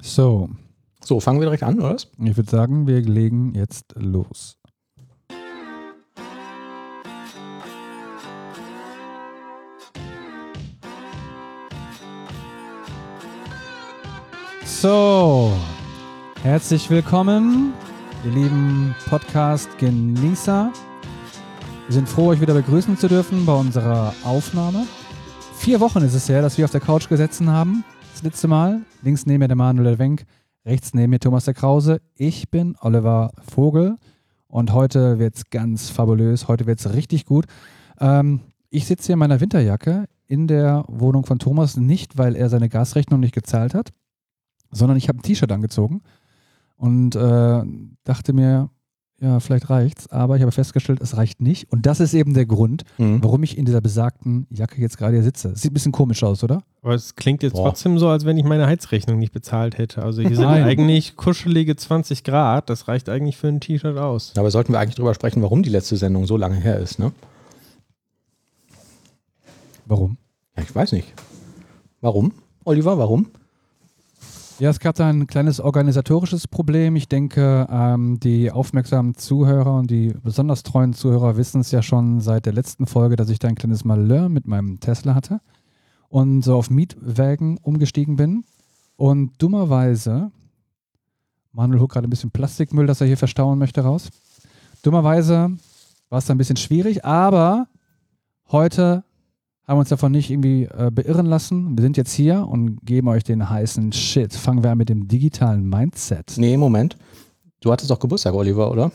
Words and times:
So, 0.00 0.48
So, 1.02 1.20
fangen 1.20 1.40
wir 1.40 1.46
direkt 1.46 1.62
an, 1.62 1.78
oder? 1.80 1.94
was? 1.94 2.08
ich 2.18 2.36
würde 2.36 2.50
sagen, 2.50 2.86
wir 2.86 3.00
legen 3.00 3.54
jetzt 3.54 3.94
los. 3.96 4.58
So, 14.64 15.52
herzlich 16.42 16.90
willkommen, 16.90 17.72
ihr 18.24 18.32
lieben 18.32 18.94
Podcast-Genießer. 19.08 20.72
Wir 21.86 21.94
sind 21.94 22.08
froh, 22.08 22.28
euch 22.28 22.40
wieder 22.40 22.54
begrüßen 22.54 22.96
zu 22.98 23.08
dürfen 23.08 23.46
bei 23.46 23.54
unserer 23.54 24.12
Aufnahme. 24.24 24.86
Vier 25.56 25.80
Wochen 25.80 25.98
ist 26.02 26.14
es 26.14 26.28
her, 26.28 26.42
dass 26.42 26.58
wir 26.58 26.64
auf 26.64 26.70
der 26.72 26.80
Couch 26.80 27.08
gesessen 27.08 27.50
haben. 27.50 27.84
Das 28.16 28.22
letzte 28.22 28.48
Mal. 28.48 28.80
Links 29.02 29.26
neben 29.26 29.40
mir 29.40 29.46
der 29.46 29.58
Manuel 29.58 29.98
Wenk, 29.98 30.24
rechts 30.64 30.94
neben 30.94 31.10
mir 31.10 31.20
Thomas 31.20 31.44
der 31.44 31.52
Krause. 31.52 32.00
Ich 32.14 32.48
bin 32.48 32.74
Oliver 32.80 33.30
Vogel 33.46 33.98
und 34.48 34.72
heute 34.72 35.18
wird 35.18 35.36
es 35.36 35.50
ganz 35.50 35.90
fabulös. 35.90 36.48
Heute 36.48 36.64
wird 36.64 36.80
es 36.80 36.94
richtig 36.94 37.26
gut. 37.26 37.44
Ähm, 38.00 38.40
ich 38.70 38.86
sitze 38.86 39.08
hier 39.08 39.12
in 39.12 39.18
meiner 39.18 39.42
Winterjacke 39.42 40.06
in 40.26 40.46
der 40.46 40.84
Wohnung 40.88 41.26
von 41.26 41.38
Thomas, 41.38 41.76
nicht 41.76 42.16
weil 42.16 42.36
er 42.36 42.48
seine 42.48 42.70
Gasrechnung 42.70 43.20
nicht 43.20 43.34
gezahlt 43.34 43.74
hat, 43.74 43.92
sondern 44.70 44.96
ich 44.96 45.10
habe 45.10 45.18
ein 45.18 45.22
T-Shirt 45.22 45.52
angezogen 45.52 46.00
und 46.76 47.16
äh, 47.16 47.62
dachte 48.04 48.32
mir, 48.32 48.70
ja, 49.20 49.40
vielleicht 49.40 49.70
reicht's, 49.70 50.08
aber 50.10 50.36
ich 50.36 50.42
habe 50.42 50.52
festgestellt, 50.52 51.00
es 51.00 51.16
reicht 51.16 51.40
nicht. 51.40 51.72
Und 51.72 51.86
das 51.86 52.00
ist 52.00 52.12
eben 52.12 52.34
der 52.34 52.44
Grund, 52.44 52.84
Mhm. 52.98 53.22
warum 53.24 53.42
ich 53.42 53.56
in 53.56 53.64
dieser 53.64 53.80
besagten 53.80 54.46
Jacke 54.50 54.80
jetzt 54.80 54.98
gerade 54.98 55.14
hier 55.14 55.22
sitze. 55.22 55.56
Sieht 55.56 55.70
ein 55.70 55.74
bisschen 55.74 55.92
komisch 55.92 56.22
aus, 56.22 56.44
oder? 56.44 56.62
Aber 56.82 56.94
es 56.94 57.14
klingt 57.16 57.42
jetzt 57.42 57.54
Boah. 57.54 57.68
trotzdem 57.70 57.98
so, 57.98 58.08
als 58.08 58.26
wenn 58.26 58.36
ich 58.36 58.44
meine 58.44 58.66
Heizrechnung 58.66 59.18
nicht 59.18 59.32
bezahlt 59.32 59.78
hätte. 59.78 60.02
Also 60.02 60.20
hier 60.20 60.36
sind 60.36 60.44
Nein. 60.44 60.64
eigentlich 60.64 61.16
kuschelige 61.16 61.76
20 61.76 62.24
Grad. 62.24 62.68
Das 62.68 62.88
reicht 62.88 63.08
eigentlich 63.08 63.36
für 63.38 63.48
ein 63.48 63.60
T-Shirt 63.60 63.96
aus. 63.96 64.32
Aber 64.36 64.50
sollten 64.50 64.72
wir 64.72 64.80
eigentlich 64.80 64.96
drüber 64.96 65.14
sprechen, 65.14 65.42
warum 65.42 65.62
die 65.62 65.70
letzte 65.70 65.96
Sendung 65.96 66.26
so 66.26 66.36
lange 66.36 66.56
her 66.56 66.78
ist, 66.78 66.98
ne? 66.98 67.12
Warum? 69.86 70.18
Ja, 70.56 70.62
ich 70.62 70.74
weiß 70.74 70.92
nicht. 70.92 71.12
Warum? 72.00 72.32
Oliver, 72.64 72.98
warum? 72.98 73.28
Ja, 74.58 74.70
es 74.70 74.80
gab 74.80 74.94
da 74.96 75.06
ein 75.06 75.26
kleines 75.26 75.60
organisatorisches 75.60 76.48
Problem. 76.48 76.96
Ich 76.96 77.08
denke, 77.08 77.66
ähm, 77.70 78.18
die 78.20 78.50
aufmerksamen 78.50 79.14
Zuhörer 79.14 79.74
und 79.74 79.90
die 79.90 80.14
besonders 80.22 80.62
treuen 80.62 80.94
Zuhörer 80.94 81.36
wissen 81.36 81.60
es 81.60 81.72
ja 81.72 81.82
schon 81.82 82.22
seit 82.22 82.46
der 82.46 82.54
letzten 82.54 82.86
Folge, 82.86 83.16
dass 83.16 83.28
ich 83.28 83.38
da 83.38 83.48
ein 83.48 83.54
kleines 83.54 83.84
Malheur 83.84 84.30
mit 84.30 84.46
meinem 84.46 84.80
Tesla 84.80 85.14
hatte 85.14 85.42
und 86.08 86.40
so 86.40 86.56
auf 86.56 86.70
Mietwägen 86.70 87.58
umgestiegen 87.58 88.16
bin. 88.16 88.44
Und 88.96 89.32
dummerweise, 89.42 90.32
Manuel 91.52 91.80
holt 91.80 91.90
gerade 91.90 92.08
ein 92.08 92.10
bisschen 92.10 92.30
Plastikmüll, 92.30 92.86
das 92.86 93.02
er 93.02 93.06
hier 93.08 93.18
verstauen 93.18 93.58
möchte, 93.58 93.82
raus. 93.82 94.08
Dummerweise 94.80 95.50
war 96.08 96.18
es 96.18 96.24
da 96.24 96.34
ein 96.34 96.38
bisschen 96.38 96.56
schwierig, 96.56 97.04
aber 97.04 97.68
heute 98.50 99.04
haben 99.66 99.76
wir 99.76 99.80
uns 99.80 99.88
davon 99.88 100.12
nicht 100.12 100.30
irgendwie 100.30 100.64
äh, 100.64 100.90
beirren 100.92 101.26
lassen. 101.26 101.76
Wir 101.76 101.82
sind 101.82 101.96
jetzt 101.96 102.12
hier 102.12 102.46
und 102.46 102.78
geben 102.84 103.08
euch 103.08 103.24
den 103.24 103.50
heißen 103.50 103.92
Shit. 103.92 104.32
Fangen 104.32 104.62
wir 104.62 104.70
an 104.70 104.78
mit 104.78 104.88
dem 104.88 105.08
digitalen 105.08 105.68
Mindset. 105.68 106.34
Nee, 106.36 106.56
Moment. 106.56 106.96
Du 107.60 107.72
hattest 107.72 107.90
doch 107.90 107.98
Geburtstag, 107.98 108.34
Oliver, 108.34 108.70
oder? 108.70 108.92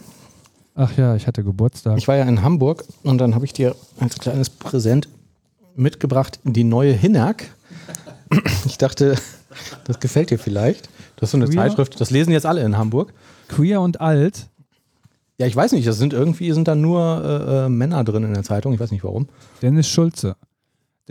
Ach 0.75 0.95
ja, 0.95 1.15
ich 1.15 1.27
hatte 1.27 1.43
Geburtstag. 1.43 1.97
Ich 1.97 2.07
war 2.07 2.15
ja 2.15 2.23
in 2.23 2.41
Hamburg 2.41 2.85
und 3.03 3.17
dann 3.17 3.35
habe 3.35 3.43
ich 3.43 3.51
dir 3.51 3.75
als 3.99 4.17
kleines 4.17 4.49
Präsent 4.49 5.09
mitgebracht 5.75 6.39
die 6.43 6.63
neue 6.63 6.93
Hinak. 6.93 7.45
Ich 8.65 8.77
dachte, 8.77 9.15
das 9.83 9.99
gefällt 9.99 10.29
dir 10.29 10.39
vielleicht. 10.39 10.87
Das 11.17 11.27
ist 11.27 11.31
so 11.31 11.37
eine 11.37 11.47
Queer? 11.47 11.63
Zeitschrift, 11.63 11.99
das 11.99 12.11
lesen 12.11 12.31
jetzt 12.31 12.45
alle 12.45 12.63
in 12.63 12.77
Hamburg. 12.77 13.13
Queer 13.49 13.81
und 13.81 13.99
alt. 13.99 14.47
Ja, 15.37 15.47
ich 15.47 15.55
weiß 15.55 15.73
nicht, 15.73 15.85
das 15.85 15.97
sind 15.97 16.13
irgendwie 16.13 16.53
sind 16.53 16.69
da 16.69 16.75
nur 16.75 17.21
äh, 17.25 17.65
äh, 17.65 17.69
Männer 17.69 18.05
drin 18.05 18.23
in 18.23 18.33
der 18.33 18.43
Zeitung, 18.43 18.71
ich 18.71 18.79
weiß 18.79 18.91
nicht 18.91 19.03
warum. 19.03 19.27
Dennis 19.61 19.89
Schulze. 19.89 20.37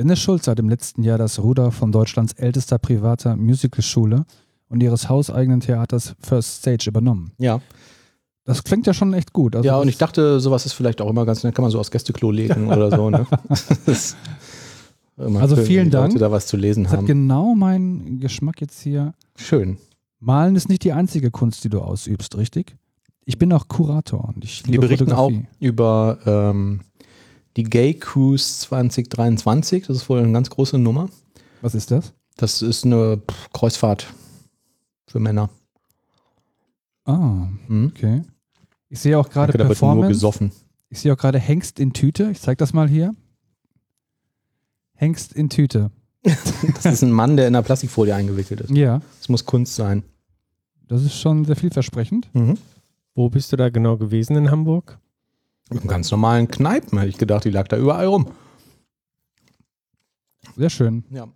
Dennis 0.00 0.20
Schulze 0.20 0.50
hat 0.50 0.58
im 0.58 0.70
letzten 0.70 1.02
Jahr 1.02 1.18
das 1.18 1.42
Ruder 1.42 1.72
von 1.72 1.92
Deutschlands 1.92 2.32
ältester 2.32 2.78
privater 2.78 3.36
Musicalschule 3.36 4.24
und 4.70 4.82
ihres 4.82 5.10
hauseigenen 5.10 5.60
Theaters 5.60 6.14
First 6.20 6.60
Stage 6.60 6.88
übernommen. 6.88 7.32
Ja. 7.36 7.60
Das 8.44 8.64
klingt 8.64 8.86
ja 8.86 8.94
schon 8.94 9.12
echt 9.12 9.34
gut. 9.34 9.54
Also 9.54 9.66
ja, 9.66 9.76
und 9.76 9.88
ich 9.88 9.98
dachte, 9.98 10.40
sowas 10.40 10.64
ist 10.64 10.72
vielleicht 10.72 11.02
auch 11.02 11.10
immer 11.10 11.26
ganz 11.26 11.44
nett, 11.44 11.54
kann 11.54 11.64
man 11.64 11.70
so 11.70 11.78
aus 11.78 11.90
Gästeklo 11.90 12.30
legen 12.30 12.68
oder 12.68 12.90
so. 12.90 13.10
Ne? 13.10 13.26
Also 15.16 15.54
vielen 15.56 15.90
Dank. 15.90 16.14
Leute 16.14 16.18
da 16.18 16.32
was 16.32 16.46
zu 16.46 16.56
lesen 16.56 16.84
das 16.84 16.92
hat 16.92 17.00
haben. 17.00 17.06
genau 17.06 17.54
meinen 17.54 18.20
Geschmack 18.20 18.62
jetzt 18.62 18.80
hier. 18.80 19.12
Schön. 19.36 19.76
Malen 20.18 20.56
ist 20.56 20.70
nicht 20.70 20.82
die 20.82 20.94
einzige 20.94 21.30
Kunst, 21.30 21.62
die 21.62 21.68
du 21.68 21.80
ausübst, 21.80 22.38
richtig? 22.38 22.74
Ich 23.26 23.36
bin 23.36 23.52
auch 23.52 23.68
Kurator 23.68 24.32
und 24.34 24.42
ich 24.44 24.62
Die 24.62 24.70
liebe 24.70 24.86
berichten 24.86 25.12
auch 25.12 25.30
über 25.58 26.18
ähm, 26.24 26.80
die 27.56 27.64
Gay 27.64 27.94
Cruise 27.94 28.60
2023. 28.60 29.86
Das 29.86 29.96
ist 29.96 30.08
wohl 30.08 30.20
eine 30.20 30.32
ganz 30.32 30.50
große 30.50 30.78
Nummer. 30.78 31.08
Was 31.62 31.74
ist 31.74 31.90
das? 31.90 32.12
Das 32.36 32.62
ist 32.62 32.84
eine 32.84 33.20
Kreuzfahrt 33.52 34.12
für 35.06 35.20
Männer. 35.20 35.50
Ah, 37.04 37.48
Hm? 37.66 37.92
okay. 37.94 38.22
Ich 38.88 39.00
sehe 39.00 39.18
auch 39.18 39.28
gerade 39.28 39.52
Danke, 39.52 39.58
da 39.64 39.68
wird 39.68 39.80
nur 39.80 39.88
Performance. 39.88 40.08
gesoffen. 40.14 40.52
Ich 40.88 41.00
sehe 41.00 41.12
auch 41.12 41.16
gerade 41.18 41.38
Hengst 41.38 41.78
in 41.78 41.92
Tüte. 41.92 42.30
Ich 42.30 42.40
zeige 42.40 42.56
das 42.56 42.72
mal 42.72 42.88
hier. 42.88 43.14
Hengst 44.94 45.32
in 45.32 45.48
Tüte. 45.48 45.90
Das 46.82 46.84
ist 46.94 47.02
ein 47.02 47.12
Mann, 47.12 47.36
der 47.36 47.46
in 47.48 47.54
einer 47.54 47.62
Plastikfolie 47.62 48.14
eingewickelt 48.14 48.60
ist. 48.62 48.70
Ja, 48.70 49.00
Das 49.18 49.28
muss 49.28 49.44
Kunst 49.44 49.74
sein. 49.74 50.02
das 50.88 51.02
ist 51.02 51.14
schon 51.18 51.44
sehr 51.44 51.56
vielversprechend. 51.56 52.28
Mhm. 52.34 52.58
Wo 53.14 53.28
bist 53.28 53.52
du 53.52 53.56
da 53.56 53.68
genau 53.70 53.96
gewesen 53.96 54.36
in 54.36 54.50
Hamburg? 54.50 54.98
Einem 55.70 55.86
ganz 55.86 56.10
normalen 56.10 56.48
Kneipen 56.48 56.98
hätte 56.98 57.10
ich 57.10 57.18
gedacht, 57.18 57.44
die 57.44 57.50
lag 57.50 57.68
da 57.68 57.76
überall 57.76 58.06
rum. 58.06 58.30
Sehr 60.56 60.70
schön. 60.70 61.04
Ja. 61.10 61.28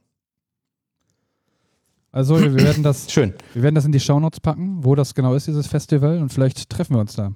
Also 2.11 2.41
wir 2.41 2.55
werden 2.55 2.83
das, 2.83 3.11
Schön. 3.11 3.35
wir 3.55 3.63
werden 3.63 3.75
das 3.75 3.85
in 3.85 3.93
die 3.93 4.01
Shownotes 4.01 4.41
packen, 4.41 4.85
wo 4.85 4.95
das 4.95 5.15
genau 5.15 5.35
ist, 5.35 5.47
dieses 5.47 5.67
Festival. 5.67 6.19
Und 6.19 6.33
vielleicht 6.33 6.69
treffen 6.71 6.95
wir 6.95 7.01
uns 7.01 7.15
da. 7.15 7.33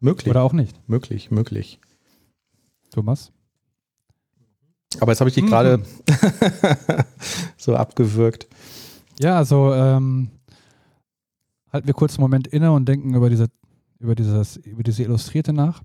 Möglich. 0.00 0.30
Oder 0.30 0.42
auch 0.42 0.52
nicht. 0.52 0.88
Möglich, 0.88 1.30
möglich. 1.30 1.80
Thomas? 2.90 3.32
Aber 5.00 5.12
jetzt 5.12 5.20
habe 5.20 5.28
ich 5.28 5.34
die 5.34 5.42
Mhm. 5.42 5.46
gerade 5.46 5.82
so 7.56 7.76
abgewürgt. 7.76 8.48
Ja, 9.20 9.36
also 9.36 9.72
ähm, 9.74 10.30
halten 11.72 11.86
wir 11.86 11.94
kurz 11.94 12.14
einen 12.14 12.22
Moment 12.22 12.48
inne 12.48 12.72
und 12.72 12.86
denken 12.86 13.14
über 13.14 13.28
diese, 13.30 13.46
über 13.98 14.14
dieses, 14.14 14.56
über 14.56 14.82
diese 14.82 15.02
Illustrierte 15.04 15.52
nach. 15.52 15.82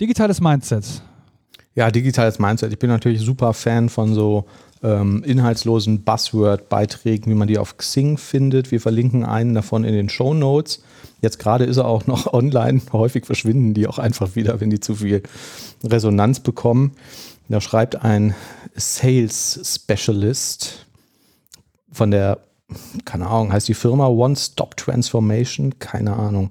Digitales 0.00 0.40
Mindset. 0.40 1.02
Ja, 1.74 1.90
digitales 1.90 2.38
Mindset. 2.38 2.72
Ich 2.72 2.78
bin 2.78 2.88
natürlich 2.90 3.20
super 3.20 3.52
Fan 3.52 3.88
von 3.88 4.14
so 4.14 4.46
ähm, 4.82 5.24
inhaltslosen 5.24 6.04
Buzzword-Beiträgen, 6.04 7.30
wie 7.30 7.34
man 7.34 7.48
die 7.48 7.58
auf 7.58 7.76
Xing 7.76 8.16
findet. 8.16 8.70
Wir 8.70 8.80
verlinken 8.80 9.24
einen 9.24 9.54
davon 9.54 9.84
in 9.84 9.94
den 9.94 10.08
Show 10.08 10.34
Notes. 10.34 10.82
Jetzt 11.20 11.38
gerade 11.40 11.64
ist 11.64 11.78
er 11.78 11.86
auch 11.86 12.06
noch 12.06 12.32
online. 12.32 12.80
Häufig 12.92 13.26
verschwinden 13.26 13.74
die 13.74 13.88
auch 13.88 13.98
einfach 13.98 14.36
wieder, 14.36 14.60
wenn 14.60 14.70
die 14.70 14.80
zu 14.80 14.96
viel 14.96 15.22
Resonanz 15.82 16.40
bekommen. 16.40 16.92
Da 17.48 17.60
schreibt 17.60 18.04
ein 18.04 18.34
Sales 18.76 19.60
Specialist 19.64 20.86
von 21.90 22.10
der, 22.10 22.38
keine 23.04 23.26
Ahnung, 23.26 23.52
heißt 23.52 23.66
die 23.66 23.74
Firma 23.74 24.06
One 24.06 24.36
Stop 24.36 24.76
Transformation? 24.76 25.78
Keine 25.78 26.14
Ahnung. 26.14 26.50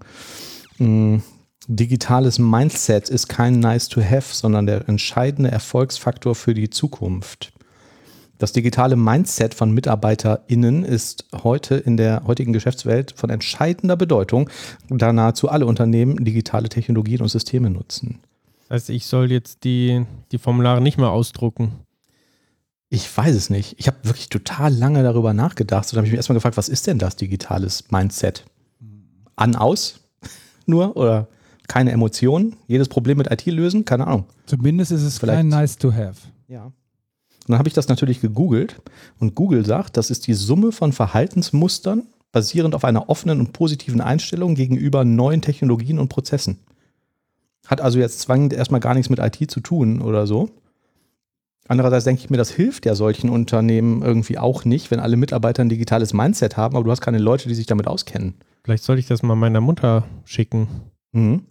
Digitales 1.70 2.40
Mindset 2.40 3.10
ist 3.10 3.28
kein 3.28 3.60
nice 3.60 3.90
to 3.90 4.02
have, 4.02 4.34
sondern 4.34 4.66
der 4.66 4.88
entscheidende 4.88 5.52
Erfolgsfaktor 5.52 6.34
für 6.34 6.54
die 6.54 6.70
Zukunft. 6.70 7.52
Das 8.38 8.54
digitale 8.54 8.96
Mindset 8.96 9.54
von 9.54 9.72
MitarbeiterInnen 9.72 10.86
ist 10.86 11.26
heute 11.44 11.76
in 11.76 11.98
der 11.98 12.24
heutigen 12.26 12.54
Geschäftswelt 12.54 13.14
von 13.18 13.30
entscheidender 13.30 13.98
Bedeutung, 13.98 14.50
da 14.90 15.12
nahezu 15.12 15.50
alle 15.50 15.66
Unternehmen 15.66 16.24
digitale 16.24 16.70
Technologien 16.70 17.22
und 17.22 17.28
Systeme 17.28 17.70
nutzen. 17.70 18.20
Das 18.70 18.84
heißt, 18.84 18.90
ich 18.92 19.06
soll 19.06 19.30
jetzt 19.32 19.66
die, 19.66 20.06
die 20.32 20.38
Formulare 20.38 20.80
nicht 20.80 20.98
mehr 20.98 21.10
ausdrucken. 21.10 21.74
Ich 22.90 23.18
weiß 23.18 23.36
es 23.36 23.50
nicht. 23.50 23.76
Ich 23.78 23.88
habe 23.88 23.98
wirklich 24.04 24.30
total 24.30 24.74
lange 24.74 25.04
darüber 25.04 25.34
nachgedacht. 25.34 25.92
Und 25.92 25.98
habe 25.98 26.08
ich 26.08 26.12
mich 26.12 26.18
erstmal 26.18 26.36
gefragt, 26.36 26.56
was 26.56 26.70
ist 26.70 26.88
denn 26.88 27.00
das 27.00 27.18
digitales 27.18 27.92
Mindset? 27.92 28.46
An, 29.36 29.56
aus? 29.56 30.00
Nur? 30.66 30.96
Oder 30.96 31.28
keine 31.68 31.92
Emotionen? 31.92 32.56
Jedes 32.68 32.88
Problem 32.90 33.18
mit 33.18 33.32
IT 33.32 33.46
lösen? 33.48 33.86
Keine 33.86 34.08
Ahnung. 34.08 34.26
Zumindest 34.46 34.92
ist 34.92 35.04
es 35.04 35.18
Vielleicht- 35.18 35.38
kein 35.38 35.48
nice 35.50 35.78
to 35.78 35.92
have. 35.94 36.16
Ja. 36.48 36.66
Und 36.66 36.74
dann 37.54 37.60
habe 37.60 37.68
ich 37.70 37.74
das 37.74 37.88
natürlich 37.88 38.20
gegoogelt 38.22 38.82
und 39.20 39.36
Google 39.36 39.66
sagt, 39.66 39.96
das 39.98 40.10
ist 40.10 40.28
die 40.28 40.34
Summe 40.34 40.72
von 40.72 40.92
Verhaltensmustern 40.94 42.04
basierend 42.34 42.76
auf 42.76 42.84
einer 42.84 43.10
offenen 43.10 43.40
und 43.40 43.54
positiven 43.54 44.02
Einstellung 44.02 44.54
gegenüber 44.56 45.06
neuen 45.06 45.42
Technologien 45.42 45.98
und 45.98 46.10
Prozessen. 46.10 46.60
Hat 47.66 47.80
also 47.82 48.00
jetzt 48.00 48.20
zwangend 48.20 48.54
erstmal 48.54 48.82
gar 48.82 48.94
nichts 48.94 49.10
mit 49.10 49.20
IT 49.20 49.50
zu 49.50 49.60
tun 49.62 50.02
oder 50.02 50.28
so. 50.28 50.50
Andererseits 51.70 52.06
denke 52.06 52.22
ich 52.22 52.30
mir, 52.30 52.38
das 52.38 52.50
hilft 52.52 52.86
ja 52.86 52.96
solchen 52.96 53.30
Unternehmen 53.30 54.02
irgendwie 54.02 54.38
auch 54.38 54.64
nicht, 54.64 54.90
wenn 54.92 55.00
alle 55.02 55.18
Mitarbeiter 55.18 55.62
ein 55.64 55.70
digitales 55.70 56.14
Mindset 56.14 56.56
haben, 56.56 56.76
aber 56.76 56.86
du 56.86 56.92
hast 56.92 57.02
keine 57.02 57.18
Leute, 57.18 57.50
die 57.50 57.56
sich 57.56 57.66
damit 57.66 57.88
auskennen. 57.88 58.36
Vielleicht 58.64 58.84
sollte 58.84 59.02
ich 59.02 59.08
das 59.08 59.22
mal 59.24 59.36
meiner 59.36 59.60
Mutter 59.62 60.06
schicken. 60.24 60.68
Mhm. 61.12 61.42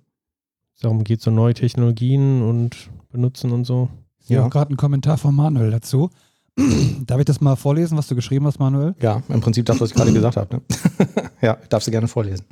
Darum 0.81 1.05
geht 1.05 1.21
es 1.21 1.27
um 1.27 1.35
neue 1.35 1.55
Technologien 1.55 2.43
und 2.43 2.91
benutzen 3.11 3.53
und 3.53 3.65
so. 3.65 3.89
Ich 4.21 4.31
Ja. 4.31 4.45
auch 4.45 4.51
gerade 4.51 4.71
einen 4.71 4.77
Kommentar 4.77 5.17
von 5.17 5.35
Manuel 5.35 5.71
dazu. 5.71 6.11
Darf 7.07 7.19
ich 7.19 7.25
das 7.25 7.41
mal 7.41 7.57
vorlesen, 7.57 7.97
was 7.97 8.09
du 8.09 8.15
geschrieben 8.15 8.47
hast, 8.47 8.59
Manuel? 8.59 8.95
Ja, 9.01 9.23
im 9.29 9.41
Prinzip 9.41 9.67
das, 9.67 9.81
was 9.81 9.91
ich 9.91 9.97
gerade 9.97 10.13
gesagt 10.13 10.37
habe. 10.37 10.57
Ne? 10.57 10.63
ja, 11.43 11.57
darfst 11.69 11.87
du 11.87 11.91
gerne 11.91 12.09
vorlesen. 12.09 12.45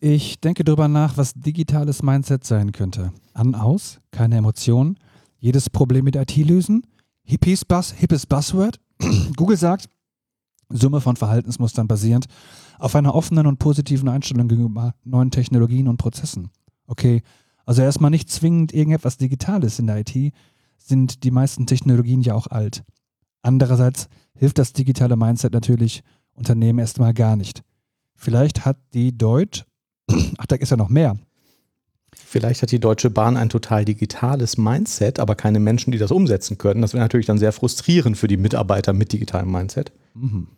Ich 0.00 0.40
denke 0.40 0.64
darüber 0.64 0.88
nach, 0.88 1.16
was 1.16 1.34
digitales 1.34 2.02
Mindset 2.02 2.44
sein 2.44 2.72
könnte. 2.72 3.12
An, 3.34 3.54
aus, 3.54 4.00
keine 4.10 4.36
Emotionen, 4.36 4.98
jedes 5.38 5.68
Problem 5.70 6.04
mit 6.04 6.16
IT 6.16 6.36
lösen, 6.36 6.84
hippies 7.22 7.64
Buzz, 7.64 7.92
hippes 7.92 8.26
Buzzword. 8.26 8.80
Google 9.36 9.56
sagt, 9.56 9.88
Summe 10.72 11.00
von 11.00 11.16
Verhaltensmustern 11.16 11.88
basierend 11.88 12.26
auf 12.78 12.94
einer 12.94 13.14
offenen 13.14 13.46
und 13.46 13.58
positiven 13.58 14.08
Einstellung 14.08 14.48
gegenüber 14.48 14.94
neuen 15.04 15.30
Technologien 15.30 15.88
und 15.88 15.96
Prozessen. 15.96 16.50
Okay, 16.90 17.22
also 17.64 17.82
erstmal 17.82 18.10
nicht 18.10 18.28
zwingend 18.28 18.74
irgendetwas 18.74 19.16
Digitales 19.16 19.78
in 19.78 19.86
der 19.86 19.98
IT, 19.98 20.34
sind 20.76 21.22
die 21.22 21.30
meisten 21.30 21.66
Technologien 21.66 22.20
ja 22.20 22.34
auch 22.34 22.48
alt. 22.48 22.82
Andererseits 23.42 24.08
hilft 24.34 24.58
das 24.58 24.72
digitale 24.72 25.14
Mindset 25.14 25.52
natürlich 25.52 26.02
Unternehmen 26.34 26.80
erstmal 26.80 27.14
gar 27.14 27.36
nicht. 27.36 27.62
Vielleicht 28.16 28.64
hat 28.64 28.76
die 28.92 29.16
Deutsch, 29.16 29.64
ach, 30.38 30.46
da 30.46 30.56
ist 30.56 30.70
ja 30.70 30.76
noch 30.76 30.88
mehr. 30.88 31.16
Vielleicht 32.12 32.62
hat 32.62 32.72
die 32.72 32.80
Deutsche 32.80 33.08
Bahn 33.08 33.36
ein 33.36 33.50
total 33.50 33.84
digitales 33.84 34.58
Mindset, 34.58 35.20
aber 35.20 35.36
keine 35.36 35.60
Menschen, 35.60 35.92
die 35.92 35.98
das 35.98 36.10
umsetzen 36.10 36.58
können. 36.58 36.82
Das 36.82 36.92
wäre 36.92 37.04
natürlich 37.04 37.26
dann 37.26 37.38
sehr 37.38 37.52
frustrierend 37.52 38.18
für 38.18 38.26
die 38.26 38.36
Mitarbeiter 38.36 38.92
mit 38.92 39.12
digitalem 39.12 39.52
Mindset. 39.52 39.92
Mhm. 40.14 40.48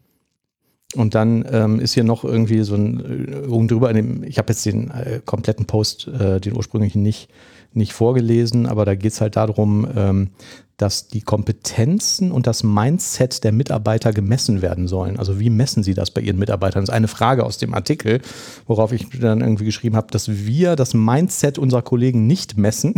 Und 0.94 1.14
dann 1.14 1.44
ähm, 1.50 1.80
ist 1.80 1.94
hier 1.94 2.04
noch 2.04 2.24
irgendwie 2.24 2.62
so 2.62 2.74
ein 2.74 3.46
äh, 3.46 3.46
oben 3.48 3.68
drüber, 3.68 3.90
in 3.90 3.96
dem, 3.96 4.24
ich 4.24 4.38
habe 4.38 4.52
jetzt 4.52 4.64
den 4.66 4.90
äh, 4.90 5.20
kompletten 5.24 5.66
Post, 5.66 6.08
äh, 6.08 6.40
den 6.40 6.54
ursprünglichen 6.54 7.02
nicht, 7.02 7.28
nicht 7.72 7.92
vorgelesen, 7.94 8.66
aber 8.66 8.84
da 8.84 8.94
geht 8.94 9.12
es 9.12 9.20
halt 9.20 9.36
darum, 9.36 9.86
ähm, 9.96 10.30
dass 10.76 11.08
die 11.08 11.22
Kompetenzen 11.22 12.32
und 12.32 12.46
das 12.46 12.64
Mindset 12.64 13.44
der 13.44 13.52
Mitarbeiter 13.52 14.12
gemessen 14.12 14.62
werden 14.62 14.88
sollen. 14.88 15.18
Also 15.18 15.38
wie 15.38 15.48
messen 15.48 15.82
sie 15.82 15.94
das 15.94 16.10
bei 16.10 16.20
ihren 16.20 16.38
Mitarbeitern? 16.38 16.82
Das 16.82 16.90
ist 16.90 16.94
eine 16.94 17.08
Frage 17.08 17.44
aus 17.44 17.56
dem 17.56 17.72
Artikel, 17.72 18.20
worauf 18.66 18.92
ich 18.92 19.08
dann 19.20 19.40
irgendwie 19.40 19.64
geschrieben 19.64 19.96
habe, 19.96 20.08
dass 20.10 20.28
wir 20.28 20.76
das 20.76 20.92
Mindset 20.92 21.58
unserer 21.58 21.82
Kollegen 21.82 22.26
nicht 22.26 22.58
messen. 22.58 22.94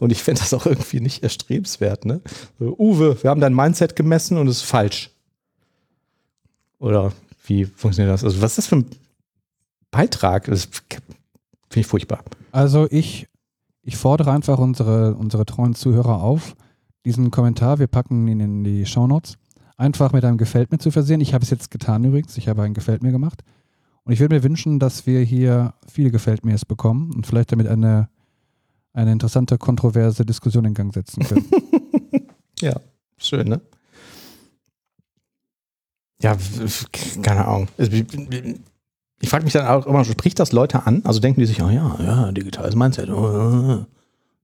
Und 0.00 0.10
ich 0.10 0.22
finde 0.22 0.40
das 0.40 0.52
auch 0.52 0.66
irgendwie 0.66 1.00
nicht 1.00 1.22
erstrebenswert. 1.22 2.04
Ne? 2.04 2.20
So, 2.58 2.76
Uwe, 2.76 3.22
wir 3.22 3.30
haben 3.30 3.40
dein 3.40 3.54
Mindset 3.54 3.94
gemessen 3.94 4.36
und 4.36 4.48
es 4.48 4.58
ist 4.58 4.62
falsch. 4.62 5.10
Oder 6.82 7.12
wie 7.46 7.64
funktioniert 7.64 8.12
das? 8.12 8.24
Also, 8.24 8.42
was 8.42 8.52
ist 8.52 8.58
das 8.58 8.66
für 8.66 8.76
ein 8.76 8.86
Beitrag? 9.92 10.46
Das 10.46 10.64
finde 10.64 11.06
ich 11.76 11.86
furchtbar. 11.86 12.24
Also 12.50 12.88
ich, 12.90 13.28
ich 13.82 13.96
fordere 13.96 14.32
einfach 14.32 14.58
unsere, 14.58 15.14
unsere 15.14 15.46
treuen 15.46 15.76
Zuhörer 15.76 16.20
auf, 16.20 16.56
diesen 17.04 17.30
Kommentar, 17.30 17.78
wir 17.78 17.86
packen 17.86 18.26
ihn 18.26 18.40
in 18.40 18.64
die 18.64 18.84
Shownotes, 18.84 19.38
einfach 19.76 20.12
mit 20.12 20.24
einem 20.24 20.38
Gefällt 20.38 20.72
mir 20.72 20.78
zu 20.78 20.90
versehen. 20.90 21.20
Ich 21.20 21.34
habe 21.34 21.44
es 21.44 21.50
jetzt 21.50 21.70
getan 21.70 22.02
übrigens, 22.02 22.36
ich 22.36 22.48
habe 22.48 22.62
ein 22.62 22.74
Gefällt 22.74 23.02
mir 23.02 23.12
gemacht. 23.12 23.42
Und 24.02 24.12
ich 24.12 24.18
würde 24.18 24.34
mir 24.34 24.42
wünschen, 24.42 24.80
dass 24.80 25.06
wir 25.06 25.20
hier 25.20 25.74
viele 25.86 26.10
Gefällt 26.10 26.44
mir's 26.44 26.64
bekommen 26.64 27.12
und 27.14 27.28
vielleicht 27.28 27.52
damit 27.52 27.68
eine, 27.68 28.08
eine 28.92 29.12
interessante, 29.12 29.56
kontroverse 29.56 30.26
Diskussion 30.26 30.64
in 30.64 30.74
Gang 30.74 30.92
setzen 30.92 31.22
können. 31.22 31.46
Ja, 32.60 32.78
schön, 33.16 33.48
ne? 33.48 33.60
Ja, 36.22 36.36
keine 37.22 37.46
Ahnung. 37.46 37.68
Ich 37.78 39.28
frage 39.28 39.44
mich 39.44 39.52
dann 39.52 39.66
auch 39.66 39.86
immer, 39.86 40.04
spricht 40.04 40.38
das 40.38 40.52
Leute 40.52 40.86
an? 40.86 41.02
Also 41.04 41.20
denken 41.20 41.40
die 41.40 41.46
sich, 41.46 41.62
oh 41.62 41.70
ja, 41.70 41.96
ja, 42.00 42.32
digitales 42.32 42.74
Mindset, 42.74 43.08
oh, 43.10 43.14
oh, 43.14 43.78
oh. 43.80 43.86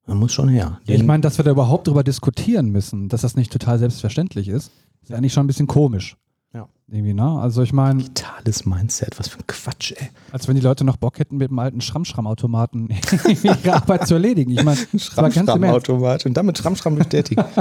man 0.06 0.18
muss 0.18 0.32
schon 0.32 0.48
her. 0.48 0.80
ich 0.86 1.02
meine, 1.02 1.20
dass 1.20 1.38
wir 1.38 1.44
da 1.44 1.50
überhaupt 1.50 1.86
drüber 1.86 2.04
diskutieren 2.04 2.70
müssen, 2.70 3.08
dass 3.08 3.22
das 3.22 3.36
nicht 3.36 3.52
total 3.52 3.78
selbstverständlich 3.78 4.48
ist, 4.48 4.70
ist 5.02 5.12
eigentlich 5.12 5.32
schon 5.32 5.44
ein 5.44 5.48
bisschen 5.48 5.66
komisch. 5.66 6.16
Ja. 6.54 6.68
Irgendwie, 6.88 7.12
ne? 7.12 7.38
Also 7.38 7.62
ich 7.62 7.72
meine, 7.72 7.98
digitales 8.02 8.64
Mindset, 8.64 9.18
was 9.18 9.28
für 9.28 9.38
ein 9.38 9.46
Quatsch, 9.46 9.92
ey. 9.96 10.08
Als 10.32 10.48
wenn 10.48 10.54
die 10.54 10.62
Leute 10.62 10.84
noch 10.84 10.96
Bock 10.96 11.18
hätten, 11.18 11.36
mit 11.36 11.50
dem 11.50 11.58
alten 11.58 11.80
Schramm-Schramm-Automaten 11.80 12.88
ihre 13.42 13.74
Arbeit 13.74 14.06
zu 14.06 14.14
erledigen. 14.14 14.52
Ich 14.52 14.64
meine. 14.64 14.78
Schramm-Schramm-Automat 14.96 16.24
und 16.24 16.34
damit 16.34 16.58
Schramm-Schramm 16.58 16.96
bestätigen. 16.96 17.44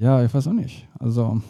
Ja, 0.00 0.24
ich 0.24 0.32
weiß 0.32 0.48
auch 0.48 0.54
nicht. 0.54 0.88
Also. 0.98 1.42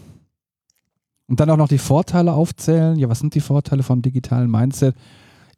Und 1.30 1.38
dann 1.38 1.48
auch 1.48 1.56
noch 1.56 1.68
die 1.68 1.78
Vorteile 1.78 2.32
aufzählen. 2.32 2.98
Ja, 2.98 3.08
was 3.08 3.20
sind 3.20 3.36
die 3.36 3.40
Vorteile 3.40 3.84
vom 3.84 4.02
digitalen 4.02 4.50
Mindset? 4.50 4.96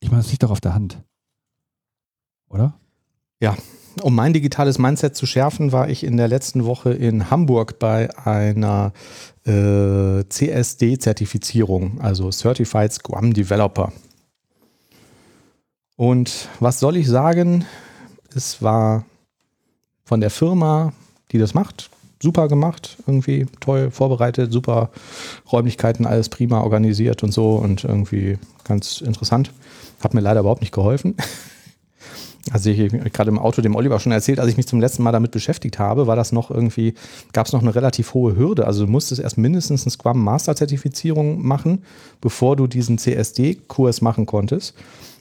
Ich 0.00 0.10
meine, 0.10 0.22
das 0.22 0.30
liegt 0.30 0.42
doch 0.42 0.50
auf 0.50 0.60
der 0.60 0.74
Hand. 0.74 1.02
Oder? 2.50 2.74
Um 4.02 4.14
mein 4.14 4.34
digitales 4.34 4.78
Mindset 4.78 5.16
zu 5.16 5.24
schärfen, 5.24 5.72
war 5.72 5.88
ich 5.88 6.04
in 6.04 6.18
der 6.18 6.28
letzten 6.28 6.66
Woche 6.66 6.92
in 6.92 7.30
Hamburg 7.30 7.78
bei 7.78 8.14
einer 8.18 8.92
äh, 9.46 10.24
CSD-Zertifizierung, 10.28 12.02
also 12.02 12.30
Certified 12.30 12.92
Scrum 12.92 13.32
Developer. 13.32 13.94
Und 15.96 16.48
was 16.60 16.80
soll 16.80 16.98
ich 16.98 17.08
sagen? 17.08 17.64
Es 18.34 18.60
war 18.60 19.06
von 20.04 20.20
der 20.20 20.30
Firma, 20.30 20.92
die 21.30 21.38
das 21.38 21.54
macht, 21.54 21.88
super 22.22 22.48
gemacht, 22.48 22.96
irgendwie 23.06 23.46
toll 23.60 23.90
vorbereitet, 23.90 24.52
super 24.52 24.90
Räumlichkeiten, 25.50 26.06
alles 26.06 26.28
prima 26.28 26.60
organisiert 26.60 27.22
und 27.22 27.32
so 27.32 27.56
und 27.56 27.84
irgendwie 27.84 28.38
ganz 28.64 29.00
interessant. 29.00 29.50
Hat 30.00 30.14
mir 30.14 30.20
leider 30.20 30.40
überhaupt 30.40 30.62
nicht 30.62 30.72
geholfen. 30.72 31.16
Also 32.50 32.70
ich, 32.70 32.80
ich 32.80 33.12
gerade 33.12 33.30
im 33.30 33.38
Auto 33.38 33.62
dem 33.62 33.76
Oliver 33.76 34.00
schon 34.00 34.10
erzählt, 34.10 34.40
als 34.40 34.50
ich 34.50 34.56
mich 34.56 34.66
zum 34.66 34.80
letzten 34.80 35.04
Mal 35.04 35.12
damit 35.12 35.30
beschäftigt 35.30 35.78
habe, 35.78 36.08
war 36.08 36.16
das 36.16 36.32
noch 36.32 36.50
irgendwie, 36.50 36.94
gab 37.32 37.46
es 37.46 37.52
noch 37.52 37.62
eine 37.62 37.74
relativ 37.74 38.14
hohe 38.14 38.36
Hürde. 38.36 38.66
Also 38.66 38.84
du 38.84 38.90
musstest 38.90 39.20
erst 39.20 39.38
mindestens 39.38 39.84
eine 39.84 39.92
Scrum 39.92 40.22
Master 40.22 40.56
Zertifizierung 40.56 41.46
machen, 41.46 41.84
bevor 42.20 42.56
du 42.56 42.66
diesen 42.66 42.98
CSD-Kurs 42.98 44.00
machen 44.00 44.26
konntest. 44.26 44.74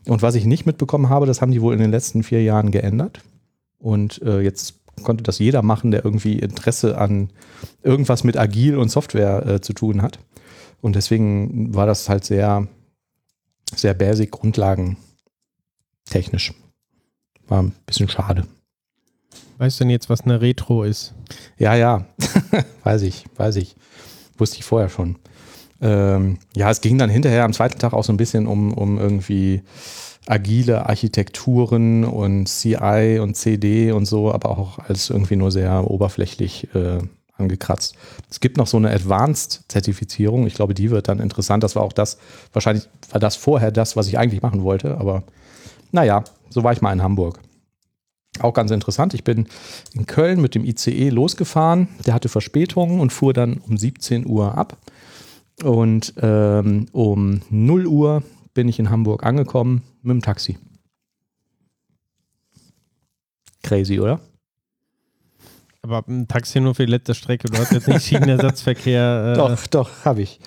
Und 0.08 0.24
was 0.24 0.34
ich 0.34 0.46
nicht 0.46 0.66
mitbekommen 0.66 1.10
habe, 1.10 1.28
das 1.28 1.42
haben 1.42 1.52
die 1.52 1.62
wohl 1.62 1.74
in 1.74 1.80
den 1.80 1.92
letzten 1.92 2.24
vier 2.24 2.42
Jahren 2.42 2.72
geändert. 2.72 3.22
Und 3.78 4.22
äh, 4.24 4.42
jetzt 4.42 4.81
konnte 5.04 5.24
das 5.24 5.40
jeder 5.40 5.62
machen, 5.62 5.92
der 5.92 6.06
irgendwie 6.06 6.40
Interesse 6.40 6.98
an 6.98 7.30
irgendwas 7.84 8.24
mit 8.24 8.38
Agil 8.38 8.78
und 8.78 8.90
Software 8.90 9.46
äh, 9.46 9.62
zu 9.62 9.74
tun 9.74 10.02
hat. 10.02 10.20
Und 10.82 10.96
deswegen 10.96 11.76
war 11.76 11.86
das 11.86 12.10
halt 12.10 12.26
sehr, 12.26 12.68
sehr 13.76 13.94
basic, 13.94 14.32
grundlagentechnisch. 14.32 16.54
War 17.48 17.64
ein 17.64 17.74
bisschen 17.86 18.10
schade. 18.10 18.46
Weißt 19.58 19.80
du 19.80 19.84
denn 19.84 19.92
jetzt, 19.92 20.10
was 20.10 20.22
eine 20.22 20.42
Retro 20.42 20.84
ist? 20.84 21.14
Ja, 21.58 21.76
ja, 21.76 22.06
weiß 22.84 23.04
ich, 23.04 23.26
weiß 23.36 23.58
ich. 23.58 23.76
Wusste 24.38 24.58
ich 24.58 24.64
vorher 24.64 24.90
schon. 24.90 25.18
Ähm, 25.82 26.40
ja, 26.56 26.70
es 26.70 26.82
ging 26.82 26.98
dann 26.98 27.10
hinterher 27.10 27.44
am 27.44 27.54
zweiten 27.54 27.80
Tag 27.80 27.94
auch 27.94 28.04
so 28.04 28.12
ein 28.12 28.18
bisschen 28.18 28.48
um, 28.48 28.74
um 28.74 28.98
irgendwie 28.98 29.62
agile 30.28 30.88
Architekturen 30.88 32.04
und 32.04 32.48
CI 32.48 33.20
und 33.22 33.36
CD 33.36 33.92
und 33.92 34.06
so, 34.06 34.32
aber 34.32 34.58
auch 34.58 34.80
als 34.80 35.10
irgendwie 35.10 35.36
nur 35.36 35.52
sehr 35.52 35.90
oberflächlich 35.90 36.74
äh, 36.76 37.00
angekratzt. 37.38 37.96
Es 38.30 38.40
gibt 38.40 38.58
noch 38.58 38.68
so 38.68 38.78
eine 38.78 38.92
Advanced-Zertifizierung. 38.92 40.46
Ich 40.48 40.54
glaube, 40.54 40.74
die 40.74 40.92
wird 40.92 41.08
dann 41.08 41.20
interessant. 41.20 41.64
Das 41.64 41.76
war 41.76 41.84
auch 41.84 41.94
das, 41.94 42.18
wahrscheinlich 42.54 42.88
war 43.10 43.20
das 43.20 43.36
vorher 43.36 43.72
das, 43.72 43.96
was 43.96 44.08
ich 44.08 44.18
eigentlich 44.18 44.42
machen 44.42 44.64
wollte, 44.64 44.98
aber 44.98 45.24
naja, 45.92 46.24
so 46.50 46.64
war 46.64 46.72
ich 46.72 46.82
mal 46.82 46.94
in 46.94 47.02
Hamburg. 47.02 47.40
Auch 48.40 48.54
ganz 48.54 48.72
interessant. 48.72 49.14
Ich 49.14 49.24
bin 49.24 49.48
in 49.94 50.06
Köln 50.06 50.42
mit 50.42 50.56
dem 50.56 50.64
ICE 50.64 51.10
losgefahren. 51.10 51.90
Der 52.06 52.14
hatte 52.14 52.30
Verspätungen 52.30 53.00
und 53.00 53.12
fuhr 53.12 53.34
dann 53.34 53.62
um 53.68 53.78
17 53.78 54.26
Uhr 54.26 54.58
ab. 54.58 54.78
Und 55.64 56.14
ähm, 56.22 56.88
um 56.94 57.42
0 57.50 57.88
Uhr 57.88 58.24
bin 58.54 58.68
ich 58.68 58.80
in 58.80 58.90
Hamburg 58.90 59.24
angekommen 59.24 59.84
mit 60.02 60.12
dem 60.12 60.22
Taxi. 60.22 60.58
Crazy, 63.64 64.00
oder? 64.00 64.20
Aber 65.84 66.04
ein 66.08 66.28
Taxi 66.28 66.60
nur 66.60 66.76
für 66.76 66.86
die 66.86 66.92
letzte 66.92 67.16
Strecke. 67.16 67.48
Du 67.48 67.58
hast 67.58 67.72
jetzt 67.72 67.88
nicht 67.88 68.06
Schienenersatzverkehr. 68.06 69.02
Äh, 69.32 69.34
Doch, 69.34 69.68
doch, 69.68 69.90
habe 70.06 70.22
ich. 70.22 70.40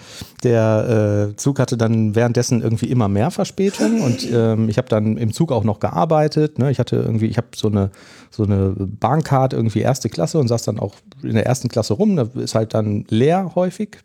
Der 0.42 1.30
äh, 1.32 1.36
Zug 1.36 1.58
hatte 1.58 1.76
dann 1.76 2.14
währenddessen 2.14 2.62
irgendwie 2.62 2.86
immer 2.86 3.08
mehr 3.08 3.30
Verspätung 3.30 4.00
und 4.00 4.28
ähm, 4.32 4.68
ich 4.68 4.78
habe 4.78 4.88
dann 4.88 5.16
im 5.16 5.32
Zug 5.32 5.52
auch 5.52 5.64
noch 5.64 5.80
gearbeitet. 5.80 6.58
Ne? 6.58 6.70
Ich 6.70 6.78
hatte 6.78 6.96
irgendwie, 6.96 7.26
ich 7.26 7.36
habe 7.36 7.48
so 7.54 7.68
eine, 7.68 7.90
so 8.30 8.44
eine 8.44 8.74
Bahncard 8.76 9.52
irgendwie 9.52 9.80
erste 9.80 10.08
Klasse 10.08 10.38
und 10.38 10.48
saß 10.48 10.62
dann 10.64 10.78
auch 10.78 10.94
in 11.22 11.34
der 11.34 11.46
ersten 11.46 11.68
Klasse 11.68 11.94
rum. 11.94 12.16
Da 12.16 12.28
ist 12.34 12.54
halt 12.54 12.74
dann 12.74 13.04
leer 13.08 13.52
häufig. 13.54 13.98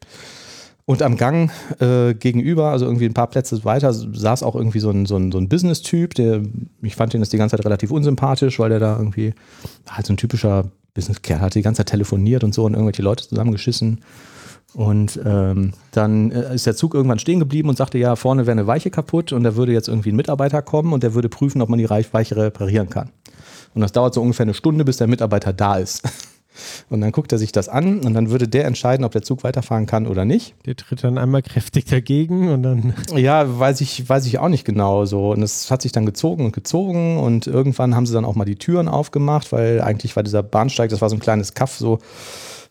Und 0.89 1.03
am 1.03 1.17
Gang 1.17 1.51
äh, 1.79 2.15
gegenüber, 2.15 2.71
also 2.71 2.85
irgendwie 2.85 3.05
ein 3.05 3.13
paar 3.13 3.27
Plätze 3.27 3.63
weiter, 3.63 3.93
saß 3.93 4.41
auch 4.41 4.55
irgendwie 4.55 4.79
so 4.79 4.89
ein, 4.89 5.05
so 5.05 5.17
ein, 5.17 5.31
so 5.31 5.37
ein 5.37 5.47
Business-Typ, 5.47 6.15
der, 6.15 6.41
ich 6.81 6.95
fand 6.95 7.13
den 7.13 7.19
das 7.19 7.29
die 7.29 7.37
ganze 7.37 7.55
Zeit 7.55 7.63
relativ 7.63 7.91
unsympathisch, 7.91 8.57
weil 8.57 8.69
der 8.69 8.79
da 8.79 8.97
irgendwie 8.97 9.35
halt 9.87 10.07
so 10.07 10.13
ein 10.13 10.17
typischer 10.17 10.71
Businesskerl 10.95 11.41
hat 11.41 11.53
die 11.53 11.61
ganze 11.61 11.81
Zeit 11.81 11.89
telefoniert 11.89 12.43
und 12.43 12.55
so 12.55 12.65
und 12.65 12.73
irgendwelche 12.73 13.03
Leute 13.03 13.23
zusammengeschissen. 13.27 13.99
Und 14.73 15.19
ähm, 15.23 15.73
dann 15.91 16.31
äh, 16.31 16.55
ist 16.55 16.65
der 16.65 16.75
Zug 16.75 16.95
irgendwann 16.95 17.19
stehen 17.19 17.37
geblieben 17.37 17.69
und 17.69 17.77
sagte, 17.77 17.99
ja, 17.99 18.15
vorne 18.15 18.47
wäre 18.47 18.53
eine 18.53 18.65
Weiche 18.65 18.89
kaputt 18.89 19.31
und 19.31 19.43
da 19.43 19.55
würde 19.55 19.73
jetzt 19.73 19.89
irgendwie 19.89 20.09
ein 20.09 20.15
Mitarbeiter 20.15 20.63
kommen 20.63 20.91
und 20.91 21.03
der 21.03 21.13
würde 21.13 21.29
prüfen, 21.29 21.61
ob 21.61 21.69
man 21.69 21.77
die 21.77 21.87
Weiche 21.91 22.35
reparieren 22.35 22.89
kann. 22.89 23.11
Und 23.75 23.81
das 23.81 23.91
dauert 23.91 24.15
so 24.15 24.23
ungefähr 24.23 24.45
eine 24.45 24.55
Stunde, 24.55 24.83
bis 24.85 24.97
der 24.97 25.05
Mitarbeiter 25.05 25.53
da 25.53 25.77
ist. 25.77 26.01
Und 26.89 27.01
dann 27.01 27.11
guckt 27.11 27.31
er 27.31 27.37
sich 27.37 27.51
das 27.51 27.69
an 27.69 27.99
und 27.99 28.13
dann 28.13 28.29
würde 28.29 28.47
der 28.47 28.65
entscheiden, 28.65 29.05
ob 29.05 29.11
der 29.11 29.21
Zug 29.21 29.43
weiterfahren 29.43 29.85
kann 29.85 30.07
oder 30.07 30.25
nicht. 30.25 30.55
Der 30.65 30.75
tritt 30.75 31.03
dann 31.03 31.17
einmal 31.17 31.41
kräftig 31.41 31.85
dagegen 31.85 32.49
und 32.49 32.63
dann. 32.63 32.93
Ja, 33.15 33.59
weiß 33.59 33.81
ich, 33.81 34.07
weiß 34.07 34.25
ich 34.27 34.39
auch 34.39 34.47
nicht 34.49 34.65
genau 34.65 35.05
so. 35.05 35.31
Und 35.31 35.41
es 35.41 35.71
hat 35.71 35.81
sich 35.81 35.91
dann 35.91 36.05
gezogen 36.05 36.45
und 36.45 36.53
gezogen 36.53 37.17
und 37.17 37.47
irgendwann 37.47 37.95
haben 37.95 38.05
sie 38.05 38.13
dann 38.13 38.25
auch 38.25 38.35
mal 38.35 38.45
die 38.45 38.55
Türen 38.55 38.87
aufgemacht, 38.87 39.51
weil 39.51 39.81
eigentlich 39.81 40.15
war 40.15 40.23
dieser 40.23 40.43
Bahnsteig, 40.43 40.89
das 40.89 41.01
war 41.01 41.09
so 41.09 41.15
ein 41.15 41.19
kleines 41.19 41.53
Kaff, 41.53 41.77
so 41.77 41.99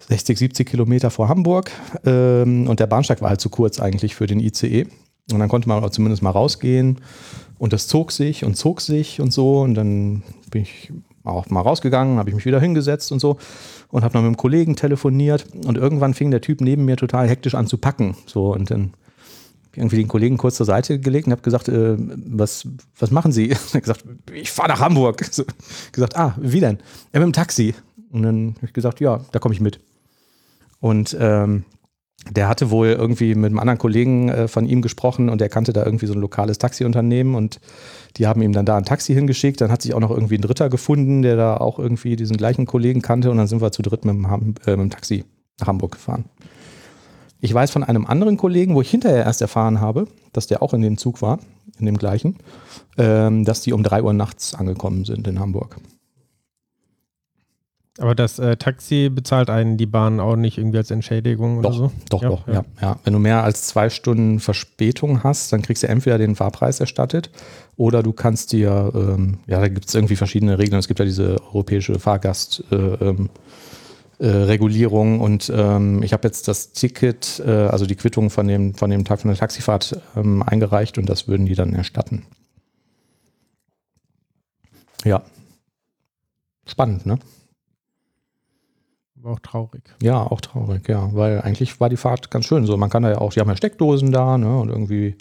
60, 0.08 0.38
70 0.38 0.68
Kilometer 0.68 1.10
vor 1.10 1.28
Hamburg. 1.28 1.70
Ähm, 2.04 2.66
und 2.68 2.80
der 2.80 2.86
Bahnsteig 2.86 3.20
war 3.20 3.30
halt 3.30 3.40
zu 3.40 3.50
kurz 3.50 3.80
eigentlich 3.80 4.14
für 4.14 4.26
den 4.26 4.40
ICE. 4.40 4.86
Und 5.30 5.38
dann 5.38 5.48
konnte 5.48 5.68
man 5.68 5.84
auch 5.84 5.90
zumindest 5.90 6.22
mal 6.22 6.30
rausgehen. 6.30 7.00
Und 7.58 7.72
das 7.72 7.86
zog 7.88 8.12
sich 8.12 8.44
und 8.44 8.56
zog 8.56 8.80
sich 8.80 9.20
und 9.20 9.32
so. 9.32 9.60
Und 9.60 9.74
dann 9.74 10.22
bin 10.50 10.62
ich 10.62 10.92
auch 11.28 11.48
mal 11.50 11.60
rausgegangen, 11.60 12.18
habe 12.18 12.30
ich 12.30 12.36
mich 12.36 12.46
wieder 12.46 12.60
hingesetzt 12.60 13.12
und 13.12 13.20
so 13.20 13.38
und 13.90 14.04
habe 14.04 14.14
noch 14.14 14.22
mit 14.22 14.28
einem 14.28 14.36
Kollegen 14.36 14.76
telefoniert 14.76 15.46
und 15.64 15.78
irgendwann 15.78 16.14
fing 16.14 16.30
der 16.30 16.40
Typ 16.40 16.60
neben 16.60 16.84
mir 16.84 16.96
total 16.96 17.28
hektisch 17.28 17.54
an 17.54 17.66
zu 17.66 17.78
packen. 17.78 18.16
So 18.26 18.52
und 18.52 18.70
dann 18.70 18.92
irgendwie 19.74 19.96
den 19.96 20.08
Kollegen 20.08 20.36
kurz 20.36 20.56
zur 20.56 20.66
Seite 20.66 20.98
gelegt 20.98 21.26
und 21.26 21.32
habe 21.32 21.42
gesagt, 21.42 21.68
äh, 21.68 21.96
was, 21.98 22.66
was 22.98 23.10
machen 23.10 23.32
Sie? 23.32 23.50
Er 23.72 23.74
hat 23.74 23.82
gesagt, 23.82 24.04
ich 24.32 24.50
fahre 24.50 24.68
nach 24.68 24.80
Hamburg. 24.80 25.24
So, 25.30 25.44
gesagt, 25.92 26.16
ah, 26.16 26.34
wie 26.40 26.60
denn? 26.60 26.78
Ja, 27.12 27.20
mit 27.20 27.28
dem 27.28 27.32
Taxi. 27.32 27.74
Und 28.10 28.22
dann 28.22 28.54
habe 28.56 28.66
ich 28.66 28.72
gesagt, 28.72 29.00
ja, 29.00 29.20
da 29.32 29.38
komme 29.38 29.54
ich 29.54 29.60
mit. 29.60 29.80
Und 30.80 31.16
ähm, 31.20 31.64
der 32.30 32.48
hatte 32.48 32.70
wohl 32.70 32.88
irgendwie 32.88 33.34
mit 33.34 33.46
einem 33.46 33.58
anderen 33.58 33.78
Kollegen 33.78 34.28
äh, 34.28 34.48
von 34.48 34.66
ihm 34.66 34.82
gesprochen 34.82 35.28
und 35.28 35.40
der 35.40 35.48
kannte 35.48 35.72
da 35.72 35.84
irgendwie 35.84 36.06
so 36.06 36.14
ein 36.14 36.20
lokales 36.20 36.58
Taxiunternehmen 36.58 37.34
und 37.34 37.60
die 38.16 38.26
haben 38.26 38.42
ihm 38.42 38.52
dann 38.52 38.66
da 38.66 38.76
ein 38.76 38.84
Taxi 38.84 39.14
hingeschickt. 39.14 39.60
Dann 39.60 39.70
hat 39.70 39.82
sich 39.82 39.94
auch 39.94 40.00
noch 40.00 40.10
irgendwie 40.10 40.36
ein 40.36 40.42
Dritter 40.42 40.68
gefunden, 40.68 41.22
der 41.22 41.36
da 41.36 41.56
auch 41.56 41.78
irgendwie 41.78 42.16
diesen 42.16 42.36
gleichen 42.36 42.66
Kollegen 42.66 43.02
kannte 43.02 43.30
und 43.30 43.36
dann 43.36 43.46
sind 43.46 43.60
wir 43.60 43.72
zu 43.72 43.82
dritt 43.82 44.04
mit 44.04 44.14
dem, 44.14 44.24
äh, 44.24 44.70
mit 44.70 44.80
dem 44.80 44.90
Taxi 44.90 45.24
nach 45.60 45.68
Hamburg 45.68 45.92
gefahren. 45.92 46.24
Ich 47.40 47.54
weiß 47.54 47.70
von 47.70 47.84
einem 47.84 48.04
anderen 48.04 48.36
Kollegen, 48.36 48.74
wo 48.74 48.80
ich 48.80 48.90
hinterher 48.90 49.24
erst 49.24 49.40
erfahren 49.40 49.80
habe, 49.80 50.08
dass 50.32 50.48
der 50.48 50.60
auch 50.60 50.74
in 50.74 50.82
dem 50.82 50.98
Zug 50.98 51.22
war, 51.22 51.38
in 51.78 51.86
dem 51.86 51.96
gleichen, 51.96 52.36
ähm, 52.96 53.44
dass 53.44 53.60
die 53.60 53.72
um 53.72 53.84
drei 53.84 54.02
Uhr 54.02 54.12
nachts 54.12 54.54
angekommen 54.54 55.04
sind 55.04 55.28
in 55.28 55.38
Hamburg. 55.38 55.76
Aber 57.98 58.14
das 58.14 58.38
äh, 58.38 58.56
Taxi 58.56 59.10
bezahlt 59.12 59.50
einen 59.50 59.76
die 59.76 59.86
Bahn 59.86 60.20
auch 60.20 60.36
nicht 60.36 60.56
irgendwie 60.56 60.78
als 60.78 60.92
Entschädigung 60.92 61.62
doch, 61.62 61.70
oder 61.70 61.78
so? 61.78 61.92
Doch, 62.08 62.22
ja, 62.22 62.28
doch, 62.28 62.46
ja. 62.46 62.54
ja. 62.54 62.64
ja. 62.80 62.98
Wenn 63.02 63.12
du 63.12 63.18
mehr 63.18 63.42
als 63.42 63.66
zwei 63.66 63.90
Stunden 63.90 64.38
Verspätung 64.38 65.24
hast, 65.24 65.52
dann 65.52 65.62
kriegst 65.62 65.82
du 65.82 65.88
entweder 65.88 66.16
den 66.16 66.36
Fahrpreis 66.36 66.78
erstattet 66.78 67.30
oder 67.76 68.04
du 68.04 68.12
kannst 68.12 68.52
dir, 68.52 68.92
ähm, 68.94 69.38
ja, 69.48 69.58
da 69.58 69.66
gibt 69.66 69.88
es 69.88 69.94
irgendwie 69.96 70.14
verschiedene 70.14 70.60
Regeln. 70.60 70.78
Es 70.78 70.86
gibt 70.86 71.00
ja 71.00 71.04
diese 71.04 71.42
europäische 71.46 71.98
Fahrgastregulierung 71.98 73.28
äh, 74.20 75.16
ähm, 75.16 75.20
äh, 75.20 75.24
und 75.24 75.52
ähm, 75.52 76.02
ich 76.04 76.12
habe 76.12 76.28
jetzt 76.28 76.46
das 76.46 76.70
Ticket, 76.70 77.42
äh, 77.44 77.50
also 77.50 77.84
die 77.84 77.96
Quittung 77.96 78.30
von 78.30 78.46
dem, 78.46 78.74
von 78.74 78.90
dem 78.90 79.04
Tag 79.04 79.22
von 79.22 79.30
der 79.30 79.38
Taxifahrt 79.38 80.00
ähm, 80.16 80.44
eingereicht 80.44 80.98
und 80.98 81.08
das 81.08 81.26
würden 81.26 81.46
die 81.46 81.56
dann 81.56 81.74
erstatten. 81.74 82.26
Ja. 85.04 85.22
Spannend, 86.64 87.04
ne? 87.04 87.18
War 89.22 89.32
auch 89.32 89.40
traurig. 89.40 89.82
Ja, 90.02 90.22
auch 90.22 90.40
traurig, 90.40 90.88
ja. 90.88 91.12
Weil 91.12 91.40
eigentlich 91.42 91.80
war 91.80 91.88
die 91.88 91.96
Fahrt 91.96 92.30
ganz 92.30 92.44
schön 92.44 92.66
so. 92.66 92.76
Man 92.76 92.90
kann 92.90 93.02
da 93.02 93.10
ja 93.10 93.18
auch, 93.18 93.32
die 93.32 93.40
haben 93.40 93.48
ja 93.48 93.56
Steckdosen 93.56 94.12
da, 94.12 94.38
ne? 94.38 94.58
Und 94.58 94.68
irgendwie 94.68 95.16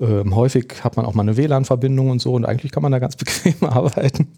ähm, 0.00 0.34
häufig 0.34 0.82
hat 0.82 0.96
man 0.96 1.06
auch 1.06 1.14
mal 1.14 1.22
eine 1.22 1.36
WLAN-Verbindung 1.36 2.10
und 2.10 2.20
so 2.20 2.34
und 2.34 2.44
eigentlich 2.44 2.72
kann 2.72 2.82
man 2.82 2.92
da 2.92 2.98
ganz 2.98 3.16
bequem 3.16 3.54
arbeiten. 3.62 4.28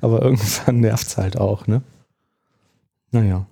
Aber 0.00 0.22
irgendwann 0.22 0.80
nervt 0.80 1.06
es 1.06 1.16
halt 1.16 1.38
auch, 1.38 1.66
ne? 1.66 1.82
Naja. 3.10 3.46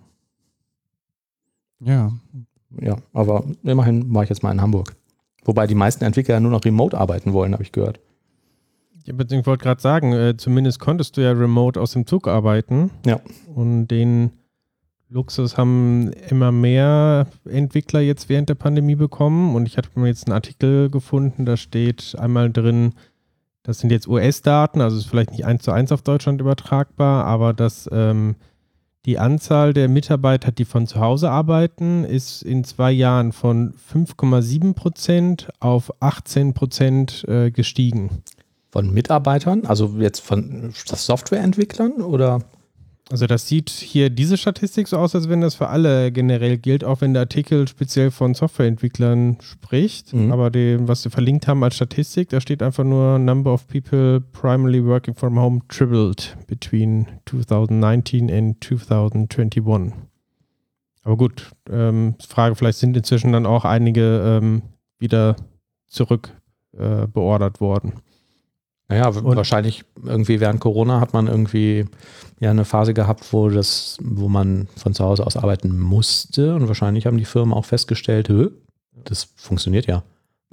Ja. 1.80 2.12
Ja, 2.80 2.96
aber 3.12 3.44
immerhin 3.62 4.14
war 4.14 4.22
ich 4.22 4.30
jetzt 4.30 4.42
mal 4.42 4.50
in 4.50 4.62
Hamburg. 4.62 4.94
Wobei 5.44 5.66
die 5.66 5.74
meisten 5.74 6.04
Entwickler 6.04 6.36
ja 6.36 6.40
nur 6.40 6.50
noch 6.50 6.64
remote 6.64 6.96
arbeiten 6.96 7.32
wollen, 7.32 7.52
habe 7.52 7.62
ich 7.62 7.72
gehört. 7.72 8.00
Ja, 9.04 9.14
ich 9.18 9.46
wollte 9.46 9.62
gerade 9.62 9.80
sagen, 9.80 10.12
äh, 10.12 10.36
zumindest 10.36 10.78
konntest 10.78 11.16
du 11.16 11.20
ja 11.20 11.32
remote 11.32 11.80
aus 11.80 11.92
dem 11.92 12.06
Zug 12.06 12.28
arbeiten. 12.28 12.90
Ja. 13.04 13.20
Und 13.54 13.88
den 13.88 14.30
Luxus 15.12 15.58
haben 15.58 16.10
immer 16.30 16.52
mehr 16.52 17.26
Entwickler 17.44 18.00
jetzt 18.00 18.28
während 18.28 18.48
der 18.48 18.54
Pandemie 18.54 18.94
bekommen. 18.94 19.54
Und 19.54 19.66
ich 19.66 19.76
hatte 19.76 19.90
mir 19.94 20.08
jetzt 20.08 20.26
einen 20.26 20.34
Artikel 20.34 20.90
gefunden, 20.90 21.44
da 21.44 21.56
steht 21.56 22.16
einmal 22.18 22.50
drin, 22.50 22.94
das 23.62 23.78
sind 23.78 23.92
jetzt 23.92 24.08
US-Daten, 24.08 24.80
also 24.80 24.96
ist 24.96 25.06
vielleicht 25.06 25.30
nicht 25.30 25.44
eins 25.44 25.62
zu 25.62 25.70
eins 25.70 25.92
auf 25.92 26.02
Deutschland 26.02 26.40
übertragbar, 26.40 27.26
aber 27.26 27.52
dass 27.52 27.88
ähm, 27.92 28.34
die 29.04 29.18
Anzahl 29.18 29.72
der 29.72 29.88
Mitarbeiter, 29.88 30.50
die 30.50 30.64
von 30.64 30.86
zu 30.86 31.00
Hause 31.00 31.30
arbeiten, 31.30 32.04
ist 32.04 32.42
in 32.42 32.64
zwei 32.64 32.90
Jahren 32.90 33.32
von 33.32 33.74
5,7 33.92 34.74
Prozent 34.74 35.48
auf 35.60 35.92
18 36.00 36.54
Prozent 36.54 37.24
äh, 37.28 37.50
gestiegen. 37.50 38.22
Von 38.70 38.92
Mitarbeitern? 38.92 39.66
Also 39.66 39.96
jetzt 39.98 40.20
von 40.20 40.72
Softwareentwicklern 40.72 42.00
oder? 42.00 42.40
Also 43.10 43.26
das 43.26 43.46
sieht 43.46 43.68
hier 43.68 44.10
diese 44.10 44.36
Statistik 44.36 44.88
so 44.88 44.96
aus, 44.96 45.14
als 45.14 45.28
wenn 45.28 45.40
das 45.40 45.54
für 45.54 45.68
alle 45.68 46.12
generell 46.12 46.56
gilt, 46.56 46.84
auch 46.84 47.00
wenn 47.00 47.12
der 47.12 47.22
Artikel 47.22 47.66
speziell 47.68 48.10
von 48.10 48.34
Softwareentwicklern 48.34 49.38
spricht. 49.42 50.14
Mhm. 50.14 50.32
Aber 50.32 50.50
dem, 50.50 50.88
was 50.88 51.02
sie 51.02 51.10
verlinkt 51.10 51.46
haben 51.46 51.62
als 51.62 51.74
Statistik, 51.74 52.30
da 52.30 52.40
steht 52.40 52.62
einfach 52.62 52.84
nur 52.84 53.18
Number 53.18 53.52
of 53.52 53.66
people 53.66 54.20
primarily 54.20 54.84
working 54.84 55.14
from 55.14 55.38
home 55.38 55.60
tripled 55.68 56.36
between 56.46 57.06
2019 57.26 58.30
and 58.30 58.64
2021. 58.64 59.92
Aber 61.02 61.16
gut, 61.16 61.50
ähm, 61.70 62.14
Frage, 62.26 62.54
vielleicht 62.54 62.78
sind 62.78 62.96
inzwischen 62.96 63.32
dann 63.32 63.44
auch 63.44 63.64
einige 63.64 64.38
ähm, 64.40 64.62
wieder 64.98 65.36
zurück 65.88 66.30
äh, 66.78 67.06
beordert 67.08 67.60
worden. 67.60 67.94
Naja, 68.92 69.08
und 69.08 69.36
wahrscheinlich 69.36 69.84
irgendwie 70.04 70.40
während 70.40 70.60
Corona 70.60 71.00
hat 71.00 71.12
man 71.14 71.26
irgendwie 71.26 71.86
ja 72.40 72.50
eine 72.50 72.64
Phase 72.64 72.92
gehabt, 72.92 73.32
wo 73.32 73.48
das, 73.48 73.96
wo 74.02 74.28
man 74.28 74.68
von 74.76 74.92
zu 74.92 75.02
Hause 75.04 75.26
aus 75.26 75.36
arbeiten 75.36 75.78
musste 75.78 76.54
und 76.54 76.68
wahrscheinlich 76.68 77.06
haben 77.06 77.16
die 77.16 77.24
Firmen 77.24 77.54
auch 77.54 77.64
festgestellt, 77.64 78.30
das 79.04 79.28
funktioniert 79.36 79.86
ja. 79.86 80.02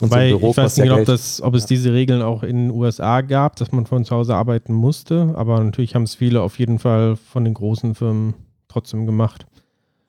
und 0.00 0.10
Weil 0.10 0.32
so 0.32 0.38
Büro 0.38 0.50
ich 0.50 0.56
weiß 0.58 0.76
nicht, 0.78 0.90
ob, 0.90 1.06
das, 1.06 1.40
ob 1.40 1.54
es 1.54 1.64
diese 1.64 1.94
Regeln 1.94 2.20
auch 2.20 2.42
in 2.42 2.68
den 2.68 2.70
USA 2.70 3.22
gab, 3.22 3.56
dass 3.56 3.72
man 3.72 3.86
von 3.86 4.04
zu 4.04 4.14
Hause 4.14 4.34
arbeiten 4.34 4.74
musste, 4.74 5.32
aber 5.34 5.64
natürlich 5.64 5.94
haben 5.94 6.02
es 6.02 6.16
viele 6.16 6.42
auf 6.42 6.58
jeden 6.58 6.78
Fall 6.78 7.16
von 7.16 7.44
den 7.44 7.54
großen 7.54 7.94
Firmen 7.94 8.34
trotzdem 8.68 9.06
gemacht. 9.06 9.46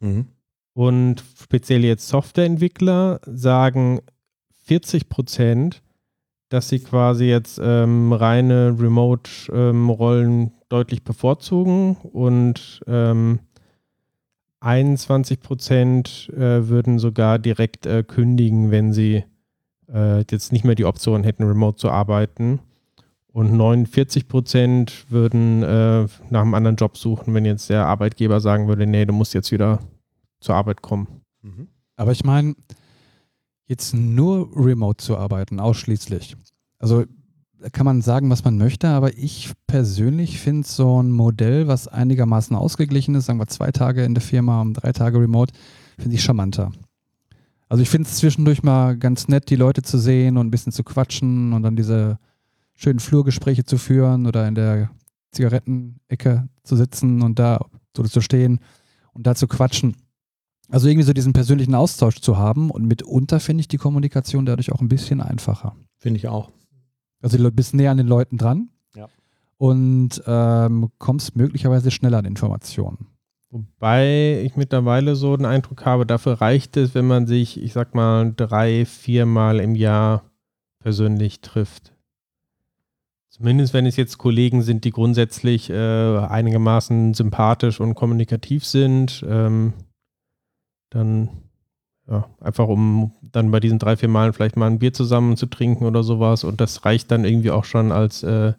Mhm. 0.01 0.25
Und 0.73 1.23
speziell 1.41 1.85
jetzt 1.85 2.09
Softwareentwickler 2.09 3.21
sagen 3.25 4.01
40 4.65 5.09
Prozent, 5.09 5.81
dass 6.51 6.67
sie 6.67 6.79
quasi 6.79 7.25
jetzt 7.25 7.61
ähm, 7.63 8.11
reine 8.11 8.75
Remote-Rollen 8.77 10.41
ähm, 10.41 10.51
deutlich 10.67 11.01
bevorzugen 11.01 11.95
und 11.95 12.81
ähm, 12.87 13.39
21 14.59 15.39
Prozent 15.39 16.29
äh, 16.35 16.67
würden 16.67 16.99
sogar 16.99 17.39
direkt 17.39 17.85
äh, 17.85 18.03
kündigen, 18.03 18.69
wenn 18.69 18.91
sie 18.91 19.23
äh, 19.93 20.25
jetzt 20.29 20.51
nicht 20.51 20.65
mehr 20.65 20.75
die 20.75 20.83
Option 20.83 21.23
hätten, 21.23 21.43
remote 21.43 21.77
zu 21.77 21.89
arbeiten. 21.89 22.59
Und 23.31 23.53
49 23.53 24.27
Prozent 24.27 25.05
würden 25.09 25.63
äh, 25.63 26.05
nach 26.29 26.41
einem 26.41 26.53
anderen 26.53 26.75
Job 26.75 26.97
suchen, 26.97 27.33
wenn 27.33 27.45
jetzt 27.45 27.69
der 27.69 27.85
Arbeitgeber 27.85 28.41
sagen 28.41 28.67
würde, 28.67 28.85
nee, 28.85 29.05
du 29.05 29.13
musst 29.13 29.33
jetzt 29.33 29.53
wieder 29.53 29.79
zur 30.41 30.55
Arbeit 30.55 30.81
kommen. 30.81 31.07
Mhm. 31.43 31.69
Aber 31.95 32.11
ich 32.11 32.25
meine, 32.25 32.55
jetzt 33.67 33.93
nur 33.93 34.49
remote 34.55 35.03
zu 35.03 35.17
arbeiten, 35.17 35.59
ausschließlich. 35.59 36.35
Also 36.79 37.05
kann 37.71 37.85
man 37.85 38.01
sagen, 38.01 38.29
was 38.29 38.43
man 38.43 38.57
möchte, 38.57 38.89
aber 38.89 39.17
ich 39.17 39.51
persönlich 39.67 40.39
finde 40.39 40.67
so 40.67 41.01
ein 41.01 41.11
Modell, 41.11 41.67
was 41.67 41.87
einigermaßen 41.87 42.55
ausgeglichen 42.55 43.15
ist, 43.15 43.25
sagen 43.25 43.39
wir 43.39 43.47
zwei 43.47 43.71
Tage 43.71 44.03
in 44.03 44.15
der 44.15 44.23
Firma 44.23 44.61
und 44.61 44.73
drei 44.73 44.91
Tage 44.91 45.19
remote, 45.19 45.53
finde 45.97 46.15
ich 46.15 46.23
charmanter. 46.23 46.71
Also 47.69 47.83
ich 47.83 47.89
finde 47.89 48.09
es 48.09 48.17
zwischendurch 48.17 48.63
mal 48.63 48.97
ganz 48.97 49.27
nett, 49.27 49.49
die 49.49 49.55
Leute 49.55 49.81
zu 49.81 49.97
sehen 49.97 50.37
und 50.37 50.47
ein 50.47 50.51
bisschen 50.51 50.73
zu 50.73 50.83
quatschen 50.83 51.53
und 51.53 51.63
dann 51.63 51.75
diese 51.75 52.17
schönen 52.73 52.99
Flurgespräche 52.99 53.63
zu 53.63 53.77
führen 53.77 54.25
oder 54.25 54.47
in 54.47 54.55
der 54.55 54.89
Zigarettenecke 55.31 56.49
zu 56.63 56.75
sitzen 56.75 57.21
und 57.21 57.39
da 57.39 57.65
so 57.95 58.03
zu 58.03 58.21
stehen 58.21 58.59
und 59.13 59.27
da 59.27 59.35
zu 59.35 59.47
quatschen. 59.47 59.95
Also 60.71 60.87
irgendwie 60.87 61.05
so 61.05 61.13
diesen 61.13 61.33
persönlichen 61.33 61.75
Austausch 61.75 62.21
zu 62.21 62.37
haben 62.37 62.71
und 62.71 62.85
mitunter 62.85 63.39
finde 63.39 63.61
ich 63.61 63.67
die 63.67 63.77
Kommunikation 63.77 64.45
dadurch 64.45 64.71
auch 64.71 64.79
ein 64.79 64.87
bisschen 64.87 65.21
einfacher. 65.21 65.75
Finde 65.97 66.17
ich 66.17 66.27
auch. 66.27 66.49
Also 67.21 67.37
du 67.37 67.51
bist 67.51 67.73
näher 67.73 67.91
an 67.91 67.97
den 67.97 68.07
Leuten 68.07 68.37
dran. 68.37 68.69
Ja. 68.95 69.07
und 69.57 70.23
ähm, 70.25 70.89
kommst 70.97 71.35
möglicherweise 71.35 71.91
schneller 71.91 72.17
an 72.17 72.25
Informationen. 72.25 73.07
Wobei 73.51 74.41
ich 74.45 74.55
mittlerweile 74.55 75.15
so 75.15 75.35
den 75.35 75.45
Eindruck 75.45 75.85
habe, 75.85 76.05
dafür 76.05 76.39
reicht 76.39 76.77
es, 76.77 76.95
wenn 76.95 77.05
man 77.05 77.27
sich, 77.27 77.61
ich 77.61 77.73
sag 77.73 77.93
mal, 77.93 78.33
drei, 78.35 78.85
viermal 78.85 79.59
im 79.59 79.75
Jahr 79.75 80.23
persönlich 80.79 81.41
trifft. 81.41 81.93
Zumindest 83.29 83.73
wenn 83.73 83.85
es 83.85 83.97
jetzt 83.97 84.17
Kollegen 84.17 84.61
sind, 84.61 84.85
die 84.85 84.91
grundsätzlich 84.91 85.69
äh, 85.69 86.17
einigermaßen 86.17 87.13
sympathisch 87.13 87.79
und 87.81 87.93
kommunikativ 87.93 88.65
sind, 88.65 89.23
ähm, 89.27 89.73
dann 90.91 91.29
ja, 92.07 92.27
einfach 92.39 92.67
um 92.67 93.13
dann 93.21 93.51
bei 93.51 93.59
diesen 93.59 93.79
drei, 93.79 93.97
vier 93.97 94.09
Malen 94.09 94.33
vielleicht 94.33 94.57
mal 94.57 94.67
ein 94.67 94.79
Bier 94.79 94.93
zusammen 94.93 95.37
zu 95.37 95.47
trinken 95.47 95.85
oder 95.85 96.03
sowas. 96.03 96.43
Und 96.43 96.61
das 96.61 96.85
reicht 96.85 97.09
dann 97.09 97.25
irgendwie 97.25 97.51
auch 97.51 97.63
schon 97.63 97.91
als 97.91 98.21
äh, 98.21 98.53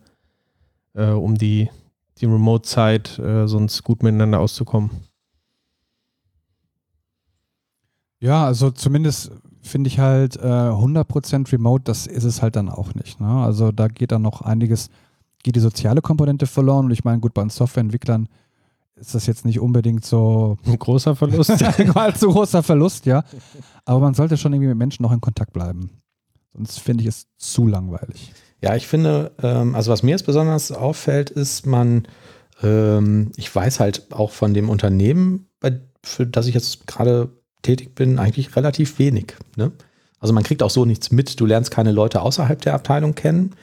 äh, 0.94 1.10
um 1.10 1.36
die, 1.36 1.70
die 2.18 2.26
Remote-Zeit 2.26 3.18
äh, 3.18 3.46
sonst 3.46 3.82
gut 3.84 4.02
miteinander 4.02 4.40
auszukommen. 4.40 4.90
Ja, 8.20 8.46
also 8.46 8.70
zumindest 8.70 9.32
finde 9.60 9.88
ich 9.88 9.98
halt 9.98 10.36
äh, 10.36 10.40
100% 10.40 11.52
Remote, 11.52 11.84
das 11.84 12.06
ist 12.06 12.24
es 12.24 12.40
halt 12.40 12.56
dann 12.56 12.68
auch 12.68 12.94
nicht. 12.94 13.20
Ne? 13.20 13.26
Also 13.26 13.72
da 13.72 13.88
geht 13.88 14.12
dann 14.12 14.22
noch 14.22 14.40
einiges, 14.40 14.90
geht 15.42 15.56
die 15.56 15.60
soziale 15.60 16.00
Komponente 16.00 16.46
verloren. 16.46 16.86
Und 16.86 16.90
ich 16.92 17.04
meine, 17.04 17.20
gut, 17.20 17.34
bei 17.34 17.42
den 17.42 17.50
Softwareentwicklern 17.50 18.28
ist 19.02 19.14
das 19.16 19.26
jetzt 19.26 19.44
nicht 19.44 19.60
unbedingt 19.60 20.04
so 20.04 20.56
ein 20.66 20.78
großer 20.78 21.16
Verlust. 21.16 21.50
Allzu 21.94 22.28
großer 22.28 22.62
Verlust, 22.62 23.04
ja. 23.04 23.24
Aber 23.84 24.00
man 24.00 24.14
sollte 24.14 24.36
schon 24.36 24.52
irgendwie 24.52 24.68
mit 24.68 24.78
Menschen 24.78 25.02
noch 25.02 25.12
in 25.12 25.20
Kontakt 25.20 25.52
bleiben. 25.52 25.90
Sonst 26.54 26.80
finde 26.80 27.02
ich 27.02 27.08
es 27.08 27.26
zu 27.36 27.66
langweilig. 27.66 28.32
Ja, 28.60 28.76
ich 28.76 28.86
finde, 28.86 29.32
ähm, 29.42 29.74
also 29.74 29.90
was 29.90 30.02
mir 30.02 30.12
jetzt 30.12 30.26
besonders 30.26 30.70
auffällt, 30.70 31.30
ist, 31.30 31.66
man, 31.66 32.06
ähm, 32.62 33.32
ich 33.36 33.54
weiß 33.54 33.80
halt 33.80 34.12
auch 34.12 34.30
von 34.30 34.54
dem 34.54 34.70
Unternehmen, 34.70 35.48
bei, 35.58 35.80
für 36.04 36.26
das 36.26 36.46
ich 36.46 36.54
jetzt 36.54 36.86
gerade 36.86 37.30
tätig 37.62 37.94
bin, 37.94 38.18
eigentlich 38.18 38.54
relativ 38.54 38.98
wenig. 38.98 39.34
Ne? 39.56 39.72
Also 40.20 40.32
man 40.32 40.44
kriegt 40.44 40.62
auch 40.62 40.70
so 40.70 40.84
nichts 40.84 41.10
mit. 41.10 41.40
Du 41.40 41.46
lernst 41.46 41.72
keine 41.72 41.90
Leute 41.90 42.22
außerhalb 42.22 42.60
der 42.60 42.74
Abteilung 42.74 43.16
kennen. 43.16 43.56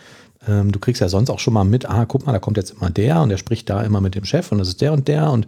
Ähm, 0.47 0.71
du 0.71 0.79
kriegst 0.79 1.01
ja 1.01 1.09
sonst 1.09 1.29
auch 1.29 1.39
schon 1.39 1.53
mal 1.53 1.63
mit, 1.63 1.89
ah, 1.89 2.05
guck 2.05 2.25
mal, 2.25 2.31
da 2.31 2.39
kommt 2.39 2.57
jetzt 2.57 2.71
immer 2.71 2.89
der 2.89 3.21
und 3.21 3.29
der 3.29 3.37
spricht 3.37 3.69
da 3.69 3.81
immer 3.83 4.01
mit 4.01 4.15
dem 4.15 4.25
Chef 4.25 4.51
und 4.51 4.59
das 4.59 4.69
ist 4.69 4.81
der 4.81 4.93
und 4.93 5.07
der 5.07 5.31
und 5.31 5.45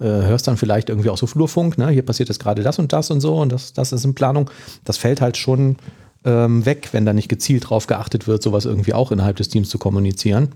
äh, 0.00 0.04
hörst 0.04 0.48
dann 0.48 0.56
vielleicht 0.56 0.88
irgendwie 0.88 1.10
auch 1.10 1.18
so 1.18 1.26
Flurfunk, 1.26 1.78
ne? 1.78 1.88
hier 1.90 2.04
passiert 2.04 2.28
jetzt 2.28 2.40
gerade 2.40 2.62
das 2.62 2.78
und 2.78 2.92
das 2.92 3.10
und 3.10 3.20
so 3.20 3.36
und 3.36 3.52
das, 3.52 3.72
das 3.72 3.92
ist 3.92 4.04
in 4.04 4.14
Planung. 4.14 4.50
Das 4.84 4.96
fällt 4.96 5.20
halt 5.20 5.36
schon 5.36 5.76
ähm, 6.24 6.66
weg, 6.66 6.88
wenn 6.92 7.04
da 7.04 7.12
nicht 7.12 7.28
gezielt 7.28 7.68
drauf 7.68 7.86
geachtet 7.86 8.26
wird, 8.26 8.42
sowas 8.42 8.64
irgendwie 8.64 8.94
auch 8.94 9.12
innerhalb 9.12 9.36
des 9.36 9.48
Teams 9.48 9.68
zu 9.68 9.78
kommunizieren. 9.78 10.48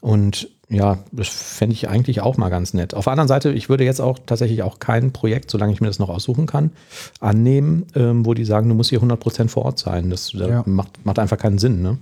Und 0.00 0.48
ja, 0.68 0.98
das 1.10 1.28
fände 1.28 1.74
ich 1.74 1.88
eigentlich 1.88 2.20
auch 2.20 2.36
mal 2.36 2.48
ganz 2.48 2.74
nett. 2.74 2.94
Auf 2.94 3.04
der 3.04 3.12
anderen 3.12 3.28
Seite, 3.28 3.50
ich 3.50 3.68
würde 3.68 3.84
jetzt 3.84 4.00
auch 4.00 4.18
tatsächlich 4.24 4.62
auch 4.62 4.78
kein 4.78 5.12
Projekt, 5.12 5.50
solange 5.50 5.72
ich 5.72 5.80
mir 5.80 5.88
das 5.88 5.98
noch 5.98 6.08
aussuchen 6.08 6.46
kann, 6.46 6.70
annehmen, 7.18 7.86
ähm, 7.96 8.24
wo 8.24 8.34
die 8.34 8.44
sagen, 8.44 8.68
du 8.68 8.74
musst 8.76 8.90
hier 8.90 9.00
100% 9.00 9.48
vor 9.48 9.64
Ort 9.64 9.80
sein. 9.80 10.10
Das, 10.10 10.30
das 10.32 10.48
ja. 10.48 10.62
macht, 10.66 11.04
macht 11.04 11.18
einfach 11.18 11.38
keinen 11.38 11.58
Sinn. 11.58 11.82
Ne? 11.82 11.98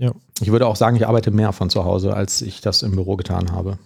Ja. 0.00 0.12
Ich 0.40 0.50
würde 0.50 0.66
auch 0.66 0.76
sagen, 0.76 0.96
ich 0.96 1.06
arbeite 1.06 1.30
mehr 1.30 1.52
von 1.52 1.68
zu 1.68 1.84
Hause, 1.84 2.14
als 2.14 2.40
ich 2.40 2.62
das 2.62 2.82
im 2.82 2.92
Büro 2.92 3.16
getan 3.16 3.52
habe. 3.52 3.78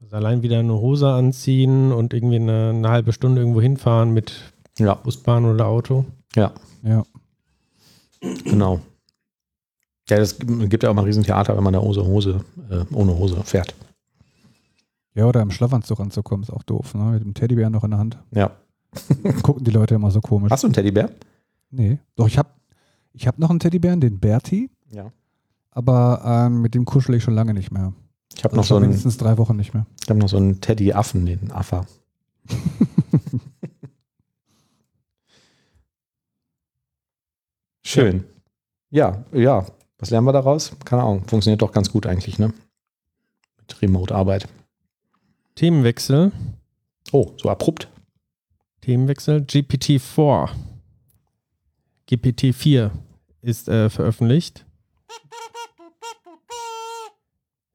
Also 0.00 0.14
allein 0.16 0.42
wieder 0.42 0.60
eine 0.60 0.74
Hose 0.74 1.08
anziehen 1.08 1.90
und 1.90 2.14
irgendwie 2.14 2.36
eine, 2.36 2.70
eine 2.70 2.88
halbe 2.88 3.12
Stunde 3.12 3.40
irgendwo 3.40 3.60
hinfahren 3.60 4.14
mit 4.14 4.52
ja. 4.78 4.94
Busbahn 4.94 5.44
oder 5.44 5.66
Auto. 5.66 6.04
Ja. 6.36 6.52
Ja. 6.82 7.04
Genau. 8.44 8.80
Ja, 10.08 10.18
das 10.18 10.38
gibt 10.38 10.84
ja 10.84 10.90
auch 10.90 10.94
mal 10.94 11.02
ein 11.02 11.06
Riesentheater, 11.06 11.56
wenn 11.56 11.64
man 11.64 11.72
da 11.72 11.80
ohne 11.80 12.06
Hose, 12.06 12.44
äh, 12.70 12.84
ohne 12.94 13.18
Hose 13.18 13.42
fährt. 13.42 13.74
Ja, 15.14 15.26
oder 15.26 15.42
im 15.42 15.50
Schlafanzug 15.50 15.98
anzukommen, 15.98 16.44
ist 16.44 16.50
auch 16.50 16.62
doof, 16.62 16.94
ne? 16.94 17.10
Mit 17.10 17.24
dem 17.24 17.34
Teddybär 17.34 17.68
noch 17.68 17.82
in 17.82 17.90
der 17.90 17.98
Hand. 17.98 18.18
Ja. 18.30 18.52
Gucken 19.42 19.64
die 19.64 19.72
Leute 19.72 19.96
immer 19.96 20.12
so 20.12 20.20
komisch. 20.20 20.52
Hast 20.52 20.62
du 20.62 20.68
einen 20.68 20.74
Teddybär? 20.74 21.10
Nee. 21.70 21.98
Doch, 22.14 22.28
ich 22.28 22.38
habe 22.38 22.48
ich 23.18 23.26
hab 23.26 23.38
noch 23.38 23.50
einen 23.50 23.58
Teddybären, 23.58 24.00
den 24.00 24.20
Bertie. 24.20 24.70
Ja. 24.92 25.12
Aber 25.72 26.22
ähm, 26.24 26.62
mit 26.62 26.74
dem 26.74 26.84
kuschel 26.84 27.16
ich 27.16 27.24
schon 27.24 27.34
lange 27.34 27.52
nicht 27.52 27.72
mehr. 27.72 27.92
Ich 28.34 28.44
habe 28.44 28.56
also 28.56 28.60
noch 28.60 28.64
so 28.64 28.76
einen. 28.76 28.86
Mindestens 28.86 29.16
drei 29.16 29.36
Wochen 29.38 29.56
nicht 29.56 29.74
mehr. 29.74 29.86
Ich 30.02 30.08
habe 30.08 30.20
noch 30.20 30.28
so 30.28 30.36
einen 30.36 30.60
Teddy-Affen, 30.60 31.26
den 31.26 31.50
Affa. 31.50 31.84
Schön. 37.84 38.22
Ja, 38.90 39.24
ja. 39.32 39.66
Was 39.98 40.10
lernen 40.10 40.26
wir 40.28 40.32
daraus? 40.32 40.72
Keine 40.84 41.02
Ahnung. 41.02 41.26
Funktioniert 41.26 41.60
doch 41.62 41.72
ganz 41.72 41.90
gut 41.90 42.06
eigentlich, 42.06 42.38
ne? 42.38 42.54
Mit 43.58 43.82
Remote-Arbeit. 43.82 44.46
Themenwechsel. 45.56 46.30
Oh, 47.10 47.32
so 47.36 47.50
abrupt. 47.50 47.88
Themenwechsel. 48.82 49.40
GPT-4. 49.40 50.50
GPT-4 52.08 52.92
ist 53.42 53.68
äh, 53.68 53.90
veröffentlicht. 53.90 54.64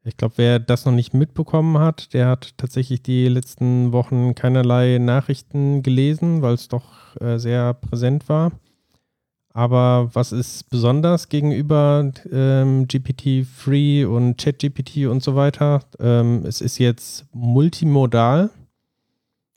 Ich 0.06 0.18
glaube, 0.18 0.34
wer 0.38 0.60
das 0.60 0.86
noch 0.86 0.92
nicht 0.92 1.14
mitbekommen 1.14 1.78
hat, 1.78 2.14
der 2.14 2.28
hat 2.28 2.58
tatsächlich 2.58 3.04
die 3.04 3.30
letzten 3.30 3.94
Wochen 3.94 4.36
keinerlei 4.36 4.98
Nachrichten 4.98 5.82
gelesen, 5.82 6.42
weil 6.42 6.56
es 6.56 6.68
doch 6.68 7.16
äh, 7.22 7.38
sehr 7.38 7.74
präsent 7.74 8.28
war. 8.28 8.52
Aber 9.54 10.10
was 10.14 10.32
ist 10.32 10.70
besonders 10.70 11.30
gegenüber 11.30 12.12
ähm, 12.32 12.88
GPT-3 12.88 14.08
und 14.08 14.38
ChatGPT 14.38 15.06
und 15.06 15.24
so 15.24 15.36
weiter? 15.36 15.82
Ähm, 16.00 16.44
es 16.46 16.60
ist 16.60 16.80
jetzt 16.80 17.26
multimodal. 17.34 18.50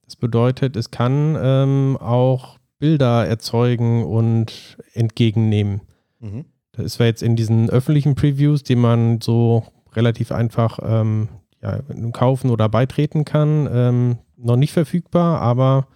Das 0.05 0.14
bedeutet, 0.14 0.77
es 0.77 0.90
kann 0.90 1.37
ähm, 1.40 1.97
auch 1.99 2.59
Bilder 2.79 3.27
erzeugen 3.27 4.05
und 4.05 4.77
entgegennehmen. 4.92 5.81
Mhm. 6.21 6.45
Das 6.73 6.85
ist 6.85 6.93
zwar 6.95 7.07
jetzt 7.07 7.23
in 7.23 7.37
diesen 7.37 7.71
öffentlichen 7.71 8.15
Previews, 8.15 8.63
die 8.63 8.77
man 8.77 9.21
so 9.21 9.65
relativ 9.95 10.31
einfach 10.31 10.79
ähm, 10.83 11.29
ja, 11.63 11.81
kaufen 12.13 12.51
oder 12.51 12.69
beitreten 12.69 13.25
kann. 13.25 13.69
Ähm, 13.73 14.19
noch 14.37 14.57
nicht 14.57 14.73
verfügbar, 14.73 15.41
aber 15.41 15.89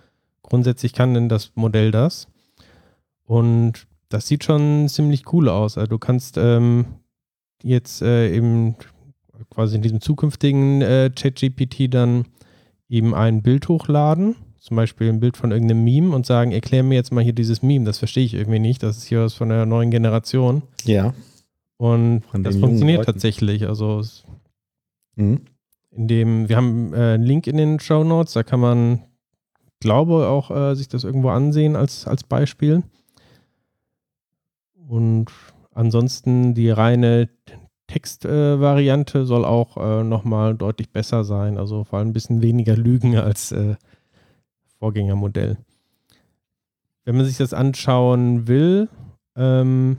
grundsätzlich 0.42 0.94
kann 0.94 1.14
denn 1.14 1.28
das 1.28 1.52
Modell 1.54 1.90
das. 1.90 2.28
Und 3.24 3.86
das 4.08 4.26
sieht 4.26 4.44
schon 4.44 4.88
ziemlich 4.88 5.32
cool 5.32 5.48
aus. 5.48 5.76
Also 5.76 5.88
du 5.88 5.98
kannst 5.98 6.36
ähm, 6.36 6.86
jetzt 7.62 8.02
äh, 8.02 8.34
eben 8.34 8.76
quasi 9.50 9.76
in 9.76 9.82
diesem 9.82 10.00
zukünftigen 10.00 10.82
äh, 10.82 11.10
ChatGPT 11.14 11.92
dann 11.92 12.24
eben 12.88 13.14
ein 13.14 13.42
Bild 13.42 13.68
hochladen, 13.68 14.36
zum 14.60 14.76
Beispiel 14.76 15.08
ein 15.08 15.20
Bild 15.20 15.36
von 15.36 15.50
irgendeinem 15.50 15.84
Meme 15.84 16.14
und 16.14 16.26
sagen, 16.26 16.52
erklär 16.52 16.82
mir 16.82 16.94
jetzt 16.94 17.12
mal 17.12 17.24
hier 17.24 17.32
dieses 17.32 17.62
Meme, 17.62 17.86
das 17.86 17.98
verstehe 17.98 18.24
ich 18.24 18.34
irgendwie 18.34 18.58
nicht, 18.58 18.82
das 18.82 18.98
ist 18.98 19.04
hier 19.04 19.22
was 19.22 19.34
von 19.34 19.48
der 19.48 19.66
neuen 19.66 19.90
Generation. 19.90 20.62
Ja. 20.84 21.14
Und 21.78 22.22
das 22.34 22.56
funktioniert 22.56 23.06
tatsächlich. 23.06 23.66
Also 23.66 24.02
mhm. 25.16 25.40
in 25.90 26.08
dem, 26.08 26.48
wir 26.50 26.56
haben 26.56 26.92
äh, 26.92 27.14
einen 27.14 27.24
Link 27.24 27.46
in 27.46 27.56
den 27.56 27.80
Show 27.80 28.04
Notes, 28.04 28.34
da 28.34 28.42
kann 28.42 28.60
man, 28.60 29.02
glaube 29.80 30.28
auch, 30.28 30.50
äh, 30.50 30.74
sich 30.74 30.88
das 30.88 31.04
irgendwo 31.04 31.30
ansehen 31.30 31.74
als, 31.74 32.06
als 32.06 32.22
Beispiel. 32.22 32.82
Und 34.88 35.30
ansonsten 35.72 36.52
die 36.52 36.68
reine 36.68 37.30
Textvariante 37.86 39.20
äh, 39.20 39.24
soll 39.24 39.46
auch 39.46 39.78
äh, 39.78 40.04
nochmal 40.04 40.54
deutlich 40.54 40.92
besser 40.92 41.24
sein. 41.24 41.56
Also 41.56 41.84
vor 41.84 41.98
allem 41.98 42.08
ein 42.08 42.12
bisschen 42.12 42.42
weniger 42.42 42.76
Lügen 42.76 43.16
als 43.16 43.52
äh, 43.52 43.76
Vorgängermodell. 44.80 45.58
Wenn 47.04 47.16
man 47.16 47.26
sich 47.26 47.36
das 47.36 47.54
anschauen 47.54 48.48
will, 48.48 48.88
ähm, 49.36 49.98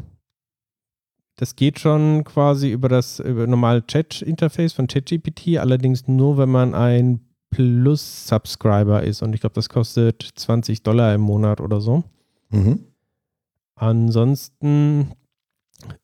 das 1.37 1.55
geht 1.55 1.79
schon 1.79 2.23
quasi 2.23 2.71
über 2.71 2.89
das 2.89 3.19
über 3.19 3.47
normale 3.47 3.85
Chat-Interface 3.85 4.73
von 4.73 4.87
ChatGPT, 4.87 5.57
allerdings 5.57 6.07
nur, 6.07 6.37
wenn 6.37 6.49
man 6.49 6.75
ein 6.75 7.21
Plus-Subscriber 7.51 9.03
ist. 9.03 9.21
Und 9.21 9.33
ich 9.33 9.41
glaube, 9.41 9.55
das 9.55 9.69
kostet 9.69 10.23
20 10.35 10.83
Dollar 10.83 11.13
im 11.13 11.21
Monat 11.21 11.59
oder 11.61 11.81
so. 11.81 12.03
Mhm. 12.49 12.85
Ansonsten, 13.75 15.13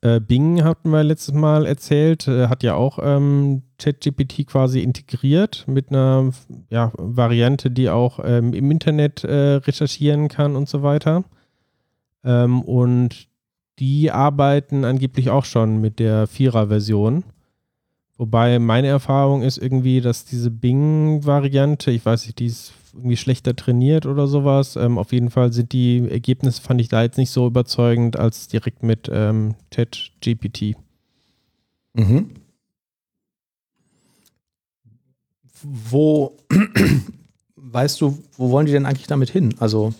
äh, 0.02 0.20
Bing 0.20 0.63
hatten 0.63 0.90
wir 0.90 1.04
letztes 1.04 1.34
Mal 1.34 1.66
erzählt, 1.66 2.28
äh, 2.28 2.48
hat 2.48 2.63
ja 2.63 2.76
auch 2.76 3.00
ähm, 3.02 3.63
ChatGPT 3.80 4.48
quasi 4.48 4.82
integriert 4.82 5.66
mit 5.68 5.90
einer 5.90 6.32
ja, 6.70 6.92
Variante, 6.98 7.72
die 7.72 7.90
auch 7.90 8.20
ähm, 8.24 8.54
im 8.54 8.72
Internet 8.72 9.24
äh, 9.24 9.56
recherchieren 9.56 10.28
kann 10.28 10.56
und 10.56 10.70
so 10.70 10.84
weiter. 10.84 11.24
Ähm, 12.24 12.62
und 12.62 13.28
die 13.80 14.12
arbeiten 14.12 14.86
angeblich 14.86 15.30
auch 15.30 15.46
schon 15.46 15.80
mit 15.80 16.00
der 16.00 16.28
Vierer-Version. 16.28 17.24
Wobei 18.18 18.58
meine 18.58 18.88
Erfahrung 18.88 19.44
ist 19.44 19.60
irgendwie, 19.60 20.02
dass 20.02 20.26
diese 20.26 20.50
Bing-Variante, 20.50 21.92
ich 21.92 22.04
weiß 22.04 22.26
nicht, 22.26 22.40
die 22.40 22.48
ist 22.48 22.74
irgendwie 22.98 23.18
schlechter 23.18 23.56
trainiert 23.56 24.06
oder 24.06 24.28
sowas. 24.28 24.76
Ähm, 24.76 24.98
auf 24.98 25.12
jeden 25.12 25.30
Fall 25.30 25.54
sind 25.54 25.72
die 25.72 26.08
Ergebnisse, 26.10 26.62
fand 26.62 26.82
ich 26.82 26.90
da 26.90 27.04
jetzt 27.04 27.18
nicht 27.18 27.32
so 27.32 27.48
überzeugend 27.48 28.18
als 28.18 28.48
direkt 28.48 28.84
mit 28.84 29.10
ähm, 29.12 29.56
ChatGPT. 29.72 30.76
Mhm. 31.94 32.32
Wo, 35.64 36.38
weißt 37.56 38.02
du, 38.02 38.18
wo 38.38 38.52
wollen 38.52 38.66
die 38.66 38.72
denn 38.72 38.86
eigentlich 38.86 39.08
damit 39.08 39.30
hin? 39.30 39.56
Also 39.60 39.94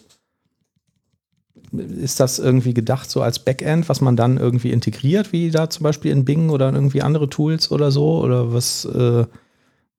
ist 1.72 2.20
das 2.20 2.40
irgendwie 2.40 2.74
gedacht 2.74 3.10
so 3.10 3.22
als 3.22 3.40
Backend, 3.40 3.90
was 3.90 4.02
man 4.02 4.16
dann 4.16 4.38
irgendwie 4.38 4.72
integriert, 4.72 5.32
wie 5.34 5.52
da 5.52 5.70
zum 5.70 5.84
Beispiel 5.84 6.12
in 6.12 6.26
Bing 6.26 6.50
oder 6.50 6.72
irgendwie 6.72 7.02
andere 7.02 7.30
Tools 7.30 7.72
oder 7.72 7.92
so? 7.92 8.24
Oder 8.24 8.54
was, 8.54 8.86
äh, 8.86 9.26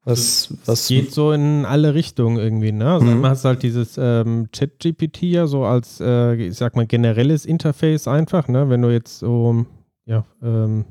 was, 0.08 0.54
was 0.64 0.88
geht 0.88 1.12
so 1.12 1.32
in 1.32 1.64
alle 1.64 1.94
Richtungen 1.94 2.38
irgendwie, 2.38 2.72
ne? 2.72 2.92
Also 2.92 3.06
mhm. 3.06 3.20
man 3.20 3.30
hat 3.32 3.44
halt 3.44 3.62
dieses 3.62 3.98
ähm, 3.98 4.48
Chat-GPT 4.52 5.22
ja 5.22 5.46
so 5.46 5.64
als, 5.64 6.00
äh, 6.00 6.34
ich 6.34 6.56
sag 6.56 6.76
mal, 6.76 6.86
generelles 6.86 7.44
Interface 7.44 8.08
einfach, 8.08 8.48
ne? 8.48 8.70
Wenn 8.70 8.82
du 8.82 8.90
jetzt 8.90 9.18
so, 9.18 9.66
ja, 10.06 10.24
ähm, 10.42 10.86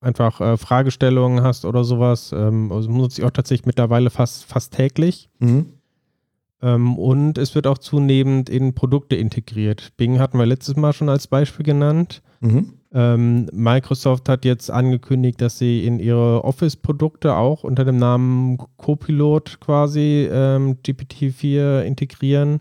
einfach 0.00 0.40
äh, 0.40 0.56
Fragestellungen 0.56 1.42
hast 1.42 1.64
oder 1.64 1.84
sowas, 1.84 2.32
ähm, 2.32 2.70
also 2.72 2.90
nutze 2.90 3.20
ich 3.20 3.26
auch 3.26 3.32
tatsächlich 3.32 3.66
mittlerweile 3.66 4.10
fast, 4.10 4.44
fast 4.44 4.74
täglich. 4.74 5.28
Mhm. 5.40 5.66
Ähm, 6.62 6.98
und 6.98 7.38
es 7.38 7.54
wird 7.54 7.66
auch 7.66 7.78
zunehmend 7.78 8.48
in 8.48 8.74
Produkte 8.74 9.16
integriert. 9.16 9.92
Bing 9.96 10.18
hatten 10.18 10.38
wir 10.38 10.46
letztes 10.46 10.76
Mal 10.76 10.92
schon 10.92 11.08
als 11.08 11.26
Beispiel 11.26 11.64
genannt. 11.64 12.22
Mhm. 12.40 12.74
Ähm, 12.92 13.46
Microsoft 13.52 14.28
hat 14.28 14.44
jetzt 14.44 14.70
angekündigt, 14.70 15.40
dass 15.40 15.58
sie 15.58 15.86
in 15.86 16.00
ihre 16.00 16.42
Office-Produkte 16.42 17.36
auch 17.36 17.62
unter 17.62 17.84
dem 17.84 17.98
Namen 17.98 18.58
Copilot 18.78 19.60
quasi 19.60 20.28
ähm, 20.30 20.78
GPT-4 20.82 21.82
integrieren. 21.82 22.60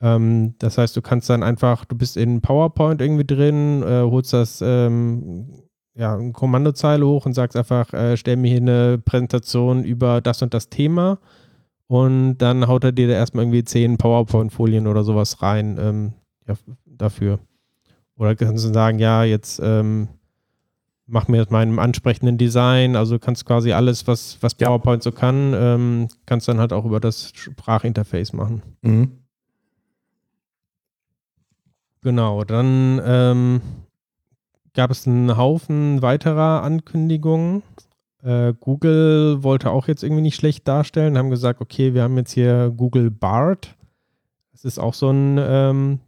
Ähm, 0.00 0.54
das 0.58 0.78
heißt, 0.78 0.96
du 0.96 1.02
kannst 1.02 1.28
dann 1.28 1.42
einfach, 1.42 1.84
du 1.84 1.96
bist 1.96 2.16
in 2.16 2.40
PowerPoint 2.40 3.02
irgendwie 3.02 3.26
drin, 3.26 3.82
äh, 3.82 4.02
holst 4.02 4.32
das 4.32 4.62
ähm, 4.64 5.46
ja, 5.94 6.16
eine 6.16 6.32
Kommandozeile 6.32 7.06
hoch 7.06 7.26
und 7.26 7.34
sagst 7.34 7.56
einfach, 7.56 7.92
äh, 7.92 8.16
stell 8.16 8.36
mir 8.36 8.48
hier 8.48 8.60
eine 8.60 8.98
Präsentation 8.98 9.84
über 9.84 10.22
das 10.22 10.40
und 10.40 10.54
das 10.54 10.70
Thema 10.70 11.18
und 11.88 12.38
dann 12.38 12.66
haut 12.68 12.84
er 12.84 12.92
dir 12.92 13.06
da 13.06 13.14
erstmal 13.14 13.44
irgendwie 13.44 13.64
zehn 13.64 13.98
PowerPoint-Folien 13.98 14.86
oder 14.86 15.04
sowas 15.04 15.42
rein 15.42 15.76
ähm, 15.78 16.12
ja, 16.48 16.54
dafür. 16.86 17.38
Oder 18.22 18.36
kannst 18.36 18.64
du 18.64 18.72
sagen, 18.72 19.00
ja, 19.00 19.24
jetzt 19.24 19.60
ähm, 19.60 20.06
mach 21.08 21.26
mir 21.26 21.44
meinem 21.50 21.80
ansprechenden 21.80 22.38
Design, 22.38 22.94
also 22.94 23.18
kannst 23.18 23.44
quasi 23.44 23.72
alles, 23.72 24.06
was, 24.06 24.38
was 24.40 24.54
PowerPoint 24.54 25.04
ja. 25.04 25.10
so 25.10 25.16
kann, 25.16 25.52
ähm, 25.56 26.08
kannst 26.24 26.46
dann 26.46 26.60
halt 26.60 26.72
auch 26.72 26.84
über 26.84 27.00
das 27.00 27.32
Sprachinterface 27.34 28.32
machen. 28.32 28.62
Mhm. 28.82 29.10
Genau, 32.02 32.44
dann 32.44 33.00
ähm, 33.04 33.60
gab 34.72 34.92
es 34.92 35.08
einen 35.08 35.36
Haufen 35.36 36.00
weiterer 36.00 36.62
Ankündigungen. 36.62 37.64
Äh, 38.22 38.54
Google 38.60 39.42
wollte 39.42 39.72
auch 39.72 39.88
jetzt 39.88 40.04
irgendwie 40.04 40.22
nicht 40.22 40.36
schlecht 40.36 40.68
darstellen, 40.68 41.18
haben 41.18 41.30
gesagt, 41.30 41.60
okay, 41.60 41.92
wir 41.92 42.04
haben 42.04 42.16
jetzt 42.18 42.30
hier 42.30 42.72
Google 42.76 43.10
Bart. 43.10 43.74
Das 44.52 44.64
ist 44.64 44.78
auch 44.78 44.94
so 44.94 45.10
ein, 45.10 45.40
ähm, 45.40 45.98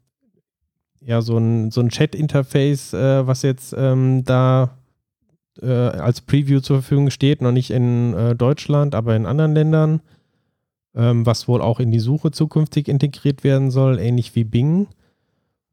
ja, 1.05 1.21
so 1.23 1.39
ein, 1.39 1.71
so 1.71 1.81
ein 1.81 1.91
Chat-Interface, 1.91 2.95
äh, 2.95 3.27
was 3.27 3.43
jetzt 3.43 3.75
ähm, 3.77 4.25
da 4.25 4.77
äh, 5.61 5.71
als 5.71 6.21
Preview 6.21 6.61
zur 6.61 6.77
Verfügung 6.81 7.11
steht, 7.11 7.43
noch 7.43 7.53
nicht 7.53 7.71
in 7.71 8.15
äh, 8.15 8.35
Deutschland, 8.35 8.95
aber 8.95 9.15
in 9.15 9.27
anderen 9.27 9.55
Ländern, 9.55 10.01
ähm, 10.95 11.27
was 11.27 11.47
wohl 11.47 11.61
auch 11.61 11.81
in 11.81 11.91
die 11.91 12.01
Suche 12.01 12.31
zukünftig 12.31 12.89
integriert 12.89 13.45
werden 13.45 13.71
soll, 13.71 13.99
ähnlich 13.99 14.35
wie 14.35 14.45
Bing. 14.45 14.89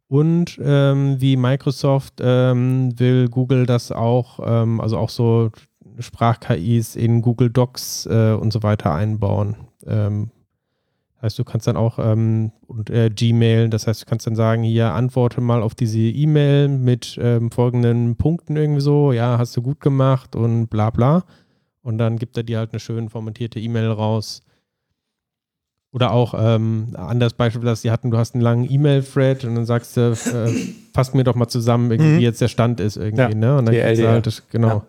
Und 0.07 0.59
ähm, 0.61 1.21
wie 1.21 1.37
Microsoft 1.37 2.15
ähm, 2.19 2.99
will 2.99 3.29
Google 3.29 3.65
das 3.65 3.93
auch, 3.93 4.41
ähm, 4.43 4.81
also 4.81 4.97
auch 4.97 5.09
so 5.09 5.51
Sprach-KIs 5.99 6.97
in 6.97 7.21
Google 7.21 7.49
Docs 7.49 8.07
äh, 8.07 8.33
und 8.33 8.51
so 8.51 8.61
weiter 8.61 8.93
einbauen. 8.93 9.55
Heißt, 11.21 11.37
du 11.37 11.43
kannst 11.43 11.67
dann 11.67 11.77
auch 11.77 11.99
ähm, 11.99 12.51
und, 12.67 12.89
äh, 12.89 13.09
Gmail, 13.09 13.69
das 13.69 13.85
heißt, 13.85 14.01
du 14.01 14.05
kannst 14.07 14.25
dann 14.25 14.35
sagen, 14.35 14.63
hier 14.63 14.93
antworte 14.93 15.39
mal 15.39 15.61
auf 15.61 15.75
diese 15.75 15.99
E-Mail 15.99 16.67
mit 16.67 17.17
ähm, 17.21 17.51
folgenden 17.51 18.15
Punkten 18.15 18.55
irgendwie 18.55 18.81
so, 18.81 19.11
ja, 19.11 19.37
hast 19.37 19.55
du 19.55 19.61
gut 19.61 19.79
gemacht 19.81 20.35
und 20.35 20.67
bla 20.67 20.89
bla. 20.89 21.23
Und 21.83 21.97
dann 21.97 22.17
gibt 22.17 22.37
er 22.37 22.43
dir 22.43 22.57
halt 22.57 22.71
eine 22.73 22.79
schön 22.79 23.09
formatierte 23.09 23.59
E-Mail 23.59 23.91
raus. 23.91 24.41
Oder 25.91 26.11
auch 26.11 26.33
ähm, 26.37 26.95
anders 26.95 27.33
Beispiel, 27.33 27.65
dass 27.65 27.81
sie 27.81 27.91
hatten, 27.91 28.11
du 28.11 28.17
hast 28.17 28.33
einen 28.33 28.43
langen 28.43 28.71
E-Mail-Thread 28.71 29.43
und 29.45 29.55
dann 29.55 29.65
sagst 29.65 29.97
du, 29.97 30.11
äh, 30.11 30.73
fasst 30.93 31.13
mir 31.13 31.23
doch 31.23 31.35
mal 31.35 31.49
zusammen, 31.49 31.91
irgendwie, 31.91 32.13
mhm. 32.13 32.17
wie 32.19 32.23
jetzt 32.23 32.41
der 32.41 32.47
Stand 32.47 32.79
ist 32.79 32.95
irgendwie, 32.95 33.21
ja, 33.21 33.35
ne? 33.35 33.57
Und 33.57 33.65
dann 33.65 33.75
die 33.75 34.07
halt, 34.07 34.25
das, 34.25 34.47
genau. 34.49 34.67
Ja 34.67 34.85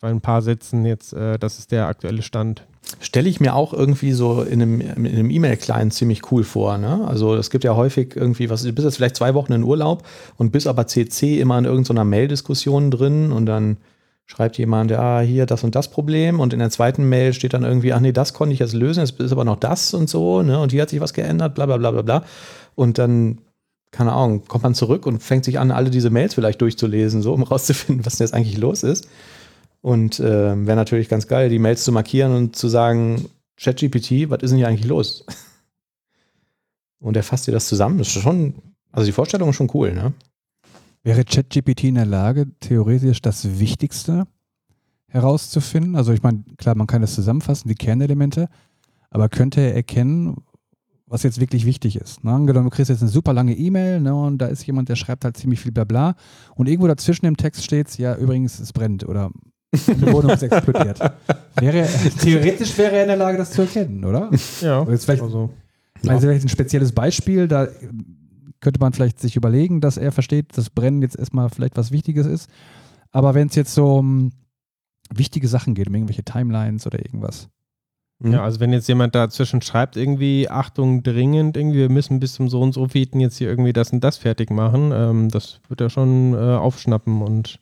bei 0.00 0.08
ein 0.08 0.20
paar 0.20 0.42
Sätzen 0.42 0.84
jetzt, 0.84 1.12
äh, 1.12 1.38
das 1.38 1.58
ist 1.58 1.70
der 1.70 1.86
aktuelle 1.86 2.22
Stand. 2.22 2.66
Stelle 3.00 3.28
ich 3.28 3.40
mir 3.40 3.54
auch 3.54 3.72
irgendwie 3.72 4.12
so 4.12 4.42
in 4.42 4.62
einem, 4.62 4.80
in 4.80 5.06
einem 5.06 5.30
E-Mail-Client 5.30 5.94
ziemlich 5.94 6.30
cool 6.32 6.44
vor. 6.44 6.78
Ne? 6.78 7.06
Also 7.06 7.34
es 7.34 7.50
gibt 7.50 7.64
ja 7.64 7.76
häufig 7.76 8.16
irgendwie, 8.16 8.50
was 8.50 8.62
du 8.62 8.72
bist 8.72 8.84
jetzt 8.84 8.96
vielleicht 8.96 9.16
zwei 9.16 9.34
Wochen 9.34 9.52
in 9.52 9.62
Urlaub 9.62 10.02
und 10.36 10.52
bist 10.52 10.66
aber 10.66 10.86
CC 10.86 11.40
immer 11.40 11.58
in 11.58 11.64
irgendeiner 11.64 12.04
Mail-Diskussion 12.04 12.90
drin 12.90 13.32
und 13.32 13.46
dann 13.46 13.78
schreibt 14.30 14.58
jemand, 14.58 14.92
ja, 14.92 15.20
hier 15.20 15.44
das 15.44 15.64
und 15.64 15.74
das 15.74 15.90
Problem 15.90 16.38
und 16.38 16.52
in 16.52 16.60
der 16.60 16.70
zweiten 16.70 17.08
Mail 17.08 17.32
steht 17.32 17.52
dann 17.52 17.64
irgendwie, 17.64 17.92
ach 17.92 17.98
nee, 18.00 18.12
das 18.12 18.32
konnte 18.32 18.52
ich 18.52 18.60
jetzt 18.60 18.74
lösen, 18.74 19.02
es 19.02 19.10
ist 19.10 19.32
aber 19.32 19.44
noch 19.44 19.56
das 19.56 19.92
und 19.92 20.08
so, 20.08 20.42
ne? 20.42 20.60
Und 20.60 20.70
hier 20.70 20.82
hat 20.82 20.90
sich 20.90 21.00
was 21.00 21.14
geändert, 21.14 21.56
bla 21.56 21.66
bla 21.66 21.78
bla 21.78 21.90
bla 21.90 22.02
bla. 22.02 22.24
Und 22.76 22.98
dann, 22.98 23.38
keine 23.90 24.12
Ahnung, 24.12 24.44
kommt 24.46 24.62
man 24.62 24.74
zurück 24.74 25.04
und 25.04 25.20
fängt 25.20 25.44
sich 25.44 25.58
an, 25.58 25.72
alle 25.72 25.90
diese 25.90 26.10
Mails 26.10 26.34
vielleicht 26.34 26.60
durchzulesen, 26.60 27.22
so 27.22 27.32
um 27.32 27.42
rauszufinden, 27.42 28.06
was 28.06 28.18
denn 28.18 28.26
jetzt 28.26 28.34
eigentlich 28.34 28.58
los 28.58 28.84
ist. 28.84 29.08
Und 29.82 30.20
äh, 30.20 30.66
wäre 30.66 30.76
natürlich 30.76 31.08
ganz 31.08 31.26
geil, 31.26 31.48
die 31.48 31.58
Mails 31.58 31.84
zu 31.84 31.92
markieren 31.92 32.34
und 32.34 32.56
zu 32.56 32.68
sagen, 32.68 33.30
ChatGPT, 33.56 34.28
was 34.28 34.42
ist 34.42 34.50
denn 34.50 34.58
hier 34.58 34.68
eigentlich 34.68 34.88
los? 34.88 35.24
Und 36.98 37.16
er 37.16 37.22
fasst 37.22 37.46
dir 37.46 37.52
das 37.52 37.66
zusammen. 37.66 37.98
Das 37.98 38.08
ist 38.08 38.22
schon, 38.22 38.54
also 38.92 39.06
die 39.06 39.12
Vorstellung 39.12 39.50
ist 39.50 39.56
schon 39.56 39.70
cool, 39.72 39.94
ne? 39.94 40.12
Wäre 41.02 41.24
ChatGPT 41.24 41.84
in 41.84 41.94
der 41.94 42.04
Lage, 42.04 42.46
theoretisch 42.60 43.22
das 43.22 43.58
Wichtigste 43.58 44.26
herauszufinden? 45.08 45.96
Also 45.96 46.12
ich 46.12 46.22
meine, 46.22 46.44
klar, 46.58 46.74
man 46.74 46.86
kann 46.86 47.00
das 47.00 47.14
zusammenfassen, 47.14 47.68
die 47.68 47.74
Kernelemente, 47.74 48.48
aber 49.08 49.30
könnte 49.30 49.62
er 49.62 49.74
erkennen, 49.74 50.36
was 51.06 51.22
jetzt 51.22 51.40
wirklich 51.40 51.64
wichtig 51.64 51.96
ist. 51.96 52.22
Ne? 52.22 52.32
Angenommen, 52.32 52.66
du 52.66 52.70
kriegst 52.70 52.90
jetzt 52.90 53.00
eine 53.00 53.10
super 53.10 53.32
lange 53.32 53.56
E-Mail 53.56 54.00
ne, 54.00 54.14
und 54.14 54.38
da 54.38 54.46
ist 54.46 54.64
jemand, 54.66 54.90
der 54.90 54.96
schreibt 54.96 55.24
halt 55.24 55.38
ziemlich 55.38 55.60
viel 55.60 55.72
Blabla 55.72 56.14
und 56.54 56.68
irgendwo 56.68 56.86
dazwischen 56.86 57.26
im 57.26 57.36
Text 57.36 57.64
steht, 57.64 57.96
ja, 57.98 58.14
übrigens, 58.16 58.60
es 58.60 58.72
brennt 58.72 59.08
oder 59.08 59.30
eine 59.72 60.12
Wohnung 60.12 60.32
ist 60.32 60.42
explodiert. 60.42 60.98
Wäre, 61.56 61.88
theoretisch 62.20 62.76
wäre 62.78 62.92
er 62.92 63.02
in 63.02 63.08
der 63.08 63.16
Lage, 63.16 63.38
das 63.38 63.50
zu 63.50 63.62
erkennen, 63.62 64.04
oder? 64.04 64.30
Ja. 64.60 64.84
Jetzt 64.88 65.04
vielleicht, 65.04 65.22
also, 65.22 65.50
ja. 66.02 66.12
also 66.12 66.26
vielleicht 66.26 66.44
ein 66.44 66.48
spezielles 66.48 66.92
Beispiel, 66.92 67.48
da 67.48 67.68
könnte 68.60 68.80
man 68.80 68.92
vielleicht 68.92 69.20
sich 69.20 69.36
überlegen, 69.36 69.80
dass 69.80 69.96
er 69.96 70.12
versteht, 70.12 70.56
dass 70.56 70.70
Brennen 70.70 71.02
jetzt 71.02 71.18
erstmal 71.18 71.48
vielleicht 71.50 71.76
was 71.76 71.92
Wichtiges 71.92 72.26
ist. 72.26 72.50
Aber 73.10 73.34
wenn 73.34 73.48
es 73.48 73.54
jetzt 73.54 73.74
so 73.74 73.96
um 73.96 74.32
wichtige 75.12 75.48
Sachen 75.48 75.74
geht, 75.74 75.88
um 75.88 75.94
irgendwelche 75.94 76.24
Timelines 76.24 76.86
oder 76.86 76.98
irgendwas. 76.98 77.48
Ja, 78.22 78.42
also 78.44 78.60
wenn 78.60 78.72
jetzt 78.72 78.86
jemand 78.86 79.14
dazwischen 79.14 79.62
schreibt, 79.62 79.96
irgendwie, 79.96 80.50
Achtung, 80.50 81.02
dringend, 81.02 81.56
irgendwie, 81.56 81.78
wir 81.78 81.88
müssen 81.88 82.20
bis 82.20 82.34
zum 82.34 82.50
so 82.50 82.60
und 82.60 82.72
so 82.72 82.86
Feeten 82.86 83.18
jetzt 83.18 83.38
hier 83.38 83.48
irgendwie 83.48 83.72
das 83.72 83.92
und 83.92 84.04
das 84.04 84.18
fertig 84.18 84.50
machen, 84.50 84.92
ähm, 84.94 85.30
das 85.30 85.60
wird 85.68 85.80
er 85.80 85.88
schon 85.88 86.34
äh, 86.34 86.36
aufschnappen 86.36 87.22
und 87.22 87.60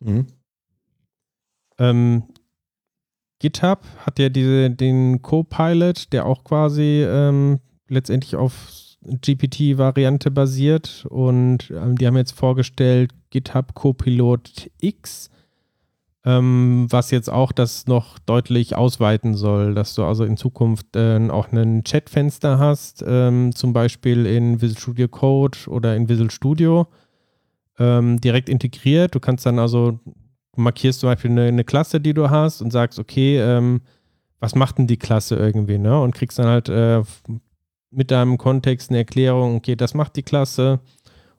Mhm. 0.00 0.26
Ähm, 1.78 2.22
GitHub 3.38 3.84
hat 4.04 4.18
ja 4.18 4.28
diese, 4.28 4.70
den 4.70 5.22
Copilot, 5.22 6.12
der 6.12 6.26
auch 6.26 6.44
quasi 6.44 7.04
ähm, 7.06 7.60
letztendlich 7.88 8.36
auf 8.36 8.78
GPT-Variante 9.02 10.30
basiert 10.30 11.06
und 11.08 11.70
ähm, 11.70 11.96
die 11.96 12.06
haben 12.06 12.16
jetzt 12.16 12.32
vorgestellt 12.32 13.12
GitHub 13.30 13.74
Copilot 13.74 14.70
X, 14.80 15.30
ähm, 16.24 16.86
was 16.90 17.12
jetzt 17.12 17.30
auch 17.30 17.52
das 17.52 17.86
noch 17.86 18.18
deutlich 18.18 18.74
ausweiten 18.74 19.34
soll, 19.34 19.74
dass 19.74 19.94
du 19.94 20.04
also 20.04 20.24
in 20.24 20.36
Zukunft 20.36 20.96
äh, 20.96 21.28
auch 21.30 21.52
ein 21.52 21.84
Chatfenster 21.84 22.58
hast, 22.58 23.04
ähm, 23.06 23.54
zum 23.54 23.72
Beispiel 23.72 24.26
in 24.26 24.60
Visual 24.60 24.80
Studio 24.80 25.08
Code 25.08 25.58
oder 25.68 25.94
in 25.94 26.08
Visual 26.08 26.30
Studio 26.30 26.88
ähm, 27.78 28.20
direkt 28.20 28.48
integriert. 28.48 29.14
Du 29.14 29.20
kannst 29.20 29.46
dann 29.46 29.58
also, 29.58 29.92
du 29.92 30.60
markierst 30.60 31.00
zum 31.00 31.10
Beispiel 31.10 31.30
eine, 31.30 31.44
eine 31.44 31.64
Klasse, 31.64 32.00
die 32.00 32.14
du 32.14 32.30
hast 32.30 32.60
und 32.60 32.70
sagst, 32.70 32.98
okay, 32.98 33.38
ähm, 33.38 33.80
was 34.40 34.54
macht 34.54 34.78
denn 34.78 34.86
die 34.86 34.96
Klasse 34.96 35.36
irgendwie, 35.36 35.78
ne? 35.78 36.00
Und 36.00 36.14
kriegst 36.14 36.38
dann 36.38 36.46
halt 36.46 36.68
äh, 36.68 37.02
mit 37.90 38.10
deinem 38.10 38.38
Kontext 38.38 38.90
eine 38.90 38.98
Erklärung, 38.98 39.56
okay, 39.56 39.76
das 39.76 39.94
macht 39.94 40.16
die 40.16 40.22
Klasse. 40.22 40.80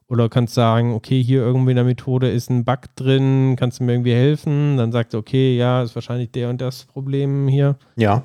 Oder 0.08 0.23
du 0.23 0.30
kannst 0.30 0.56
sagen, 0.56 0.93
okay, 0.93 1.21
hier 1.21 1.41
irgendwie 1.41 1.71
in 1.71 1.75
der 1.75 1.86
Methode 1.86 2.32
ist 2.32 2.49
ein 2.49 2.65
Bug 2.65 2.95
drin, 2.95 3.56
kannst 3.58 3.80
du 3.80 3.84
mir 3.84 3.93
irgendwie 3.93 4.13
helfen? 4.13 4.75
Dann 4.75 4.91
sagt 4.91 5.13
er, 5.13 5.19
okay, 5.19 5.56
ja, 5.56 5.84
ist 5.84 5.93
wahrscheinlich 5.93 6.32
der 6.32 6.49
und 6.49 6.60
das 6.60 6.86
Problem 6.86 7.47
hier. 7.47 7.78
Ja. 7.95 8.23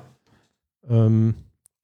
Ähm, 0.89 1.35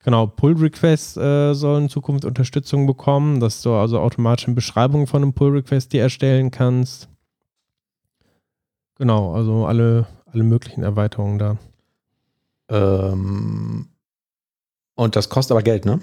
genau, 0.03 0.27
Pull-Requests 0.27 1.17
äh, 1.17 1.53
sollen 1.53 1.83
in 1.83 1.89
Zukunft 1.89 2.25
Unterstützung 2.25 2.87
bekommen, 2.87 3.39
dass 3.39 3.61
du 3.61 3.73
also 3.73 3.99
automatische 3.99 4.51
Beschreibungen 4.51 5.07
von 5.07 5.23
einem 5.23 5.33
Pull-Request 5.33 5.93
dir 5.93 6.01
erstellen 6.01 6.51
kannst. 6.51 7.09
Genau, 8.95 9.33
also 9.33 9.65
alle, 9.65 10.05
alle 10.25 10.43
möglichen 10.43 10.83
Erweiterungen 10.83 11.39
da. 11.39 11.57
Ähm, 12.69 13.87
und 14.95 15.15
das 15.15 15.29
kostet 15.29 15.51
aber 15.51 15.63
Geld, 15.63 15.85
ne? 15.85 15.99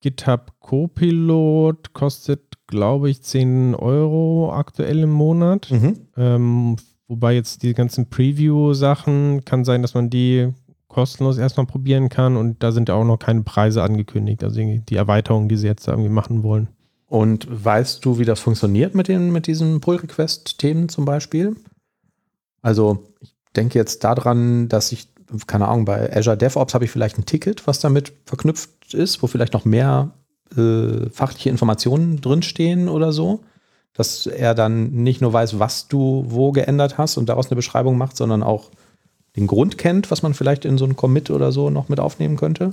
GitHub 0.00 0.52
Copilot 0.60 1.92
kostet, 1.92 2.66
glaube 2.66 3.10
ich, 3.10 3.22
10 3.22 3.74
Euro 3.74 4.52
aktuell 4.52 5.00
im 5.00 5.10
Monat. 5.10 5.70
Mhm. 5.70 6.08
Ähm, 6.16 6.76
wobei 7.08 7.34
jetzt 7.34 7.62
die 7.62 7.74
ganzen 7.74 8.08
Preview-Sachen 8.08 9.44
kann 9.44 9.64
sein, 9.64 9.82
dass 9.82 9.94
man 9.94 10.10
die 10.10 10.52
kostenlos 10.96 11.36
erstmal 11.36 11.66
probieren 11.66 12.08
kann 12.08 12.38
und 12.38 12.62
da 12.62 12.72
sind 12.72 12.88
ja 12.88 12.94
auch 12.94 13.04
noch 13.04 13.18
keine 13.18 13.42
Preise 13.42 13.82
angekündigt. 13.82 14.42
Also 14.42 14.58
die 14.62 14.96
Erweiterungen, 14.96 15.46
die 15.46 15.58
sie 15.58 15.66
jetzt 15.66 15.86
irgendwie 15.86 16.08
machen 16.08 16.42
wollen. 16.42 16.68
Und 17.06 17.46
weißt 17.50 18.02
du, 18.02 18.18
wie 18.18 18.24
das 18.24 18.40
funktioniert 18.40 18.94
mit, 18.94 19.06
den, 19.06 19.30
mit 19.30 19.46
diesen 19.46 19.82
Pull-Request-Themen 19.82 20.88
zum 20.88 21.04
Beispiel? 21.04 21.54
Also, 22.62 23.04
ich 23.20 23.34
denke 23.54 23.78
jetzt 23.78 24.04
daran, 24.04 24.70
dass 24.70 24.90
ich, 24.90 25.08
keine 25.46 25.68
Ahnung, 25.68 25.84
bei 25.84 26.16
Azure 26.16 26.38
DevOps 26.38 26.72
habe 26.72 26.86
ich 26.86 26.90
vielleicht 26.90 27.18
ein 27.18 27.26
Ticket, 27.26 27.66
was 27.66 27.78
damit 27.78 28.14
verknüpft 28.24 28.94
ist, 28.94 29.22
wo 29.22 29.26
vielleicht 29.26 29.52
noch 29.52 29.66
mehr 29.66 30.12
äh, 30.56 31.10
fachliche 31.10 31.50
Informationen 31.50 32.22
drinstehen 32.22 32.88
oder 32.88 33.12
so. 33.12 33.40
Dass 33.92 34.26
er 34.26 34.54
dann 34.54 34.92
nicht 34.92 35.20
nur 35.20 35.34
weiß, 35.34 35.58
was 35.58 35.88
du 35.88 36.24
wo 36.26 36.52
geändert 36.52 36.96
hast 36.96 37.18
und 37.18 37.28
daraus 37.28 37.48
eine 37.48 37.56
Beschreibung 37.56 37.98
macht, 37.98 38.16
sondern 38.16 38.42
auch 38.42 38.70
den 39.36 39.46
Grund 39.46 39.78
kennt, 39.78 40.10
was 40.10 40.22
man 40.22 40.34
vielleicht 40.34 40.64
in 40.64 40.78
so 40.78 40.84
ein 40.84 40.96
Commit 40.96 41.30
oder 41.30 41.52
so 41.52 41.70
noch 41.70 41.88
mit 41.88 42.00
aufnehmen 42.00 42.36
könnte. 42.36 42.72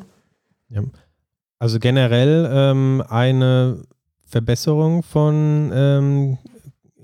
Ja. 0.70 0.82
Also 1.60 1.80
generell 1.80 2.50
ähm, 2.52 3.04
eine 3.08 3.84
Verbesserung 4.26 5.04
von 5.04 5.72
ähm, 5.74 6.38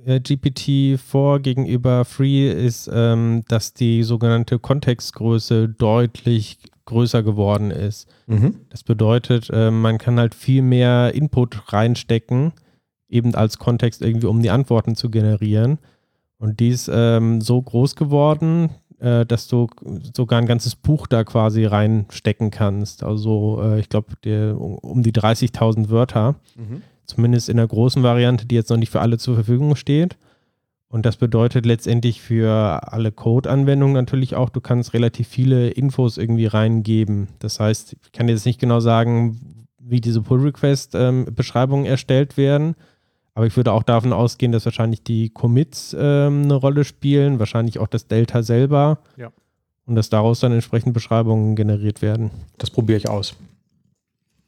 äh, 0.05 0.15
GPT-4 0.15 1.39
gegenüber 1.39 2.05
Free 2.05 2.49
ist, 2.49 2.89
ähm, 2.91 3.43
dass 3.47 3.73
die 3.73 4.03
sogenannte 4.03 4.59
Kontextgröße 4.59 5.69
deutlich 5.69 6.57
größer 6.85 7.21
geworden 7.21 7.71
ist. 7.71 8.07
Mhm. 8.27 8.61
Das 8.69 8.83
bedeutet, 8.83 9.49
äh, 9.53 9.71
man 9.71 9.97
kann 9.97 10.19
halt 10.19 10.33
viel 10.33 10.61
mehr 10.61 11.13
Input 11.13 11.71
reinstecken, 11.71 12.53
eben 13.07 13.35
als 13.35 13.59
Kontext 13.59 14.01
irgendwie, 14.01 14.27
um 14.27 14.41
die 14.41 14.49
Antworten 14.49 14.95
zu 14.95 15.09
generieren. 15.09 15.77
Und 16.39 16.59
die 16.59 16.69
ist 16.69 16.89
ähm, 16.91 17.41
so 17.41 17.61
groß 17.61 17.95
geworden, 17.95 18.71
äh, 18.99 19.25
dass 19.25 19.47
du 19.47 19.67
sogar 20.15 20.39
ein 20.39 20.47
ganzes 20.47 20.75
Buch 20.75 21.07
da 21.07 21.23
quasi 21.23 21.65
reinstecken 21.65 22.51
kannst. 22.51 23.03
Also 23.03 23.61
äh, 23.63 23.79
ich 23.79 23.89
glaube, 23.89 24.07
um 24.55 25.03
die 25.03 25.13
30.000 25.13 25.89
Wörter. 25.89 26.35
Mhm. 26.55 26.81
Zumindest 27.05 27.49
in 27.49 27.57
der 27.57 27.67
großen 27.67 28.03
Variante, 28.03 28.45
die 28.45 28.55
jetzt 28.55 28.69
noch 28.69 28.77
nicht 28.77 28.91
für 28.91 29.01
alle 29.01 29.17
zur 29.17 29.35
Verfügung 29.35 29.75
steht. 29.75 30.17
Und 30.89 31.05
das 31.05 31.17
bedeutet 31.17 31.65
letztendlich 31.65 32.21
für 32.21 32.51
alle 32.91 33.11
Code-Anwendungen 33.11 33.93
natürlich 33.93 34.35
auch, 34.35 34.49
du 34.49 34.59
kannst 34.59 34.93
relativ 34.93 35.27
viele 35.27 35.69
Infos 35.69 36.17
irgendwie 36.17 36.47
reingeben. 36.47 37.27
Das 37.39 37.59
heißt, 37.59 37.95
ich 38.03 38.11
kann 38.11 38.27
jetzt 38.27 38.45
nicht 38.45 38.59
genau 38.59 38.79
sagen, 38.79 39.65
wie 39.79 40.01
diese 40.01 40.21
Pull-Request-Beschreibungen 40.21 41.85
ähm, 41.85 41.91
erstellt 41.91 42.37
werden, 42.37 42.75
aber 43.39 43.47
ich 43.47 43.55
würde 43.55 43.71
auch 43.71 43.83
davon 43.83 44.11
ausgehen, 44.11 44.51
dass 44.51 44.65
wahrscheinlich 44.65 45.01
die 45.01 45.29
Commits 45.29 45.95
ähm, 45.97 46.43
eine 46.43 46.55
Rolle 46.55 46.83
spielen, 46.83 47.39
wahrscheinlich 47.39 47.79
auch 47.79 47.87
das 47.87 48.05
Delta 48.05 48.43
selber. 48.43 48.99
Ja. 49.15 49.31
Und 49.85 49.95
dass 49.95 50.09
daraus 50.09 50.41
dann 50.41 50.51
entsprechend 50.51 50.93
Beschreibungen 50.93 51.55
generiert 51.55 52.01
werden. 52.01 52.31
Das 52.57 52.69
probiere 52.69 52.97
ich 52.97 53.07
aus. 53.07 53.37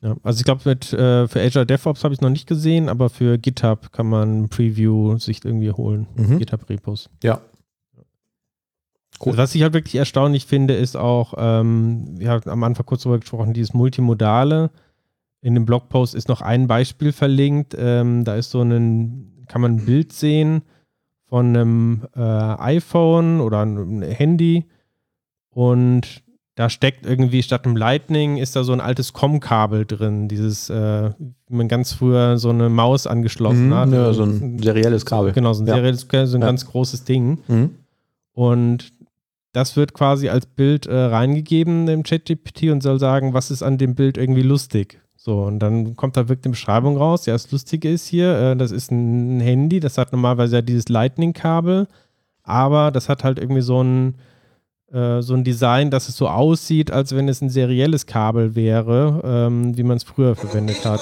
Ja, 0.02 0.18
also 0.24 0.40
ich 0.40 0.44
glaube, 0.44 0.70
äh, 0.70 1.26
für 1.30 1.42
Azure 1.42 1.66
DevOps 1.66 2.04
habe 2.04 2.14
ich 2.14 2.18
es 2.18 2.22
noch 2.22 2.32
nicht 2.32 2.48
gesehen, 2.48 2.90
aber 2.90 3.10
für 3.10 3.38
GitHub 3.38 3.94
kann 3.94 4.08
man 4.08 4.42
ein 4.42 4.50
Preview 4.50 5.18
sich 5.20 5.46
irgendwie 5.46 5.72
holen. 5.72 6.08
Mhm. 6.16 6.40
GitHub-Repos. 6.40 7.10
Ja. 7.24 7.40
Cool. 9.26 9.38
Was 9.38 9.56
ich 9.56 9.62
halt 9.62 9.74
wirklich 9.74 9.96
erstaunlich 9.96 10.46
finde, 10.48 10.74
ist 10.74 10.98
auch, 10.98 11.36
ähm, 11.38 12.20
wir 12.20 12.30
haben 12.30 12.50
am 12.50 12.64
Anfang 12.66 12.86
kurz 12.86 13.04
darüber 13.04 13.20
gesprochen, 13.20 13.54
dieses 13.54 13.74
Multimodale. 13.74 14.70
In 15.42 15.56
dem 15.56 15.66
Blogpost 15.66 16.16
ist 16.16 16.28
noch 16.28 16.42
ein 16.42 16.68
Beispiel 16.68 17.12
verlinkt. 17.12 17.76
Ähm, 17.78 18.24
da 18.24 18.36
ist 18.36 18.52
so 18.52 18.62
ein, 18.62 19.46
kann 19.48 19.62
man 19.62 19.76
ein 19.76 19.86
Bild 19.86 20.14
sehen 20.14 20.62
von 21.28 21.56
einem 21.56 22.08
äh, 22.16 22.20
iPhone 22.20 23.42
oder 23.42 23.62
einem 23.62 24.02
Handy 24.02 24.66
und 25.50 26.24
da 26.56 26.70
steckt 26.70 27.06
irgendwie 27.06 27.42
statt 27.42 27.66
einem 27.66 27.78
Lightning 27.78 28.38
ist 28.38 28.56
da 28.56 28.64
so 28.64 28.74
ein 28.74 28.82
altes 28.82 29.14
COM-Kabel 29.14 29.86
drin, 29.86 30.28
dieses, 30.28 30.70
äh, 30.70 31.12
wie 31.48 31.56
man 31.56 31.68
ganz 31.68 31.94
früher 31.94 32.38
so 32.38 32.50
eine 32.50 32.70
Maus 32.70 33.08
angeschlossen 33.08 33.70
mhm, 33.70 33.74
hat. 33.74 33.90
Ja, 33.92 34.14
so 34.14 34.24
ein 34.24 34.60
serielles 34.60 35.06
Kabel. 35.06 35.32
Genau, 35.32 35.54
so 35.54 35.64
ein 35.64 35.68
ja. 35.68 35.76
serielles 35.76 36.08
Kabel, 36.08 36.28
so 36.28 36.38
ein 36.38 36.42
ja. 36.42 36.48
ganz 36.48 36.66
großes 36.66 37.04
Ding. 37.06 37.40
Mhm. 37.48 37.72
Und 38.34 38.92
das 39.54 39.76
wird 39.76 39.94
quasi 39.94 40.30
als 40.30 40.46
Bild 40.46 40.86
äh, 40.86 40.96
reingegeben 40.96 41.88
im 41.88 42.04
ChatGPT 42.04 42.64
und 42.64 42.84
soll 42.84 43.00
sagen, 43.00 43.34
was 43.34 43.50
ist 43.52 43.64
an 43.64 43.78
dem 43.78 43.96
Bild 43.96 44.18
irgendwie 44.18 44.44
lustig. 44.44 45.01
So, 45.24 45.44
und 45.44 45.60
dann 45.60 45.96
kommt 45.96 46.18
da 46.18 46.28
wirklich 46.30 46.46
eine 46.46 46.54
Beschreibung 46.54 46.98
raus. 46.98 47.28
Ja, 47.28 47.34
das 47.34 47.52
Lustige 47.52 47.92
ist 47.92 48.08
hier, 48.08 48.36
äh, 48.40 48.56
das 48.56 48.72
ist 48.72 48.90
ein 48.90 49.40
Handy, 49.40 49.80
das 49.80 50.00
hat 50.00 50.12
normalerweise 50.12 50.56
ja 50.56 50.62
dieses 50.64 50.90
Lightning-Kabel, 50.90 51.88
aber 52.42 52.90
das 52.90 53.08
hat 53.08 53.24
halt 53.24 53.38
irgendwie 53.38 53.62
so 53.62 53.84
ein 53.84 54.16
äh, 54.92 55.22
so 55.22 55.36
ein 55.36 55.44
Design, 55.44 55.92
dass 55.92 56.10
es 56.10 56.18
so 56.18 56.28
aussieht, 56.28 56.90
als 56.90 57.16
wenn 57.16 57.30
es 57.30 57.40
ein 57.40 57.52
serielles 57.52 58.08
Kabel 58.08 58.56
wäre, 58.56 59.22
ähm, 59.24 59.78
wie 59.78 59.84
man 59.84 59.98
es 59.98 60.04
früher 60.04 60.36
verwendet 60.36 60.84
hat. 60.86 61.02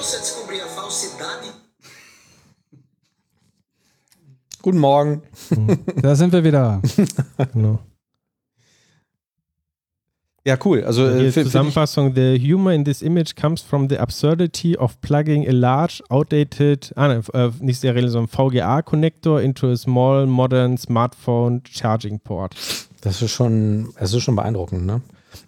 Guten 4.60 4.78
Morgen. 4.78 5.22
Hm. 5.48 5.78
Da 6.02 6.14
sind 6.14 6.34
wir 6.34 6.44
wieder. 6.44 6.82
genau. 7.54 7.78
Ja, 10.46 10.56
cool. 10.64 10.84
Also 10.84 11.06
äh, 11.06 11.30
Zusammenfassung: 11.30 12.14
The 12.14 12.38
humor 12.38 12.72
in 12.72 12.84
this 12.84 13.02
image 13.02 13.34
comes 13.36 13.60
from 13.60 13.88
the 13.90 13.98
absurdity 13.98 14.76
of 14.76 14.98
plugging 15.02 15.46
a 15.46 15.52
large, 15.52 16.02
outdated, 16.08 16.92
ah, 16.96 17.08
ne, 17.08 17.22
äh, 17.34 17.50
nicht 17.60 17.80
seriell, 17.80 18.08
sondern 18.08 18.28
VGA-Connector 18.28 19.40
into 19.40 19.70
a 19.70 19.76
small, 19.76 20.26
modern 20.26 20.78
smartphone 20.78 21.62
charging 21.70 22.20
port. 22.20 22.54
Das 23.02 23.20
ist 23.20 23.30
schon, 23.32 23.90
es 23.96 24.14
ist 24.14 24.22
schon 24.22 24.36
beeindruckend, 24.36 24.86
ne? 24.86 25.02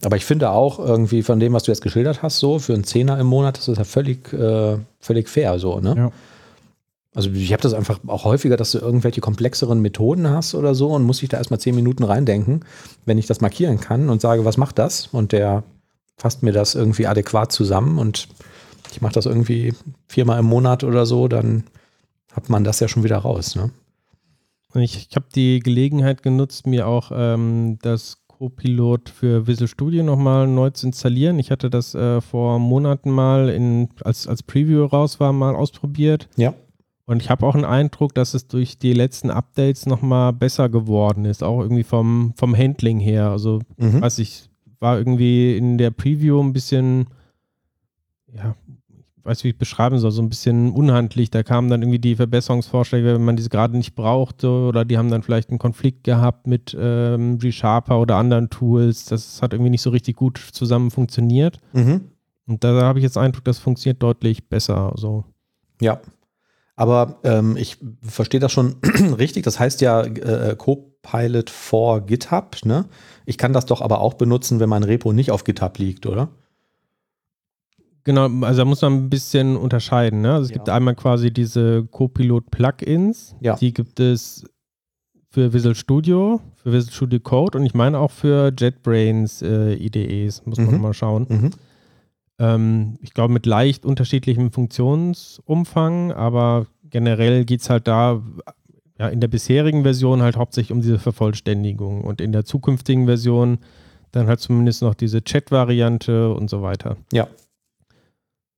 Aber 0.05 0.16
ich 0.16 0.24
finde 0.24 0.50
auch 0.50 0.78
irgendwie 0.78 1.22
von 1.22 1.40
dem, 1.40 1.55
was 1.55 1.64
du 1.64 1.72
jetzt 1.72 1.83
geschildert 1.83 2.22
hast, 2.22 2.38
so 2.38 2.59
für 2.59 2.74
einen 2.74 2.85
Zehner 2.85 3.18
im 3.18 3.26
Monat, 3.26 3.59
das 3.59 3.68
ist 3.68 3.78
ja 3.78 3.85
völlig, 3.85 4.33
äh, 4.33 4.76
völlig 5.00 5.28
fair, 5.28 5.59
so, 5.59 5.81
ne? 5.81 5.94
Ja. 5.96 6.12
Also 7.14 7.31
ich 7.31 7.53
habe 7.53 7.62
das 7.62 7.75
einfach 7.75 8.01
auch 8.07 8.25
häufiger, 8.25 8.57
dass 8.57 8.72
du 8.72 8.79
irgendwelche 8.79 9.20
komplexeren 9.20 9.81
Methoden 9.81 10.31
hast 10.31 10.55
oder 10.55 10.75
so 10.75 10.88
und 10.88 11.03
muss 11.03 11.22
ich 11.22 11.29
da 11.29 11.37
erstmal 11.37 11.61
zehn 11.61 11.75
Minuten 11.75 12.05
reindenken, 12.05 12.64
wenn 13.05 13.18
ich 13.18 13.27
das 13.27 13.42
markieren 13.42 13.81
kann 13.81 14.09
und 14.09 14.20
sage, 14.20 14.44
was 14.44 14.57
macht 14.57 14.79
das? 14.79 15.09
Und 15.09 15.33
der 15.33 15.62
fasst 16.16 16.42
mir 16.42 16.53
das 16.53 16.75
irgendwie 16.75 17.07
adäquat 17.07 17.53
zusammen 17.53 17.98
und 17.98 18.29
ich 18.92 19.03
mache 19.03 19.14
das 19.14 19.27
irgendwie 19.27 19.75
viermal 20.09 20.38
im 20.38 20.46
Monat 20.46 20.85
oder 20.85 21.05
so, 21.05 21.29
dann 21.29 21.64
hat 22.33 22.48
man 22.48 22.64
das 22.64 22.81
ja 22.81 22.88
schon 22.88 23.05
wieder 23.05 23.18
raus, 23.18 23.57
ne? 23.57 23.70
Ich, 24.75 25.09
ich 25.11 25.16
habe 25.16 25.27
die 25.35 25.61
Gelegenheit 25.61 26.22
genutzt, 26.22 26.66
mir 26.66 26.87
auch 26.87 27.11
ähm, 27.14 27.79
das 27.83 28.22
Copilot 28.27 29.11
für 29.11 29.46
Visual 29.46 29.68
Studio 29.68 30.03
nochmal 30.03 30.46
neu 30.48 30.70
zu 30.70 30.87
installieren. 30.87 31.38
Ich 31.38 31.51
hatte 31.51 31.68
das 31.68 31.94
äh, 31.94 32.22
vor 32.22 32.59
Monaten 32.59 33.11
mal 33.11 33.51
in, 33.51 33.90
als, 34.03 34.27
als 34.27 34.42
Preview 34.42 34.87
raus 34.87 35.20
war, 35.20 35.35
mal 35.35 35.55
ausprobiert. 35.55 36.29
Ja. 36.37 36.55
Und 37.04 37.20
ich 37.20 37.30
habe 37.30 37.44
auch 37.46 37.54
einen 37.54 37.64
Eindruck, 37.64 38.14
dass 38.14 38.34
es 38.34 38.46
durch 38.46 38.78
die 38.78 38.92
letzten 38.92 39.30
Updates 39.30 39.86
nochmal 39.86 40.32
besser 40.32 40.68
geworden 40.68 41.24
ist, 41.24 41.42
auch 41.42 41.60
irgendwie 41.60 41.82
vom, 41.82 42.32
vom 42.36 42.56
Handling 42.56 43.00
her. 43.00 43.30
Also, 43.30 43.60
mhm. 43.76 44.00
weiß 44.00 44.18
ich, 44.20 44.48
war 44.78 44.98
irgendwie 44.98 45.56
in 45.56 45.78
der 45.78 45.90
Preview 45.90 46.40
ein 46.40 46.52
bisschen, 46.52 47.06
ja, 48.32 48.54
weiß, 49.24 49.44
wie 49.44 49.50
ich 49.50 49.58
beschreiben 49.58 49.98
soll, 49.98 50.10
so 50.10 50.22
ein 50.22 50.28
bisschen 50.28 50.72
unhandlich. 50.72 51.30
Da 51.30 51.42
kamen 51.42 51.70
dann 51.70 51.82
irgendwie 51.82 51.98
die 51.98 52.16
Verbesserungsvorschläge, 52.16 53.14
wenn 53.14 53.24
man 53.24 53.36
diese 53.36 53.48
gerade 53.48 53.76
nicht 53.76 53.94
brauchte 53.94 54.48
oder 54.48 54.84
die 54.84 54.98
haben 54.98 55.10
dann 55.10 55.22
vielleicht 55.22 55.50
einen 55.50 55.58
Konflikt 55.58 56.04
gehabt 56.04 56.46
mit 56.46 56.76
ähm, 56.78 57.38
G-Sharper 57.38 58.00
oder 58.00 58.16
anderen 58.16 58.50
Tools. 58.50 59.06
Das 59.06 59.42
hat 59.42 59.52
irgendwie 59.52 59.70
nicht 59.70 59.82
so 59.82 59.90
richtig 59.90 60.16
gut 60.16 60.38
zusammen 60.38 60.90
funktioniert. 60.90 61.58
Mhm. 61.72 62.08
Und 62.46 62.64
da 62.64 62.80
habe 62.82 62.98
ich 62.98 63.04
jetzt 63.04 63.16
den 63.16 63.22
Eindruck, 63.22 63.44
das 63.44 63.58
funktioniert 63.58 64.02
deutlich 64.02 64.48
besser. 64.48 64.92
So. 64.96 65.24
Ja. 65.80 66.00
Aber 66.74 67.20
ähm, 67.24 67.56
ich 67.56 67.78
verstehe 68.02 68.40
das 68.40 68.52
schon 68.52 68.76
richtig. 69.18 69.44
Das 69.44 69.61
heißt 69.61 69.80
ja 69.80 70.02
äh, 70.02 70.56
Copilot 70.56 71.50
for 71.50 72.00
GitHub. 72.00 72.56
Ne? 72.64 72.87
Ich 73.26 73.38
kann 73.38 73.52
das 73.52 73.66
doch 73.66 73.82
aber 73.82 74.00
auch 74.00 74.14
benutzen, 74.14 74.58
wenn 74.58 74.68
mein 74.68 74.82
Repo 74.82 75.12
nicht 75.12 75.30
auf 75.30 75.44
GitHub 75.44 75.78
liegt, 75.78 76.06
oder? 76.06 76.28
Genau, 78.04 78.28
also 78.44 78.62
da 78.62 78.64
muss 78.64 78.82
man 78.82 78.94
ein 78.94 79.11
bisschen 79.11 79.56
unterscheiden. 79.56 80.22
Ne? 80.22 80.32
Also 80.32 80.44
es 80.44 80.50
ja. 80.50 80.54
gibt 80.54 80.68
einmal 80.68 80.96
quasi 80.96 81.32
diese 81.32 81.85
Copilot-Plugins. 81.85 83.37
Ja. 83.40 83.54
Die 83.56 83.72
gibt 83.72 84.00
es 84.00 84.44
für 85.30 85.52
Visual 85.52 85.74
Studio, 85.74 86.40
für 86.56 86.72
Visual 86.72 86.92
Studio 86.92 87.20
Code 87.20 87.58
und 87.58 87.64
ich 87.64 87.74
meine 87.74 87.98
auch 87.98 88.11
für 88.11 88.52
JetBrains 88.56 89.42
äh, 89.42 89.74
IDEs, 89.74 90.44
muss 90.44 90.58
man 90.58 90.74
mhm. 90.74 90.80
mal 90.80 90.94
schauen. 90.94 91.26
Mhm. 91.28 91.50
Ähm, 92.38 92.99
ich 93.03 93.14
glaube 93.14 93.33
mit 93.33 93.47
leicht 93.47 93.85
unterschiedlichem 93.85 94.51
Funktionsumfang, 94.51 96.12
aber 96.12 96.66
generell 96.90 97.45
geht 97.45 97.61
es 97.61 97.71
halt 97.71 97.88
da 97.88 98.23
ja, 98.99 99.09
in 99.09 99.21
der 99.21 99.29
bisherigen 99.29 99.83
Version 99.83 100.23
halt 100.23 100.37
hauptsächlich 100.37 100.73
um 100.73 100.81
diese 100.81 100.99
Vervollständigung 100.99 102.03
und 102.05 102.21
in 102.21 102.33
der 102.33 102.45
zukünftigen 102.45 103.07
Version 103.07 103.59
dann 104.12 104.27
halt 104.27 104.40
zumindest 104.40 104.83
noch 104.83 104.95
diese 104.95 105.25
Chat-Variante 105.25 106.33
und 106.33 106.49
so 106.51 106.62
weiter. 106.62 106.97
Ja. 107.12 107.27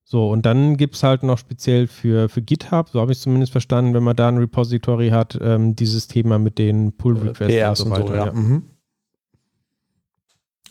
So, 0.03 0.29
und 0.29 0.45
dann 0.45 0.77
gibt 0.77 0.95
es 0.95 1.03
halt 1.03 1.23
noch 1.23 1.39
speziell 1.39 1.87
für, 1.87 2.29
für 2.29 2.41
GitHub, 2.43 2.89
so 2.89 3.01
habe 3.01 3.11
ich 3.11 3.17
es 3.17 3.23
zumindest 3.23 3.51
verstanden, 3.51 3.95
wenn 3.95 4.03
man 4.03 4.15
da 4.15 4.27
ein 4.27 4.37
Repository 4.37 5.09
hat, 5.09 5.37
ähm, 5.41 5.75
dieses 5.75 6.07
Thema 6.07 6.37
mit 6.37 6.59
den 6.59 6.95
Pull-Requests 6.95 7.55
äh, 7.55 7.67
und 7.67 7.75
so 7.75 7.89
weiter. 7.89 8.03
Und 8.03 8.07
so, 8.09 8.15
ja. 8.15 8.25
Ja. 8.27 8.33
Mhm. 8.33 8.63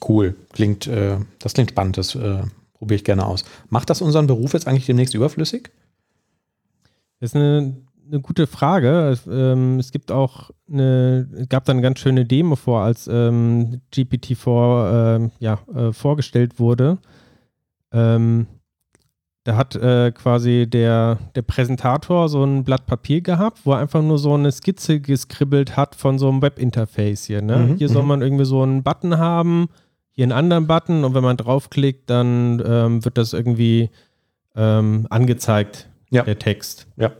Cool, 0.06 0.36
klingt, 0.52 0.86
äh, 0.86 1.16
das 1.40 1.54
klingt 1.54 1.70
spannend, 1.70 1.98
das 1.98 2.14
äh, 2.14 2.42
probiere 2.84 2.96
ich 2.96 3.04
gerne 3.04 3.24
aus. 3.24 3.44
Macht 3.70 3.88
das 3.88 4.02
unseren 4.02 4.26
Beruf 4.26 4.52
jetzt 4.52 4.68
eigentlich 4.68 4.84
demnächst 4.84 5.14
überflüssig? 5.14 5.70
Das 7.18 7.30
ist 7.30 7.36
eine 7.36 7.74
eine 8.06 8.20
gute 8.20 8.46
Frage. 8.46 9.08
Es, 9.08 9.26
ähm, 9.26 9.78
es 9.78 9.90
gibt 9.90 10.12
auch 10.12 10.50
eine, 10.70 11.26
es 11.32 11.48
gab 11.48 11.64
da 11.64 11.72
eine 11.72 11.80
ganz 11.80 11.98
schöne 12.00 12.26
Demo 12.26 12.54
vor, 12.54 12.80
als 12.80 13.08
ähm, 13.10 13.80
GPT-4 13.94 15.24
äh, 15.24 15.30
ja, 15.38 15.58
äh, 15.74 15.92
vorgestellt 15.92 16.58
wurde. 16.58 16.98
Ähm, 17.92 18.46
da 19.44 19.56
hat 19.56 19.74
äh, 19.76 20.10
quasi 20.12 20.66
der, 20.68 21.18
der 21.34 21.42
Präsentator 21.42 22.28
so 22.28 22.44
ein 22.44 22.64
Blatt 22.64 22.86
Papier 22.86 23.20
gehabt, 23.20 23.60
wo 23.64 23.72
er 23.72 23.78
einfach 23.78 24.02
nur 24.02 24.18
so 24.18 24.34
eine 24.34 24.52
Skizze 24.52 25.00
geskribbelt 25.00 25.76
hat 25.76 25.94
von 25.94 26.18
so 26.18 26.28
einem 26.28 26.40
Webinterface 26.40 27.24
hier. 27.24 27.42
Ne? 27.42 27.56
Mhm, 27.56 27.76
hier 27.76 27.88
soll 27.88 28.02
mhm. 28.02 28.08
man 28.08 28.22
irgendwie 28.22 28.46
so 28.46 28.62
einen 28.62 28.82
Button 28.82 29.18
haben, 29.18 29.68
hier 30.14 30.24
einen 30.24 30.32
anderen 30.32 30.66
Button 30.66 31.04
und 31.04 31.14
wenn 31.14 31.24
man 31.24 31.36
draufklickt, 31.36 32.08
dann 32.08 32.62
ähm, 32.64 33.04
wird 33.04 33.18
das 33.18 33.32
irgendwie 33.32 33.90
ähm, 34.54 35.06
angezeigt, 35.10 35.88
ja. 36.10 36.22
der 36.22 36.38
Text. 36.38 36.86
Ja. 36.96 37.12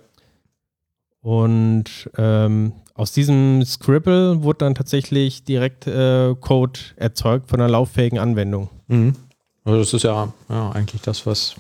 Und 1.21 2.11
ähm, 2.17 2.73
aus 2.95 3.13
diesem 3.13 3.65
Scribble 3.65 4.45
wurde 4.45 4.59
dann 4.59 4.77
tatsächlich 4.77 5.43
direkt 5.43 5.87
äh, 5.89 6.35
Code 6.41 6.79
erzeugt 6.97 7.51
von 7.51 7.61
einer 7.61 7.71
lauffähigen 7.71 8.21
Anwendung. 8.21 8.71
Mhm. 8.87 9.17
Also 9.65 9.81
das 9.81 9.95
ist 9.95 10.03
ja, 10.05 10.33
ja 10.49 10.71
eigentlich 10.71 11.03
das, 11.03 11.27
was 11.27 11.57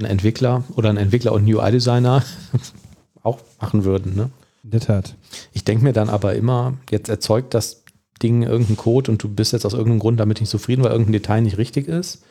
ein 0.00 0.06
Entwickler 0.06 0.64
oder 0.74 0.90
ein 0.90 0.96
Entwickler 0.96 1.32
und 1.32 1.44
ein 1.44 1.54
UI-Designer 1.54 2.24
auch 3.22 3.38
machen 3.60 3.84
würden. 3.84 4.16
Ne? 4.16 4.30
In 4.64 4.70
der 4.70 4.80
Tat. 4.80 5.14
Ich 5.52 5.62
denke 5.62 5.84
mir 5.84 5.92
dann 5.92 6.08
aber 6.08 6.34
immer, 6.34 6.74
jetzt 6.90 7.08
erzeugt 7.08 7.54
das 7.54 7.83
Ding 8.24 8.42
irgendeinen 8.42 8.78
Code 8.78 9.10
und 9.10 9.22
du 9.22 9.28
bist 9.28 9.52
jetzt 9.52 9.66
aus 9.66 9.74
irgendeinem 9.74 9.98
Grund 9.98 10.18
damit 10.18 10.40
nicht 10.40 10.48
zufrieden, 10.48 10.82
weil 10.82 10.92
irgendein 10.92 11.12
Detail 11.12 11.42
nicht 11.42 11.58
richtig 11.58 11.86
ist. 11.86 12.22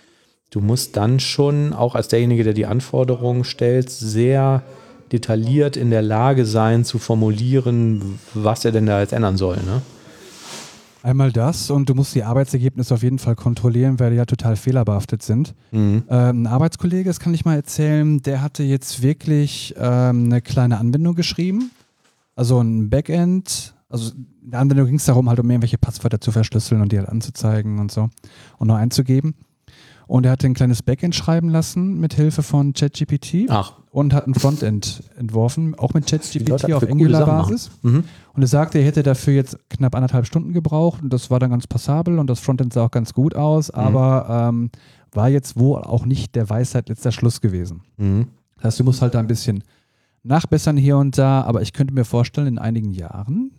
Du 0.49 0.60
musst 0.60 0.97
dann 0.97 1.19
schon, 1.19 1.71
auch 1.71 1.93
als 1.93 2.08
derjenige, 2.08 2.43
der 2.43 2.53
die 2.53 2.65
Anforderungen 2.65 3.43
stellt, 3.43 3.89
sehr 3.91 4.63
detailliert 5.12 5.77
in 5.77 5.91
der 5.91 6.01
Lage 6.01 6.45
sein 6.45 6.84
zu 6.84 6.97
formulieren, 6.97 8.19
was 8.34 8.65
er 8.65 8.71
denn 8.71 8.88
da 8.88 8.99
jetzt 8.99 9.13
ändern 9.13 9.38
soll. 9.38 9.58
Ne? 9.58 9.84
Einmal 11.03 11.32
das 11.32 11.69
und 11.69 11.89
du 11.89 11.93
musst 11.93 12.15
die 12.15 12.23
Arbeitsergebnisse 12.23 12.93
auf 12.93 13.03
jeden 13.03 13.19
Fall 13.19 13.36
kontrollieren, 13.36 13.99
weil 13.99 14.12
die 14.12 14.17
ja 14.17 14.25
total 14.25 14.56
fehlerbehaftet 14.56 15.21
sind. 15.21 15.53
Mhm. 15.71 16.03
Ähm, 16.10 16.43
ein 16.43 16.47
Arbeitskollege, 16.47 17.10
das 17.10 17.19
kann 17.19 17.34
ich 17.34 17.45
mal 17.45 17.56
erzählen, 17.56 18.21
der 18.23 18.41
hatte 18.41 18.63
jetzt 18.63 19.03
wirklich 19.03 19.75
ähm, 19.77 20.25
eine 20.25 20.41
kleine 20.41 20.79
Anwendung 20.79 21.13
geschrieben, 21.13 21.71
also 22.36 22.60
ein 22.60 22.89
Backend. 22.89 23.75
Also 23.93 24.12
in 24.15 24.49
der 24.49 24.60
Anwendung 24.60 24.88
ging 24.88 24.95
es 24.95 25.06
darum, 25.06 25.29
halt 25.29 25.39
um 25.39 25.47
irgendwelche 25.47 25.77
Passwörter 25.77 26.19
zu 26.19 26.32
verschlüsseln 26.32 26.82
und 26.82 26.91
die 26.91 26.97
halt 26.97 27.08
anzuzeigen 27.08 27.77
und 27.77 27.91
so 27.91 28.10
und 28.58 28.67
noch 28.67 28.75
einzugeben. 28.75 29.36
Und 30.08 30.25
er 30.25 30.32
hat 30.32 30.43
ein 30.43 30.56
kleines 30.56 30.82
Backend 30.82 31.13
schreiben 31.13 31.49
lassen 31.49 31.99
mit 31.99 32.15
Hilfe 32.15 32.41
von 32.41 32.73
ChatGPT. 32.73 33.47
Und 33.91 34.15
hat 34.15 34.25
ein 34.25 34.34
Frontend 34.34 35.03
entworfen, 35.15 35.75
auch 35.75 35.93
mit 35.93 36.08
ChatGPT 36.08 36.73
auf 36.73 36.82
Angular-Basis. 36.82 37.69
Mhm. 37.84 38.03
Und 38.34 38.41
er 38.41 38.47
sagte, 38.47 38.79
er 38.79 38.86
hätte 38.86 39.03
dafür 39.03 39.34
jetzt 39.34 39.60
knapp 39.69 39.93
anderthalb 39.93 40.25
Stunden 40.25 40.53
gebraucht 40.53 41.03
und 41.03 41.13
das 41.13 41.29
war 41.29 41.39
dann 41.39 41.51
ganz 41.51 41.67
passabel 41.67 42.17
und 42.17 42.27
das 42.27 42.39
Frontend 42.39 42.73
sah 42.73 42.86
auch 42.86 42.91
ganz 42.91 43.13
gut 43.13 43.36
aus, 43.36 43.71
mhm. 43.71 43.79
aber 43.79 44.49
ähm, 44.49 44.71
war 45.12 45.29
jetzt 45.29 45.56
wohl 45.58 45.82
auch 45.82 46.06
nicht 46.06 46.34
der 46.34 46.49
Weisheit 46.49 46.89
letzter 46.89 47.12
Schluss 47.12 47.41
gewesen. 47.41 47.84
Mhm. 47.97 48.27
Das 48.56 48.65
heißt, 48.65 48.79
du 48.79 48.84
musst 48.86 49.03
halt 49.03 49.13
da 49.13 49.19
ein 49.19 49.27
bisschen 49.27 49.63
nachbessern 50.23 50.77
hier 50.77 50.97
und 50.97 51.17
da, 51.17 51.43
aber 51.43 51.62
ich 51.62 51.73
könnte 51.73 51.93
mir 51.93 52.06
vorstellen, 52.06 52.47
in 52.47 52.58
einigen 52.58 52.91
Jahren 52.91 53.51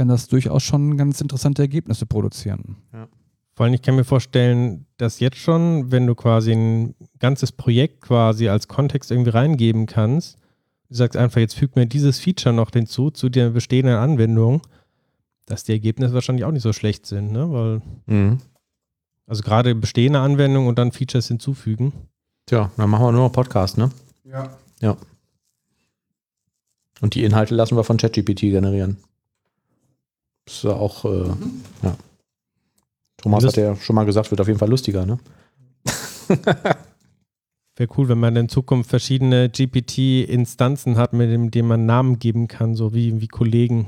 kann 0.00 0.08
das 0.08 0.28
durchaus 0.28 0.62
schon 0.62 0.96
ganz 0.96 1.20
interessante 1.20 1.60
Ergebnisse 1.60 2.06
produzieren. 2.06 2.78
Ja. 2.90 3.06
Vor 3.52 3.66
allem, 3.66 3.74
ich 3.74 3.82
kann 3.82 3.96
mir 3.96 4.04
vorstellen, 4.04 4.86
dass 4.96 5.20
jetzt 5.20 5.36
schon, 5.36 5.92
wenn 5.92 6.06
du 6.06 6.14
quasi 6.14 6.52
ein 6.52 6.94
ganzes 7.18 7.52
Projekt 7.52 8.00
quasi 8.00 8.48
als 8.48 8.66
Kontext 8.66 9.10
irgendwie 9.10 9.28
reingeben 9.28 9.84
kannst, 9.84 10.38
du 10.88 10.94
sagst 10.94 11.18
einfach, 11.18 11.38
jetzt 11.38 11.54
füg 11.54 11.76
mir 11.76 11.84
dieses 11.84 12.18
Feature 12.18 12.54
noch 12.54 12.70
hinzu 12.72 13.10
zu 13.10 13.28
der 13.28 13.50
bestehenden 13.50 13.96
Anwendung, 13.96 14.62
dass 15.44 15.64
die 15.64 15.72
Ergebnisse 15.72 16.14
wahrscheinlich 16.14 16.46
auch 16.46 16.52
nicht 16.52 16.62
so 16.62 16.72
schlecht 16.72 17.04
sind, 17.04 17.30
ne? 17.30 17.52
Weil, 17.52 17.82
mhm. 18.06 18.38
also 19.26 19.42
gerade 19.42 19.74
bestehende 19.74 20.20
Anwendungen 20.20 20.66
und 20.66 20.78
dann 20.78 20.92
Features 20.92 21.28
hinzufügen. 21.28 21.92
Tja, 22.46 22.70
dann 22.78 22.88
machen 22.88 23.04
wir 23.04 23.12
nur 23.12 23.24
noch 23.24 23.32
Podcast, 23.32 23.76
ne? 23.76 23.90
Ja. 24.24 24.56
Ja. 24.80 24.96
Und 27.02 27.14
die 27.14 27.22
Inhalte 27.22 27.54
lassen 27.54 27.76
wir 27.76 27.84
von 27.84 27.98
ChatGPT 27.98 28.40
generieren. 28.40 28.96
Ist 30.50 30.64
ja 30.64 30.72
auch, 30.72 31.04
äh, 31.04 31.08
mhm. 31.08 31.62
ja. 31.82 31.96
Thomas 33.18 33.44
hat 33.44 33.56
ja 33.56 33.76
schon 33.76 33.94
mal 33.94 34.04
gesagt, 34.04 34.30
wird 34.32 34.40
auf 34.40 34.48
jeden 34.48 34.58
Fall 34.58 34.68
lustiger, 34.68 35.06
ne? 35.06 35.18
Wäre 37.76 37.88
cool, 37.96 38.08
wenn 38.08 38.18
man 38.18 38.34
in 38.34 38.48
Zukunft 38.48 38.90
verschiedene 38.90 39.48
GPT-Instanzen 39.48 40.96
hat, 40.96 41.12
mit 41.12 41.30
dem, 41.30 41.52
denen 41.52 41.68
man 41.68 41.86
Namen 41.86 42.18
geben 42.18 42.48
kann, 42.48 42.74
so 42.74 42.92
wie, 42.92 43.20
wie 43.20 43.28
Kollegen. 43.28 43.86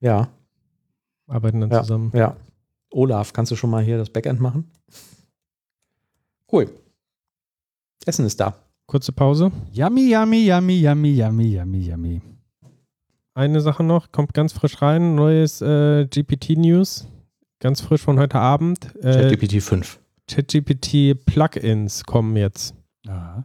Ja. 0.00 0.28
Arbeiten 1.28 1.60
dann 1.60 1.70
ja, 1.70 1.82
zusammen. 1.82 2.10
Ja. 2.12 2.36
Olaf, 2.90 3.32
kannst 3.32 3.52
du 3.52 3.56
schon 3.56 3.70
mal 3.70 3.84
hier 3.84 3.98
das 3.98 4.10
Backend 4.10 4.40
machen? 4.40 4.68
Cool. 6.50 6.68
Essen 8.04 8.26
ist 8.26 8.40
da. 8.40 8.56
Kurze 8.86 9.12
Pause. 9.12 9.52
Yummy, 9.70 10.10
yummy, 10.12 10.44
yummy, 10.44 10.80
yummy, 10.80 11.10
yummy, 11.12 11.54
yummy, 11.54 11.78
yummy 11.78 12.31
eine 13.34 13.60
Sache 13.60 13.82
noch, 13.82 14.12
kommt 14.12 14.34
ganz 14.34 14.52
frisch 14.52 14.82
rein, 14.82 15.14
neues 15.14 15.60
äh, 15.60 16.06
GPT-News, 16.06 17.08
ganz 17.60 17.80
frisch 17.80 18.02
von 18.02 18.18
heute 18.18 18.38
Abend. 18.38 18.94
Äh, 19.02 19.30
ChatGPT 19.30 19.62
5. 19.62 20.00
ChatGPT 20.28 21.24
Plugins 21.26 22.04
kommen 22.04 22.36
jetzt. 22.36 22.74
Ja. 23.06 23.44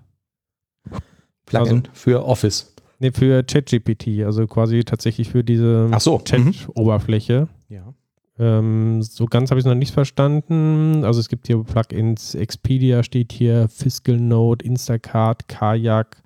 Plugin 1.45 1.77
also, 1.77 1.89
für 1.93 2.25
Office. 2.25 2.73
Ne, 2.99 3.11
für 3.11 3.43
ChatGPT, 3.43 4.23
also 4.25 4.47
quasi 4.47 4.83
tatsächlich 4.83 5.29
für 5.29 5.43
diese 5.43 5.89
so. 5.99 6.19
Chat-Oberfläche. 6.19 7.47
Mhm. 7.69 7.75
Ja. 7.75 7.93
Ähm, 8.39 9.01
so 9.01 9.25
ganz 9.25 9.49
habe 9.49 9.59
ich 9.59 9.65
es 9.65 9.69
noch 9.69 9.75
nicht 9.75 9.93
verstanden. 9.93 11.03
Also 11.03 11.19
es 11.19 11.29
gibt 11.29 11.47
hier 11.47 11.63
Plugins, 11.63 12.35
Expedia 12.35 13.03
steht 13.03 13.31
hier, 13.31 13.67
Fiscal 13.69 14.17
Note, 14.17 14.65
Instacart, 14.65 15.47
Kajak, 15.47 16.21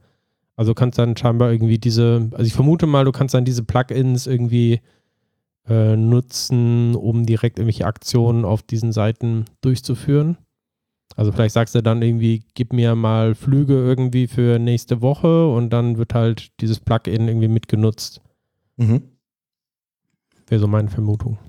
also 0.62 0.76
kannst 0.76 1.00
dann 1.00 1.18
scheinbar 1.18 1.52
irgendwie 1.52 1.80
diese, 1.80 2.30
also 2.34 2.44
ich 2.44 2.54
vermute 2.54 2.86
mal, 2.86 3.04
du 3.04 3.12
kannst 3.12 3.34
dann 3.34 3.46
diese 3.46 3.64
Plugins 3.64 4.28
irgendwie 4.28 4.80
äh, 5.68 5.96
nutzen, 5.96 6.94
um 6.94 7.26
direkt 7.26 7.58
irgendwelche 7.58 7.88
Aktionen 7.88 8.46
auf 8.46 8.62
diesen 8.62 8.92
Seiten 8.92 9.46
durchzuführen. 9.62 10.38
Also 11.16 11.32
vielleicht 11.32 11.56
sagst 11.56 11.74
du 11.74 11.82
dann 11.82 12.04
irgendwie, 12.04 12.44
gib 12.54 12.74
mir 12.74 12.94
mal 12.94 13.34
Flüge 13.34 13.74
irgendwie 13.74 14.28
für 14.28 14.60
nächste 14.60 15.02
Woche 15.02 15.48
und 15.48 15.72
dann 15.72 15.98
wird 15.98 16.14
halt 16.14 16.52
dieses 16.62 16.80
Plugin 16.80 17.28
irgendwie 17.28 17.48
mitgenutzt. 17.48 18.22
Mhm. 18.78 19.02
Wäre 20.46 20.62
so 20.62 20.68
meine 20.68 20.92
Vermutung. 20.92 21.40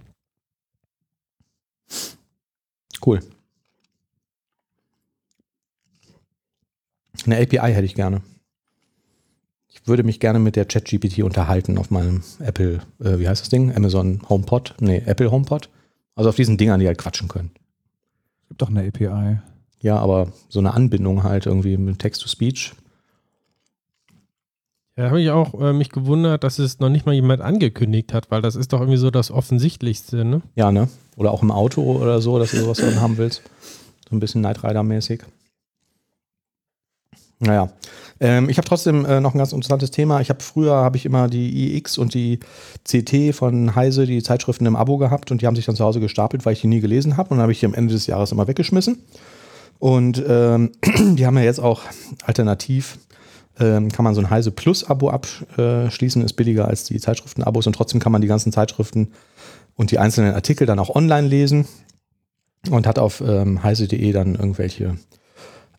Cool. 3.04 3.20
Eine 7.26 7.36
API 7.36 7.74
hätte 7.74 7.84
ich 7.84 7.94
gerne 7.94 8.22
würde 9.84 10.02
mich 10.02 10.20
gerne 10.20 10.38
mit 10.38 10.56
der 10.56 10.64
ChatGPT 10.64 11.22
unterhalten 11.22 11.78
auf 11.78 11.90
meinem 11.90 12.22
Apple, 12.38 12.80
äh, 13.00 13.18
wie 13.18 13.28
heißt 13.28 13.42
das 13.42 13.48
Ding? 13.48 13.74
Amazon 13.74 14.22
HomePod? 14.28 14.74
Nee, 14.80 15.02
Apple 15.06 15.30
HomePod. 15.30 15.68
Also 16.14 16.28
auf 16.28 16.36
diesen 16.36 16.56
Dingern, 16.56 16.80
die 16.80 16.86
halt 16.86 16.98
quatschen 16.98 17.28
können. 17.28 17.50
Es 18.42 18.48
gibt 18.48 18.62
doch 18.62 18.68
eine 18.68 18.86
API. 18.86 19.38
Ja, 19.80 19.98
aber 19.98 20.28
so 20.48 20.60
eine 20.60 20.74
Anbindung 20.74 21.22
halt 21.22 21.46
irgendwie 21.46 21.76
mit 21.76 21.98
Text-to-Speech. 21.98 22.74
Ja, 24.96 25.06
habe 25.06 25.22
ich 25.22 25.30
auch 25.30 25.58
äh, 25.60 25.72
mich 25.72 25.88
gewundert, 25.88 26.44
dass 26.44 26.58
es 26.58 26.78
noch 26.78 26.90
nicht 26.90 27.06
mal 27.06 27.14
jemand 27.14 27.40
angekündigt 27.40 28.12
hat, 28.12 28.30
weil 28.30 28.42
das 28.42 28.56
ist 28.56 28.72
doch 28.72 28.80
irgendwie 28.80 28.98
so 28.98 29.10
das 29.10 29.30
Offensichtlichste, 29.30 30.24
ne? 30.24 30.42
Ja, 30.54 30.70
ne? 30.70 30.88
Oder 31.16 31.32
auch 31.32 31.42
im 31.42 31.50
Auto 31.50 31.82
oder 31.82 32.20
so, 32.20 32.38
dass 32.38 32.50
du 32.50 32.58
sowas 32.58 32.78
dann 32.78 33.00
haben 33.00 33.16
willst. 33.16 33.42
So 34.08 34.14
ein 34.14 34.20
bisschen 34.20 34.42
Night 34.42 34.62
Rider-mäßig. 34.62 35.22
Naja. 37.42 37.70
Ähm, 38.20 38.48
ich 38.48 38.56
habe 38.56 38.68
trotzdem 38.68 39.04
äh, 39.04 39.20
noch 39.20 39.34
ein 39.34 39.38
ganz 39.38 39.52
interessantes 39.52 39.90
Thema. 39.90 40.20
Ich 40.20 40.30
habe 40.30 40.40
früher 40.42 40.74
habe 40.74 40.96
ich 40.96 41.04
immer 41.04 41.28
die 41.28 41.76
iX 41.76 41.98
und 41.98 42.14
die 42.14 42.38
CT 42.84 43.34
von 43.34 43.74
Heise, 43.74 44.06
die 44.06 44.22
Zeitschriften 44.22 44.64
im 44.64 44.76
Abo 44.76 44.96
gehabt 44.96 45.32
und 45.32 45.42
die 45.42 45.46
haben 45.46 45.56
sich 45.56 45.66
dann 45.66 45.74
zu 45.74 45.84
Hause 45.84 45.98
gestapelt, 45.98 46.46
weil 46.46 46.52
ich 46.52 46.60
die 46.60 46.68
nie 46.68 46.80
gelesen 46.80 47.16
habe 47.16 47.30
und 47.30 47.38
dann 47.38 47.42
habe 47.42 47.52
ich 47.52 47.60
die 47.60 47.66
am 47.66 47.74
Ende 47.74 47.92
des 47.92 48.06
Jahres 48.06 48.30
immer 48.30 48.46
weggeschmissen. 48.46 49.02
Und 49.80 50.22
ähm, 50.26 50.70
die 51.16 51.26
haben 51.26 51.36
ja 51.36 51.42
jetzt 51.42 51.58
auch 51.58 51.82
alternativ 52.24 52.98
ähm, 53.58 53.90
kann 53.90 54.04
man 54.04 54.14
so 54.14 54.20
ein 54.20 54.30
Heise 54.30 54.50
Plus-Abo 54.50 55.10
abschließen, 55.10 56.22
ist 56.22 56.32
billiger 56.34 56.68
als 56.68 56.84
die 56.84 56.98
Zeitschriften-Abos 56.98 57.66
und 57.66 57.74
trotzdem 57.74 58.00
kann 58.00 58.12
man 58.12 58.22
die 58.22 58.28
ganzen 58.28 58.50
Zeitschriften 58.50 59.12
und 59.74 59.90
die 59.90 59.98
einzelnen 59.98 60.34
Artikel 60.34 60.66
dann 60.66 60.78
auch 60.78 60.94
online 60.94 61.28
lesen 61.28 61.66
und 62.70 62.86
hat 62.86 62.98
auf 62.98 63.20
ähm, 63.20 63.62
heise.de 63.62 64.12
dann 64.12 64.36
irgendwelche 64.36 64.96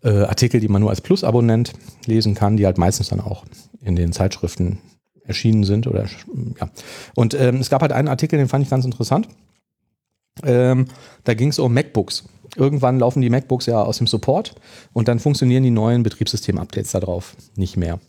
äh, 0.03 0.23
Artikel, 0.23 0.59
die 0.59 0.67
man 0.67 0.81
nur 0.81 0.89
als 0.89 1.01
Plus-Abonnent 1.01 1.73
lesen 2.05 2.35
kann, 2.35 2.57
die 2.57 2.65
halt 2.65 2.77
meistens 2.77 3.09
dann 3.09 3.21
auch 3.21 3.45
in 3.81 3.95
den 3.95 4.11
Zeitschriften 4.11 4.79
erschienen 5.25 5.63
sind 5.63 5.87
oder 5.87 6.05
ja. 6.59 6.69
Und 7.15 7.33
ähm, 7.33 7.57
es 7.57 7.69
gab 7.69 7.81
halt 7.81 7.91
einen 7.91 8.07
Artikel, 8.07 8.37
den 8.37 8.49
fand 8.49 8.63
ich 8.63 8.69
ganz 8.69 8.85
interessant. 8.85 9.27
Ähm, 10.43 10.85
da 11.23 11.33
ging 11.33 11.49
es 11.49 11.59
um 11.59 11.73
MacBooks. 11.73 12.25
Irgendwann 12.55 12.99
laufen 12.99 13.21
die 13.21 13.29
MacBooks 13.29 13.65
ja 13.65 13.81
aus 13.81 13.97
dem 13.97 14.07
Support 14.07 14.55
und 14.91 15.07
dann 15.07 15.19
funktionieren 15.19 15.63
die 15.63 15.71
neuen 15.71 16.03
Betriebssystem-Updates 16.03 16.91
darauf 16.91 17.35
nicht 17.55 17.77
mehr. 17.77 17.99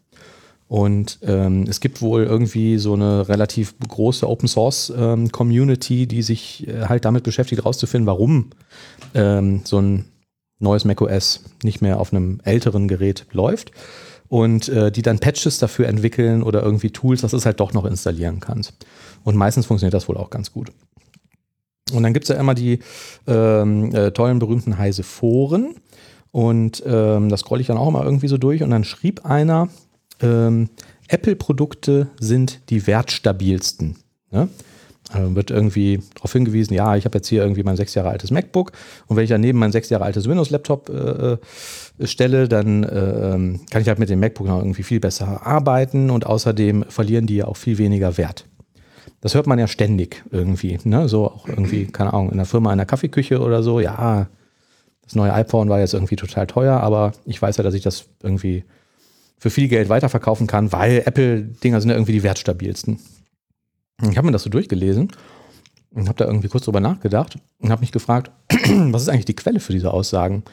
Und 0.67 1.19
ähm, 1.23 1.65
es 1.69 1.81
gibt 1.81 2.01
wohl 2.01 2.25
irgendwie 2.25 2.79
so 2.79 2.95
eine 2.95 3.29
relativ 3.29 3.75
große 3.87 4.29
Open 4.29 4.49
Source 4.49 4.93
ähm, 4.97 5.31
Community, 5.31 6.07
die 6.07 6.23
sich 6.23 6.67
äh, 6.67 6.87
halt 6.87 7.05
damit 7.05 7.23
beschäftigt, 7.23 7.63
herauszufinden, 7.63 8.07
warum 8.07 8.51
ähm, 9.15 9.61
so 9.65 9.79
ein 9.79 10.07
neues 10.59 10.85
macOS 10.85 11.45
nicht 11.63 11.83
mehr 11.83 12.01
auf 12.01 12.13
einem 12.13 12.41
älteren 12.45 12.89
Gerät 12.89 13.27
läuft. 13.33 13.73
Und 14.29 14.69
äh, 14.69 14.91
die 14.91 15.03
dann 15.03 15.19
Patches 15.19 15.59
dafür 15.59 15.87
entwickeln 15.87 16.43
oder 16.43 16.63
irgendwie 16.63 16.91
Tools, 16.91 17.21
dass 17.21 17.35
es 17.35 17.47
halt 17.47 17.61
doch 17.61 17.73
noch 17.73 17.85
installieren 17.85 18.41
kannst. 18.41 18.73
Und 19.23 19.37
meistens 19.37 19.67
funktioniert 19.67 19.95
das 19.95 20.09
wohl 20.09 20.17
auch 20.17 20.31
ganz 20.31 20.51
gut. 20.51 20.73
Und 21.93 22.03
dann 22.03 22.15
gibt 22.15 22.25
es 22.25 22.31
ja 22.31 22.41
immer 22.41 22.55
die 22.55 22.81
ähm, 23.27 23.95
äh, 23.95 24.11
tollen, 24.11 24.39
berühmten 24.39 24.79
heise 24.79 25.03
Foren. 25.03 25.77
Und 26.33 26.83
ähm, 26.87 27.29
das 27.29 27.41
scrolle 27.41 27.61
ich 27.61 27.67
dann 27.67 27.77
auch 27.77 27.91
mal 27.91 28.05
irgendwie 28.05 28.29
so 28.29 28.39
durch. 28.39 28.63
Und 28.63 28.71
dann 28.71 28.85
schrieb 28.85 29.25
einer, 29.25 29.69
ähm, 30.21 30.71
Apple-Produkte 31.09 32.09
sind 32.19 32.61
die 32.71 32.87
wertstabilsten. 32.87 33.97
Ne? 34.31 34.49
Also 35.15 35.35
wird 35.35 35.51
irgendwie 35.51 36.01
darauf 36.15 36.33
hingewiesen, 36.33 36.75
ja, 36.75 36.97
ich 36.97 37.05
habe 37.05 37.19
jetzt 37.19 37.29
hier 37.29 37.43
irgendwie 37.43 37.63
mein 37.63 37.77
sechs 37.77 37.95
Jahre 37.95 38.11
altes 38.11 38.31
MacBook 38.31 38.73
und 39.07 39.17
wenn 39.17 39.25
ich 39.25 39.31
daneben 39.31 39.59
mein 39.59 39.73
sechs 39.73 39.89
Jahre 39.89 40.05
altes 40.05 40.29
Windows-Laptop 40.29 40.89
äh, 40.89 41.33
äh 41.33 41.39
stelle, 42.07 42.49
dann 42.49 42.83
äh, 42.83 43.59
kann 43.71 43.83
ich 43.83 43.89
halt 43.89 44.01
mit 44.01 44.11
dem 44.11 44.19
MacBook 44.21 44.49
noch 44.49 44.59
irgendwie 44.59 44.83
viel 44.83 44.99
besser 44.99 45.47
arbeiten 45.47 46.11
und 46.11 46.27
außerdem 46.27 46.87
verlieren 46.89 47.27
die 47.27 47.37
ja 47.37 47.47
auch 47.47 47.57
viel 47.57 47.79
weniger 47.79 48.19
Wert. 48.19 48.47
Das 49.21 49.35
hört 49.35 49.47
man 49.47 49.59
ja 49.59 49.69
ständig 49.69 50.25
irgendwie, 50.31 50.79
ne? 50.85 51.09
so 51.09 51.31
auch 51.31 51.49
irgendwie, 51.49 51.87
keine 51.87 52.13
Ahnung, 52.13 52.31
in 52.31 52.37
der 52.37 52.47
Firma, 52.47 52.73
in 52.73 52.79
der 52.79 52.87
Kaffeeküche 52.87 53.41
oder 53.41 53.63
so, 53.63 53.81
ja, 53.81 54.27
das 55.05 55.15
neue 55.15 55.33
iPhone 55.33 55.69
war 55.69 55.81
jetzt 55.81 55.95
irgendwie 55.95 56.17
total 56.17 56.47
teuer, 56.47 56.81
aber 56.81 57.13
ich 57.25 57.41
weiß 57.41 57.57
ja, 57.59 57.63
dass 57.63 57.75
ich 57.75 57.83
das 57.83 58.07
irgendwie 58.23 58.65
für 59.39 59.51
viel 59.51 59.69
Geld 59.69 59.89
weiterverkaufen 59.89 60.47
kann, 60.47 60.73
weil 60.73 61.03
Apple-Dinger 61.05 61.81
sind 61.81 61.91
ja 61.91 61.97
irgendwie 61.97 62.13
die 62.13 62.23
wertstabilsten. 62.23 62.99
Ich 64.11 64.17
habe 64.17 64.27
mir 64.27 64.33
das 64.33 64.43
so 64.43 64.51
durchgelesen 64.51 65.11
und 65.95 66.09
habe 66.09 66.19
da 66.19 66.27
irgendwie 66.27 66.49
kurz 66.49 66.65
drüber 66.65 66.81
nachgedacht 66.81 67.39
und 67.59 67.71
habe 67.71 67.81
mich 67.81 67.93
gefragt, 67.93 68.31
was 68.51 69.03
ist 69.03 69.09
eigentlich 69.09 69.25
die 69.25 69.37
Quelle 69.37 69.61
für 69.61 69.73
diese 69.73 69.93
Aussagen? 69.93 70.45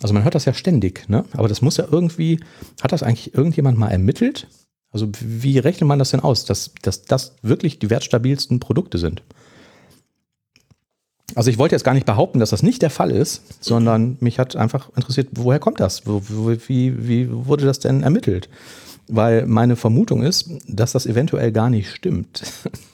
Also 0.00 0.14
man 0.14 0.24
hört 0.24 0.34
das 0.34 0.44
ja 0.44 0.54
ständig, 0.54 1.08
ne? 1.08 1.24
aber 1.34 1.48
das 1.48 1.62
muss 1.62 1.76
ja 1.76 1.86
irgendwie, 1.90 2.40
hat 2.82 2.92
das 2.92 3.02
eigentlich 3.02 3.34
irgendjemand 3.34 3.78
mal 3.78 3.88
ermittelt? 3.88 4.48
Also 4.90 5.08
wie 5.20 5.58
rechnet 5.58 5.88
man 5.88 5.98
das 5.98 6.10
denn 6.10 6.20
aus, 6.20 6.44
dass, 6.44 6.72
dass 6.82 7.02
das 7.02 7.36
wirklich 7.42 7.78
die 7.78 7.88
wertstabilsten 7.88 8.60
Produkte 8.60 8.98
sind? 8.98 9.22
Also 11.34 11.50
ich 11.50 11.56
wollte 11.56 11.74
jetzt 11.74 11.84
gar 11.84 11.94
nicht 11.94 12.04
behaupten, 12.04 12.40
dass 12.40 12.50
das 12.50 12.62
nicht 12.62 12.82
der 12.82 12.90
Fall 12.90 13.10
ist, 13.10 13.42
sondern 13.64 14.18
mich 14.20 14.38
hat 14.38 14.54
einfach 14.56 14.90
interessiert, 14.96 15.28
woher 15.32 15.58
kommt 15.58 15.80
das? 15.80 16.02
Wie, 16.06 17.08
wie 17.08 17.28
wurde 17.30 17.64
das 17.64 17.78
denn 17.78 18.02
ermittelt? 18.02 18.50
Weil 19.08 19.46
meine 19.46 19.76
Vermutung 19.76 20.22
ist, 20.22 20.50
dass 20.68 20.92
das 20.92 21.06
eventuell 21.06 21.52
gar 21.52 21.70
nicht 21.70 21.90
stimmt. 21.90 22.42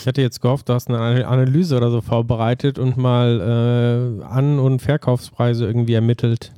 Ich 0.00 0.06
hatte 0.06 0.22
jetzt 0.22 0.40
gehofft, 0.40 0.68
du 0.68 0.72
hast 0.72 0.88
eine 0.88 1.26
Analyse 1.26 1.76
oder 1.76 1.90
so 1.90 2.00
vorbereitet 2.00 2.78
und 2.78 2.96
mal 2.96 4.20
äh, 4.20 4.24
An- 4.24 4.58
und 4.58 4.80
Verkaufspreise 4.80 5.66
irgendwie 5.66 5.94
ermittelt. 5.94 6.52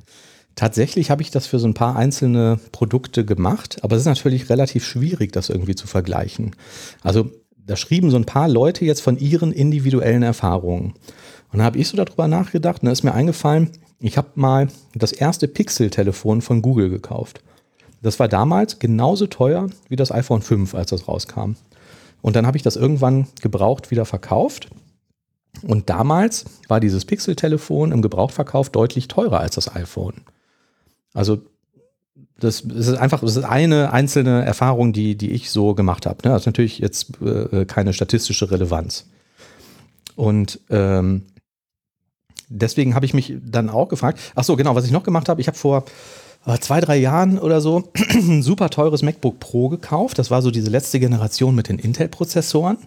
Tatsächlich 0.55 1.09
habe 1.09 1.21
ich 1.21 1.31
das 1.31 1.47
für 1.47 1.59
so 1.59 1.67
ein 1.67 1.73
paar 1.73 1.95
einzelne 1.95 2.59
Produkte 2.71 3.25
gemacht, 3.25 3.79
aber 3.81 3.95
es 3.95 4.03
ist 4.03 4.07
natürlich 4.07 4.49
relativ 4.49 4.85
schwierig, 4.85 5.31
das 5.31 5.49
irgendwie 5.49 5.75
zu 5.75 5.87
vergleichen. 5.87 6.55
Also 7.01 7.31
da 7.65 7.75
schrieben 7.75 8.11
so 8.11 8.17
ein 8.17 8.25
paar 8.25 8.47
Leute 8.47 8.85
jetzt 8.85 9.01
von 9.01 9.17
ihren 9.17 9.51
individuellen 9.51 10.23
Erfahrungen. 10.23 10.93
Und 11.51 11.59
da 11.59 11.65
habe 11.65 11.77
ich 11.77 11.87
so 11.87 11.97
darüber 11.97 12.27
nachgedacht 12.27 12.81
und 12.81 12.87
da 12.87 12.91
ist 12.91 13.03
mir 13.03 13.13
eingefallen, 13.13 13.69
ich 13.99 14.17
habe 14.17 14.29
mal 14.35 14.67
das 14.95 15.11
erste 15.11 15.47
Pixel-Telefon 15.47 16.41
von 16.41 16.61
Google 16.61 16.89
gekauft. 16.89 17.41
Das 18.01 18.19
war 18.19 18.27
damals 18.27 18.79
genauso 18.79 19.27
teuer 19.27 19.69
wie 19.87 19.95
das 19.95 20.11
iPhone 20.11 20.41
5, 20.41 20.75
als 20.75 20.89
das 20.89 21.07
rauskam. 21.07 21.55
Und 22.23 22.37
dann 22.37 22.47
habe 22.47 22.55
ich 22.55 22.63
das 22.63 22.77
irgendwann 22.77 23.27
gebraucht 23.41 23.91
wieder 23.91 24.05
verkauft. 24.05 24.69
Und 25.61 25.89
damals 25.89 26.45
war 26.69 26.79
dieses 26.79 27.03
Pixel-Telefon 27.03 27.91
im 27.91 28.01
Gebrauchtverkauf 28.01 28.69
deutlich 28.69 29.09
teurer 29.09 29.41
als 29.41 29.55
das 29.55 29.75
iPhone. 29.75 30.15
Also 31.13 31.41
das 32.39 32.61
ist 32.61 32.95
einfach, 32.95 33.19
das 33.19 33.35
ist 33.35 33.43
eine 33.43 33.91
einzelne 33.91 34.43
Erfahrung, 34.45 34.93
die, 34.93 35.15
die 35.15 35.31
ich 35.31 35.51
so 35.51 35.75
gemacht 35.75 36.05
habe. 36.05 36.19
Ne? 36.23 36.33
Das 36.33 36.43
ist 36.43 36.45
natürlich 36.45 36.79
jetzt 36.79 37.21
äh, 37.21 37.65
keine 37.65 37.91
statistische 37.91 38.49
Relevanz. 38.49 39.05
Und 40.15 40.61
ähm, 40.69 41.23
deswegen 42.47 42.95
habe 42.95 43.05
ich 43.05 43.13
mich 43.13 43.33
dann 43.43 43.69
auch 43.69 43.89
gefragt, 43.89 44.19
ach 44.35 44.45
so, 44.45 44.55
genau, 44.55 44.75
was 44.75 44.85
ich 44.85 44.91
noch 44.91 45.03
gemacht 45.03 45.27
habe, 45.27 45.41
ich 45.41 45.47
habe 45.47 45.57
vor 45.57 45.79
äh, 45.79 45.89
zwei, 46.59 46.81
drei 46.81 46.97
Jahren 46.97 47.39
oder 47.39 47.61
so 47.61 47.83
ein 48.13 48.43
super 48.43 48.69
teures 48.69 49.01
MacBook 49.01 49.39
Pro 49.39 49.69
gekauft. 49.69 50.19
Das 50.19 50.31
war 50.31 50.41
so 50.41 50.51
diese 50.51 50.69
letzte 50.69 50.99
Generation 50.99 51.55
mit 51.55 51.69
den 51.69 51.79
Intel-Prozessoren. 51.79 52.77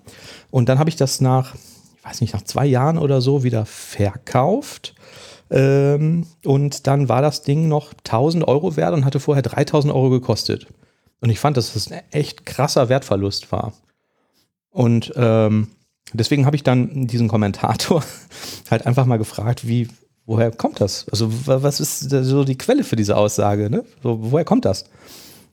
Und 0.50 0.68
dann 0.68 0.78
habe 0.78 0.90
ich 0.90 0.96
das 0.96 1.20
nach, 1.20 1.54
ich 1.54 2.04
weiß 2.04 2.20
nicht, 2.20 2.34
nach 2.34 2.42
zwei 2.42 2.66
Jahren 2.66 2.98
oder 2.98 3.20
so 3.20 3.42
wieder 3.42 3.66
verkauft 3.66 4.94
ähm, 5.50 6.26
und 6.44 6.86
dann 6.86 7.08
war 7.08 7.22
das 7.22 7.42
Ding 7.42 7.68
noch 7.68 7.92
1000 8.04 8.46
Euro 8.46 8.76
wert 8.76 8.94
und 8.94 9.04
hatte 9.04 9.20
vorher 9.20 9.42
3000 9.42 9.92
Euro 9.94 10.10
gekostet. 10.10 10.66
Und 11.20 11.30
ich 11.30 11.38
fand, 11.38 11.56
dass 11.56 11.72
das 11.72 11.90
ein 11.90 12.02
echt 12.10 12.46
krasser 12.46 12.88
Wertverlust 12.88 13.52
war. 13.52 13.72
Und 14.70 15.12
ähm, 15.16 15.68
deswegen 16.12 16.46
habe 16.46 16.56
ich 16.56 16.62
dann 16.62 17.06
diesen 17.06 17.28
Kommentator 17.28 18.04
halt 18.70 18.86
einfach 18.86 19.06
mal 19.06 19.18
gefragt, 19.18 19.66
wie, 19.66 19.88
woher 20.26 20.50
kommt 20.50 20.80
das? 20.80 21.06
Also, 21.10 21.30
was 21.46 21.80
ist 21.80 22.10
so 22.10 22.44
die 22.44 22.58
Quelle 22.58 22.84
für 22.84 22.96
diese 22.96 23.16
Aussage? 23.16 23.70
Ne? 23.70 23.84
So, 24.02 24.18
woher 24.30 24.44
kommt 24.44 24.64
das? 24.64 24.84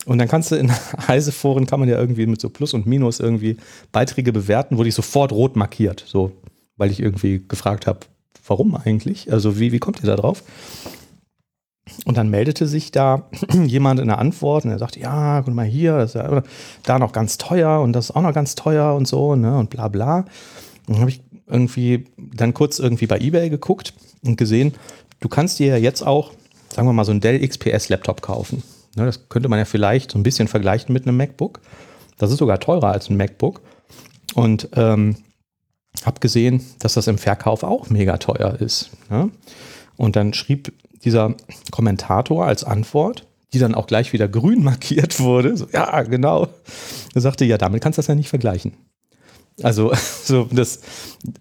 Und 0.06 0.18
dann 0.18 0.28
kannst 0.28 0.52
du 0.52 0.56
in 0.56 0.72
Heiseforen 1.08 1.66
kann 1.66 1.80
man 1.80 1.90
ja 1.90 2.00
irgendwie 2.00 2.26
mit 2.26 2.42
so 2.42 2.50
Plus 2.50 2.74
und 2.74 2.86
Minus 2.86 3.20
irgendwie 3.20 3.58
Beiträge 3.92 4.34
bewerten, 4.34 4.78
wurde 4.78 4.90
ich 4.90 4.96
sofort 4.96 5.32
rot 5.32 5.56
markiert, 5.56 6.04
so, 6.06 6.32
weil 6.76 6.92
ich 6.92 7.00
irgendwie 7.00 7.44
gefragt 7.48 7.88
habe, 7.88 8.00
warum 8.46 8.76
eigentlich? 8.76 9.32
Also 9.32 9.60
wie, 9.60 9.72
wie 9.72 9.80
kommt 9.80 10.02
ihr 10.04 10.08
da 10.08 10.16
drauf? 10.16 10.44
Und 12.06 12.18
dann 12.18 12.30
meldete 12.30 12.68
sich 12.68 12.92
da 12.92 13.30
jemand 13.66 14.00
in 14.00 14.08
der 14.08 14.18
Antwort 14.18 14.66
und 14.66 14.72
er 14.72 14.80
sagte, 14.80 15.00
ja, 15.00 15.42
guck 15.42 15.54
mal 15.54 15.66
hier, 15.66 15.98
das 15.98 16.12
ist 16.12 16.16
ja 16.16 16.44
da 16.84 17.00
noch 17.00 17.12
ganz 17.12 17.38
teuer 17.38 17.82
und 17.82 17.94
das 17.94 18.10
ist 18.10 18.16
auch 18.16 18.22
noch 18.22 18.34
ganz 18.34 18.56
teuer 18.56 18.96
und 18.96 19.08
so, 19.08 19.36
ne, 19.36 19.58
und 19.58 19.70
bla 19.70 19.88
bla. 19.88 20.26
Und 20.88 20.96
dann 20.96 21.00
habe 21.00 21.12
ich 21.12 21.22
irgendwie 21.48 22.06
dann 22.18 22.54
kurz 22.54 22.80
irgendwie 22.80 23.08
bei 23.08 23.20
Ebay 23.20 23.50
geguckt 23.50 23.94
und 24.24 24.38
gesehen, 24.38 24.74
du 25.20 25.30
kannst 25.30 25.60
dir 25.60 25.68
ja 25.68 25.78
jetzt 25.78 26.02
auch, 26.02 26.32
sagen 26.74 26.88
wir 26.88 26.94
mal, 26.94 27.06
so 27.06 27.12
einen 27.12 27.22
Dell 27.22 27.46
XPS-Laptop 27.46 28.22
kaufen. 28.22 28.64
Ne, 28.96 29.06
das 29.06 29.30
könnte 29.30 29.50
man 29.50 29.60
ja 29.60 29.66
vielleicht 29.66 30.12
so 30.12 30.20
ein 30.20 30.24
bisschen 30.24 30.48
vergleichen 30.48 30.94
mit 30.94 31.08
einem 31.08 31.18
MacBook. 31.18 31.60
Das 32.18 32.32
ist 32.32 32.38
sogar 32.38 32.60
teurer 32.60 32.92
als 32.92 33.10
ein 33.10 33.18
MacBook. 33.18 33.62
Und 34.36 34.70
ähm, 34.76 35.18
habe 36.06 36.20
gesehen, 36.20 36.64
dass 36.80 36.94
das 36.94 37.08
im 37.08 37.18
Verkauf 37.18 37.64
auch 37.64 37.90
mega 37.90 38.18
teuer 38.18 38.60
ist. 38.60 38.92
Ne? 39.10 39.30
Und 39.96 40.16
dann 40.16 40.34
schrieb 40.34 40.74
dieser 41.04 41.36
Kommentator 41.72 42.46
als 42.46 42.64
Antwort, 42.64 43.28
die 43.54 43.60
dann 43.60 43.76
auch 43.76 43.88
gleich 43.88 44.14
wieder 44.14 44.28
grün 44.28 44.64
markiert 44.64 45.20
wurde, 45.20 45.56
so, 45.56 45.68
ja, 45.72 46.02
genau. 46.04 46.48
Er 47.14 47.22
sagte, 47.22 47.46
ja, 47.46 47.58
damit 47.58 47.84
kannst 47.84 47.98
du 47.98 48.02
das 48.02 48.08
ja 48.08 48.16
nicht 48.16 48.30
vergleichen. 48.30 48.74
Also 49.62 49.94
so 50.24 50.48
das, 50.52 50.80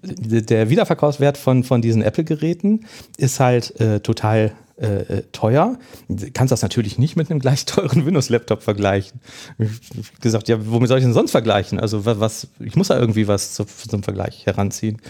der 0.02 0.70
Wiederverkaufswert 0.70 1.38
von, 1.38 1.64
von 1.64 1.82
diesen 1.82 2.02
Apple-Geräten 2.02 2.86
ist 3.16 3.40
halt 3.40 3.78
äh, 3.80 4.00
total 4.00 4.52
äh, 4.76 5.18
äh, 5.18 5.22
teuer. 5.32 5.78
Du 6.08 6.30
kannst 6.32 6.50
das 6.50 6.62
natürlich 6.62 6.98
nicht 6.98 7.14
mit 7.16 7.30
einem 7.30 7.40
gleich 7.40 7.66
teuren 7.66 8.04
Windows-Laptop 8.06 8.62
vergleichen. 8.62 9.20
Ich 9.58 10.20
gesagt, 10.20 10.48
ja, 10.48 10.56
womit 10.66 10.88
soll 10.88 10.98
ich 10.98 11.04
denn 11.04 11.12
sonst 11.12 11.30
vergleichen? 11.30 11.78
Also 11.78 12.04
was, 12.04 12.48
ich 12.58 12.74
muss 12.74 12.88
da 12.88 12.98
irgendwie 12.98 13.28
was 13.28 13.54
zu, 13.54 13.64
zum 13.64 14.02
Vergleich 14.02 14.44
heranziehen. 14.46 15.00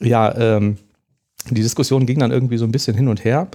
Ja, 0.00 0.34
ähm, 0.36 0.78
die 1.50 1.62
Diskussion 1.62 2.06
ging 2.06 2.18
dann 2.18 2.30
irgendwie 2.30 2.58
so 2.58 2.64
ein 2.64 2.72
bisschen 2.72 2.96
hin 2.96 3.08
und 3.08 3.24
her, 3.24 3.48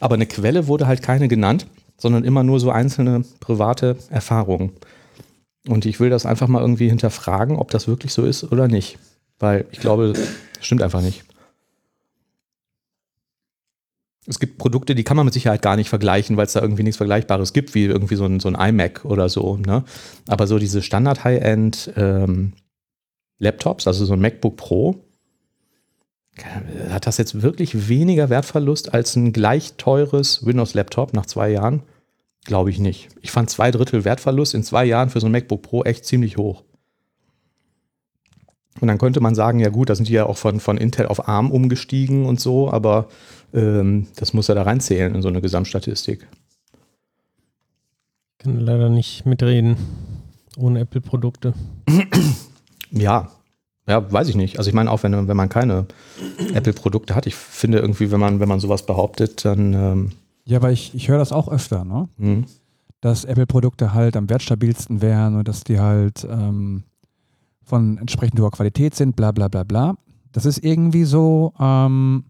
aber 0.00 0.14
eine 0.16 0.26
Quelle 0.26 0.66
wurde 0.66 0.86
halt 0.86 1.02
keine 1.02 1.28
genannt. 1.28 1.66
sondern 2.00 2.24
immer 2.24 2.44
nur 2.44 2.60
so 2.60 2.70
einzelne 2.70 3.24
private 3.40 3.96
Erfahrungen. 4.10 4.72
Und 5.68 5.84
ich 5.84 6.00
will 6.00 6.10
das 6.10 6.26
einfach 6.26 6.48
mal 6.48 6.60
irgendwie 6.60 6.88
hinterfragen, 6.88 7.56
ob 7.56 7.70
das 7.70 7.86
wirklich 7.88 8.12
so 8.12 8.24
ist 8.24 8.44
oder 8.44 8.68
nicht. 8.68 8.98
Weil 9.38 9.66
ich 9.70 9.80
glaube, 9.80 10.14
das 10.14 10.66
stimmt 10.66 10.82
einfach 10.82 11.02
nicht. 11.02 11.24
Es 14.26 14.38
gibt 14.38 14.58
Produkte, 14.58 14.94
die 14.94 15.04
kann 15.04 15.16
man 15.16 15.24
mit 15.24 15.34
Sicherheit 15.34 15.62
gar 15.62 15.76
nicht 15.76 15.88
vergleichen, 15.88 16.36
weil 16.36 16.46
es 16.46 16.52
da 16.52 16.60
irgendwie 16.60 16.82
nichts 16.82 16.98
Vergleichbares 16.98 17.52
gibt, 17.52 17.74
wie 17.74 17.84
irgendwie 17.84 18.16
so 18.16 18.24
ein, 18.24 18.40
so 18.40 18.48
ein 18.48 18.54
iMac 18.54 19.04
oder 19.04 19.28
so. 19.28 19.56
Ne? 19.56 19.84
Aber 20.26 20.46
so 20.46 20.58
diese 20.58 20.82
Standard-High-End 20.82 21.92
ähm, 21.96 22.52
also 23.40 24.04
so 24.04 24.12
ein 24.12 24.20
MacBook 24.20 24.56
Pro, 24.56 24.96
hat 26.90 27.06
das 27.06 27.18
jetzt 27.18 27.42
wirklich 27.42 27.88
weniger 27.88 28.30
Wertverlust 28.30 28.94
als 28.94 29.16
ein 29.16 29.32
gleich 29.32 29.74
teures 29.76 30.44
Windows-Laptop 30.44 31.14
nach 31.14 31.26
zwei 31.26 31.50
Jahren? 31.50 31.82
Glaube 32.48 32.70
ich 32.70 32.78
nicht. 32.78 33.10
Ich 33.20 33.30
fand 33.30 33.50
zwei 33.50 33.70
Drittel 33.70 34.06
Wertverlust 34.06 34.54
in 34.54 34.62
zwei 34.62 34.86
Jahren 34.86 35.10
für 35.10 35.20
so 35.20 35.26
ein 35.26 35.32
MacBook 35.32 35.60
Pro 35.60 35.84
echt 35.84 36.06
ziemlich 36.06 36.38
hoch. 36.38 36.64
Und 38.80 38.88
dann 38.88 38.96
könnte 38.96 39.20
man 39.20 39.34
sagen, 39.34 39.60
ja 39.60 39.68
gut, 39.68 39.90
da 39.90 39.94
sind 39.94 40.08
die 40.08 40.14
ja 40.14 40.24
auch 40.24 40.38
von, 40.38 40.58
von 40.58 40.78
Intel 40.78 41.08
auf 41.08 41.28
ARM 41.28 41.50
umgestiegen 41.50 42.24
und 42.24 42.40
so, 42.40 42.70
aber 42.72 43.08
ähm, 43.52 44.06
das 44.16 44.32
muss 44.32 44.46
ja 44.46 44.54
da 44.54 44.62
reinzählen 44.62 45.14
in 45.14 45.20
so 45.20 45.28
eine 45.28 45.42
Gesamtstatistik. 45.42 46.26
Ich 48.32 48.38
kann 48.38 48.58
leider 48.58 48.88
nicht 48.88 49.26
mitreden 49.26 49.76
ohne 50.56 50.80
Apple-Produkte. 50.80 51.52
Ja, 52.90 53.30
ja, 53.86 54.10
weiß 54.10 54.30
ich 54.30 54.36
nicht. 54.36 54.56
Also 54.56 54.70
ich 54.70 54.74
meine 54.74 54.90
auch, 54.90 55.02
wenn, 55.02 55.28
wenn 55.28 55.36
man 55.36 55.50
keine 55.50 55.84
Apple-Produkte 56.54 57.14
hat, 57.14 57.26
ich 57.26 57.34
finde 57.34 57.80
irgendwie, 57.80 58.10
wenn 58.10 58.20
man, 58.20 58.40
wenn 58.40 58.48
man 58.48 58.58
sowas 58.58 58.86
behauptet, 58.86 59.44
dann. 59.44 59.74
Ähm 59.74 60.12
ja, 60.48 60.56
aber 60.56 60.72
ich, 60.72 60.94
ich 60.94 61.08
höre 61.08 61.18
das 61.18 61.30
auch 61.30 61.48
öfter, 61.48 61.84
ne? 61.84 62.08
Mhm. 62.16 62.46
Dass 63.00 63.24
Apple-Produkte 63.24 63.92
halt 63.92 64.16
am 64.16 64.30
wertstabilsten 64.30 65.02
wären 65.02 65.36
und 65.36 65.46
dass 65.46 65.62
die 65.62 65.78
halt 65.78 66.26
ähm, 66.28 66.84
von 67.62 67.98
entsprechend 67.98 68.40
hoher 68.40 68.50
Qualität 68.50 68.94
sind, 68.94 69.14
bla 69.14 69.30
bla 69.30 69.48
bla 69.48 69.62
bla. 69.62 69.94
Das 70.32 70.46
ist 70.46 70.64
irgendwie 70.64 71.04
so, 71.04 71.52
ähm, 71.60 72.24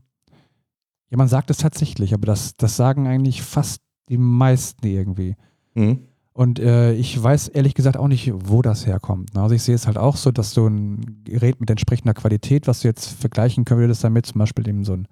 ja, 1.11 1.16
man 1.16 1.29
sagt 1.29 1.51
es 1.51 1.59
tatsächlich, 1.59 2.12
aber 2.12 2.27
das, 2.27 2.57
das 2.57 2.77
sagen 2.77 3.07
eigentlich 3.07 3.43
fast 3.43 3.83
die 4.09 4.19
meisten 4.19 4.85
irgendwie. 4.85 5.37
Mhm. 5.75 6.01
Und 6.33 6.59
äh, 6.59 6.95
ich 6.95 7.21
weiß 7.23 7.49
ehrlich 7.49 7.75
gesagt 7.75 7.97
auch 7.97 8.09
nicht, 8.09 8.33
wo 8.35 8.62
das 8.62 8.85
herkommt. 8.85 9.35
Ne? 9.35 9.43
Also 9.43 9.55
ich 9.55 9.62
sehe 9.62 9.77
es 9.77 9.87
halt 9.87 9.97
auch 9.97 10.16
so, 10.16 10.33
dass 10.33 10.51
so 10.51 10.66
ein 10.66 11.23
Gerät 11.23 11.61
mit 11.61 11.71
entsprechender 11.71 12.14
Qualität, 12.14 12.66
was 12.66 12.81
du 12.81 12.89
jetzt 12.89 13.07
vergleichen 13.07 13.64
könntest 13.64 14.03
damit, 14.03 14.27
zum 14.27 14.41
Beispiel 14.41 14.69
eben 14.69 14.85
so 14.85 14.95
ein 14.95 15.07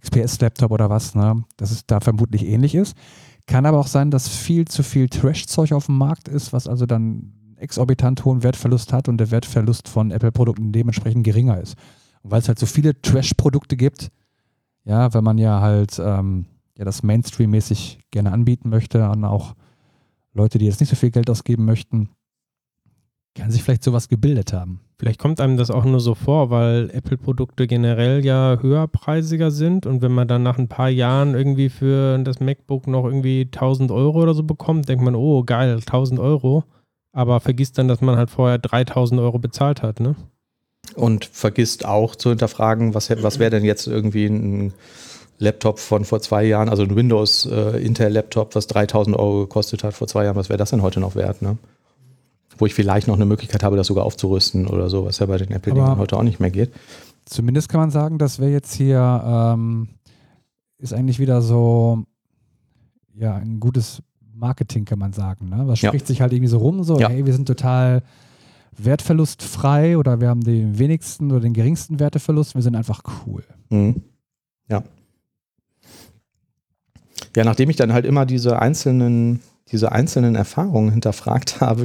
XPS-Laptop 0.00 0.70
oder 0.70 0.90
was, 0.90 1.14
ne? 1.14 1.44
dass 1.56 1.70
es 1.70 1.86
da 1.86 2.00
vermutlich 2.00 2.46
ähnlich 2.46 2.74
ist. 2.74 2.96
Kann 3.46 3.66
aber 3.66 3.78
auch 3.78 3.86
sein, 3.86 4.10
dass 4.10 4.28
viel 4.28 4.66
zu 4.66 4.82
viel 4.82 5.08
Trash-Zeug 5.08 5.72
auf 5.72 5.86
dem 5.86 5.98
Markt 5.98 6.28
ist, 6.28 6.52
was 6.52 6.68
also 6.68 6.86
dann 6.86 7.32
exorbitant 7.56 8.24
hohen 8.24 8.42
Wertverlust 8.42 8.92
hat 8.92 9.08
und 9.08 9.18
der 9.18 9.30
Wertverlust 9.30 9.88
von 9.88 10.10
Apple-Produkten 10.10 10.72
dementsprechend 10.72 11.24
geringer 11.24 11.60
ist. 11.60 11.76
Und 12.22 12.30
weil 12.30 12.40
es 12.40 12.48
halt 12.48 12.58
so 12.58 12.66
viele 12.66 13.00
Trash-Produkte 13.00 13.76
gibt, 13.76 14.10
ja, 14.84 15.12
wenn 15.14 15.24
man 15.24 15.38
ja 15.38 15.60
halt 15.60 16.00
ähm, 16.02 16.46
ja, 16.76 16.84
das 16.84 17.02
Mainstream-mäßig 17.02 18.00
gerne 18.10 18.32
anbieten 18.32 18.68
möchte 18.68 19.08
und 19.08 19.24
auch 19.24 19.54
Leute, 20.34 20.58
die 20.58 20.66
jetzt 20.66 20.80
nicht 20.80 20.90
so 20.90 20.96
viel 20.96 21.10
Geld 21.10 21.28
ausgeben 21.30 21.64
möchten, 21.64 22.08
kann 23.34 23.50
sich 23.50 23.62
vielleicht 23.62 23.84
sowas 23.84 24.08
gebildet 24.08 24.52
haben. 24.52 24.80
Vielleicht 24.98 25.18
kommt 25.18 25.40
einem 25.40 25.56
das 25.56 25.70
auch 25.70 25.84
nur 25.84 26.00
so 26.00 26.14
vor, 26.14 26.50
weil 26.50 26.90
Apple-Produkte 26.92 27.66
generell 27.66 28.24
ja 28.24 28.58
höherpreisiger 28.60 29.50
sind 29.50 29.86
und 29.86 30.00
wenn 30.00 30.12
man 30.12 30.28
dann 30.28 30.42
nach 30.42 30.58
ein 30.58 30.68
paar 30.68 30.90
Jahren 30.90 31.34
irgendwie 31.34 31.70
für 31.70 32.18
das 32.18 32.40
MacBook 32.40 32.86
noch 32.86 33.04
irgendwie 33.04 33.42
1000 33.52 33.90
Euro 33.90 34.22
oder 34.22 34.34
so 34.34 34.44
bekommt, 34.44 34.88
denkt 34.88 35.02
man, 35.02 35.16
oh 35.16 35.42
geil, 35.42 35.74
1000 35.74 36.20
Euro, 36.20 36.64
aber 37.12 37.40
vergisst 37.40 37.78
dann, 37.78 37.88
dass 37.88 38.00
man 38.00 38.16
halt 38.16 38.30
vorher 38.30 38.58
3000 38.58 39.20
Euro 39.20 39.38
bezahlt 39.38 39.82
hat, 39.82 39.98
ne? 39.98 40.14
Und 40.94 41.24
vergisst 41.24 41.84
auch 41.86 42.16
zu 42.16 42.28
hinterfragen, 42.28 42.94
was, 42.94 43.10
was 43.10 43.38
wäre 43.38 43.50
denn 43.50 43.64
jetzt 43.64 43.86
irgendwie 43.86 44.26
ein 44.26 44.74
Laptop 45.38 45.78
von 45.78 46.04
vor 46.04 46.20
zwei 46.20 46.44
Jahren, 46.44 46.68
also 46.68 46.82
ein 46.82 46.94
Windows 46.94 47.46
äh, 47.46 47.84
Intel 47.84 48.12
Laptop, 48.12 48.54
was 48.54 48.66
3000 48.68 49.16
Euro 49.16 49.40
gekostet 49.40 49.84
hat 49.84 49.94
vor 49.94 50.06
zwei 50.06 50.24
Jahren, 50.24 50.36
was 50.36 50.48
wäre 50.48 50.58
das 50.58 50.70
denn 50.70 50.82
heute 50.82 51.00
noch 51.00 51.16
wert? 51.16 51.42
Ne? 51.42 51.56
Wo 52.62 52.66
ich 52.66 52.74
vielleicht 52.74 53.08
noch 53.08 53.16
eine 53.16 53.26
Möglichkeit 53.26 53.64
habe, 53.64 53.76
das 53.76 53.88
sogar 53.88 54.04
aufzurüsten 54.04 54.68
oder 54.68 54.88
so, 54.88 55.04
was 55.04 55.18
ja 55.18 55.26
bei 55.26 55.36
den 55.36 55.50
Apple-Dingen 55.50 55.96
heute 55.96 56.16
auch 56.16 56.22
nicht 56.22 56.38
mehr 56.38 56.52
geht. 56.52 56.70
Zumindest 57.24 57.68
kann 57.68 57.80
man 57.80 57.90
sagen, 57.90 58.18
das 58.18 58.38
wäre 58.38 58.52
jetzt 58.52 58.72
hier, 58.72 59.00
ähm, 59.26 59.88
ist 60.78 60.92
eigentlich 60.94 61.18
wieder 61.18 61.42
so, 61.42 62.04
ja, 63.16 63.34
ein 63.34 63.58
gutes 63.58 64.00
Marketing, 64.32 64.84
kann 64.84 65.00
man 65.00 65.12
sagen. 65.12 65.48
Ne? 65.48 65.64
Was 65.66 65.80
spricht 65.80 66.04
ja. 66.04 66.06
sich 66.06 66.20
halt 66.20 66.32
irgendwie 66.32 66.46
so 66.46 66.58
rum, 66.58 66.84
so, 66.84 67.00
ja. 67.00 67.08
hey, 67.08 67.26
wir 67.26 67.32
sind 67.32 67.46
total 67.46 68.04
wertverlustfrei 68.78 69.98
oder 69.98 70.20
wir 70.20 70.28
haben 70.28 70.42
den 70.42 70.78
wenigsten 70.78 71.32
oder 71.32 71.40
den 71.40 71.54
geringsten 71.54 71.98
Werteverlust, 71.98 72.54
wir 72.54 72.62
sind 72.62 72.76
einfach 72.76 73.02
cool. 73.26 73.42
Mhm. 73.70 74.02
Ja. 74.68 74.84
Ja, 77.34 77.42
nachdem 77.42 77.70
ich 77.70 77.76
dann 77.76 77.92
halt 77.92 78.06
immer 78.06 78.24
diese 78.24 78.60
einzelnen, 78.60 79.40
diese 79.70 79.92
einzelnen 79.92 80.34
Erfahrungen 80.34 80.90
hinterfragt 80.90 81.60
habe, 81.60 81.84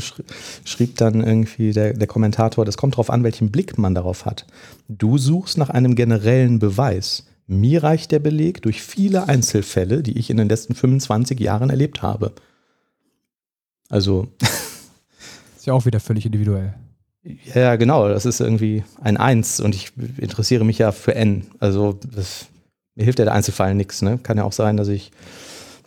schrieb 0.63 0.97
dann 0.97 1.23
irgendwie 1.23 1.71
der, 1.71 1.93
der 1.93 2.07
Kommentator, 2.07 2.65
das 2.65 2.77
kommt 2.77 2.95
darauf 2.95 3.09
an, 3.09 3.23
welchen 3.23 3.51
Blick 3.51 3.77
man 3.77 3.95
darauf 3.95 4.25
hat. 4.25 4.45
Du 4.87 5.17
suchst 5.17 5.57
nach 5.57 5.69
einem 5.69 5.95
generellen 5.95 6.59
Beweis. 6.59 7.25
Mir 7.47 7.83
reicht 7.83 8.11
der 8.11 8.19
Beleg 8.19 8.61
durch 8.61 8.81
viele 8.81 9.27
Einzelfälle, 9.29 10.03
die 10.03 10.17
ich 10.17 10.29
in 10.29 10.37
den 10.37 10.49
letzten 10.49 10.75
25 10.75 11.39
Jahren 11.39 11.69
erlebt 11.69 12.01
habe. 12.01 12.33
Also. 13.89 14.27
Ist 15.55 15.65
ja 15.65 15.73
auch 15.73 15.85
wieder 15.85 15.99
völlig 15.99 16.25
individuell. 16.25 16.73
Ja, 17.53 17.75
genau. 17.75 18.07
Das 18.07 18.25
ist 18.25 18.39
irgendwie 18.39 18.85
ein 19.01 19.17
Eins 19.17 19.59
und 19.59 19.75
ich 19.75 19.91
interessiere 20.17 20.63
mich 20.63 20.77
ja 20.77 20.93
für 20.93 21.13
N. 21.13 21.45
Also 21.59 21.99
das 22.15 22.47
mir 22.97 23.03
hilft 23.03 23.19
ja 23.19 23.25
der 23.25 23.33
Einzelfall 23.35 23.75
nichts. 23.75 24.01
Ne? 24.01 24.17
Kann 24.21 24.37
ja 24.37 24.43
auch 24.43 24.53
sein, 24.53 24.75
dass 24.75 24.87
ich 24.87 25.11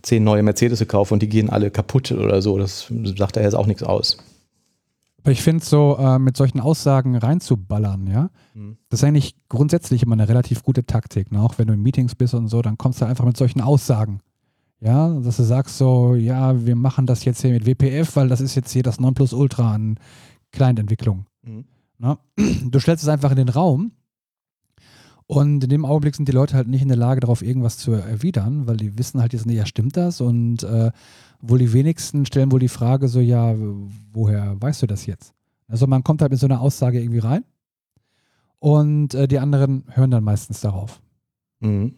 zehn 0.03 0.25
neue 0.25 0.43
Mercedes 0.43 0.87
kaufe 0.87 1.15
und 1.15 1.23
die 1.23 1.29
gehen 1.29 1.51
alle 1.51 1.71
kaputt 1.71 2.13
oder 2.13 2.43
so. 2.43 2.59
Das 2.59 2.91
sagt 3.17 3.37
er 3.37 3.43
jetzt 3.43 3.55
auch 3.55 3.67
nichts 3.67 3.83
aus. 3.83 4.19
Aber 5.23 5.33
ich 5.33 5.43
finde 5.43 5.65
so, 5.65 5.99
äh, 5.99 6.19
mit 6.19 6.37
solchen 6.37 6.61
Aussagen 6.61 7.15
reinzuballern, 7.17 8.07
ja, 8.07 8.31
mhm. 8.55 8.79
das 8.89 9.01
ist 9.01 9.05
eigentlich 9.05 9.35
grundsätzlich 9.49 10.03
immer 10.03 10.15
eine 10.15 10.29
relativ 10.29 10.63
gute 10.63 10.87
Taktik. 10.87 11.31
Ne? 11.31 11.43
Auch 11.43 11.59
wenn 11.59 11.67
du 11.67 11.75
in 11.75 11.83
Meetings 11.83 12.15
bist 12.15 12.33
und 12.35 12.49
so, 12.49 12.63
dann 12.63 12.79
kommst 12.79 13.03
du 13.03 13.05
einfach 13.05 13.25
mit 13.25 13.37
solchen 13.37 13.61
Aussagen. 13.61 14.21
Ja, 14.83 15.11
dass 15.11 15.37
du 15.37 15.43
sagst 15.43 15.77
so, 15.77 16.15
ja, 16.15 16.65
wir 16.65 16.75
machen 16.75 17.05
das 17.05 17.27
jetzt 17.27 17.43
hier 17.43 17.51
mit 17.51 17.67
WPF, 17.67 18.17
weil 18.17 18.29
das 18.29 18.41
ist 18.41 18.55
jetzt 18.55 18.73
hier 18.73 18.83
das 18.83 18.99
Nonplusultra 18.99 19.75
an 19.75 19.99
Client-Entwicklung. 20.53 21.27
Mhm. 21.43 21.65
Ne? 21.99 22.19
Du 22.71 22.81
stellst 22.81 23.03
es 23.03 23.09
einfach 23.09 23.31
in 23.31 23.37
den 23.37 23.51
Raum 23.51 23.93
und 25.31 25.63
in 25.63 25.71
dem 25.71 25.85
Augenblick 25.85 26.17
sind 26.17 26.27
die 26.27 26.33
Leute 26.33 26.57
halt 26.57 26.67
nicht 26.67 26.83
in 26.83 26.89
der 26.89 26.97
Lage, 26.97 27.21
darauf 27.21 27.41
irgendwas 27.41 27.79
zu 27.79 27.93
erwidern, 27.93 28.67
weil 28.67 28.77
die 28.77 28.99
wissen 28.99 29.21
halt 29.21 29.33
jetzt 29.33 29.47
nicht, 29.47 29.59
ja, 29.59 29.65
stimmt 29.65 29.97
das? 29.97 30.21
Und 30.21 30.65
äh, 30.65 30.91
wohl 31.41 31.61
die 31.61 31.73
wenigsten 31.73 32.27
stellen 32.27 32.51
wohl 32.51 32.59
die 32.59 32.67
Frage 32.67 33.07
so, 33.07 33.21
ja, 33.21 33.55
woher 34.13 34.61
weißt 34.61 34.83
du 34.83 34.89
das 34.89 35.07
jetzt? 35.07 35.33
Also 35.69 35.87
man 35.87 36.03
kommt 36.03 36.21
halt 36.21 36.33
mit 36.33 36.41
so 36.41 36.49
einer 36.49 36.61
Aussage 36.61 37.01
irgendwie 37.01 37.21
rein 37.21 37.45
und 38.59 39.15
äh, 39.15 39.29
die 39.29 39.39
anderen 39.39 39.85
hören 39.91 40.11
dann 40.11 40.25
meistens 40.25 40.63
darauf. 40.63 41.01
Mhm. 41.61 41.95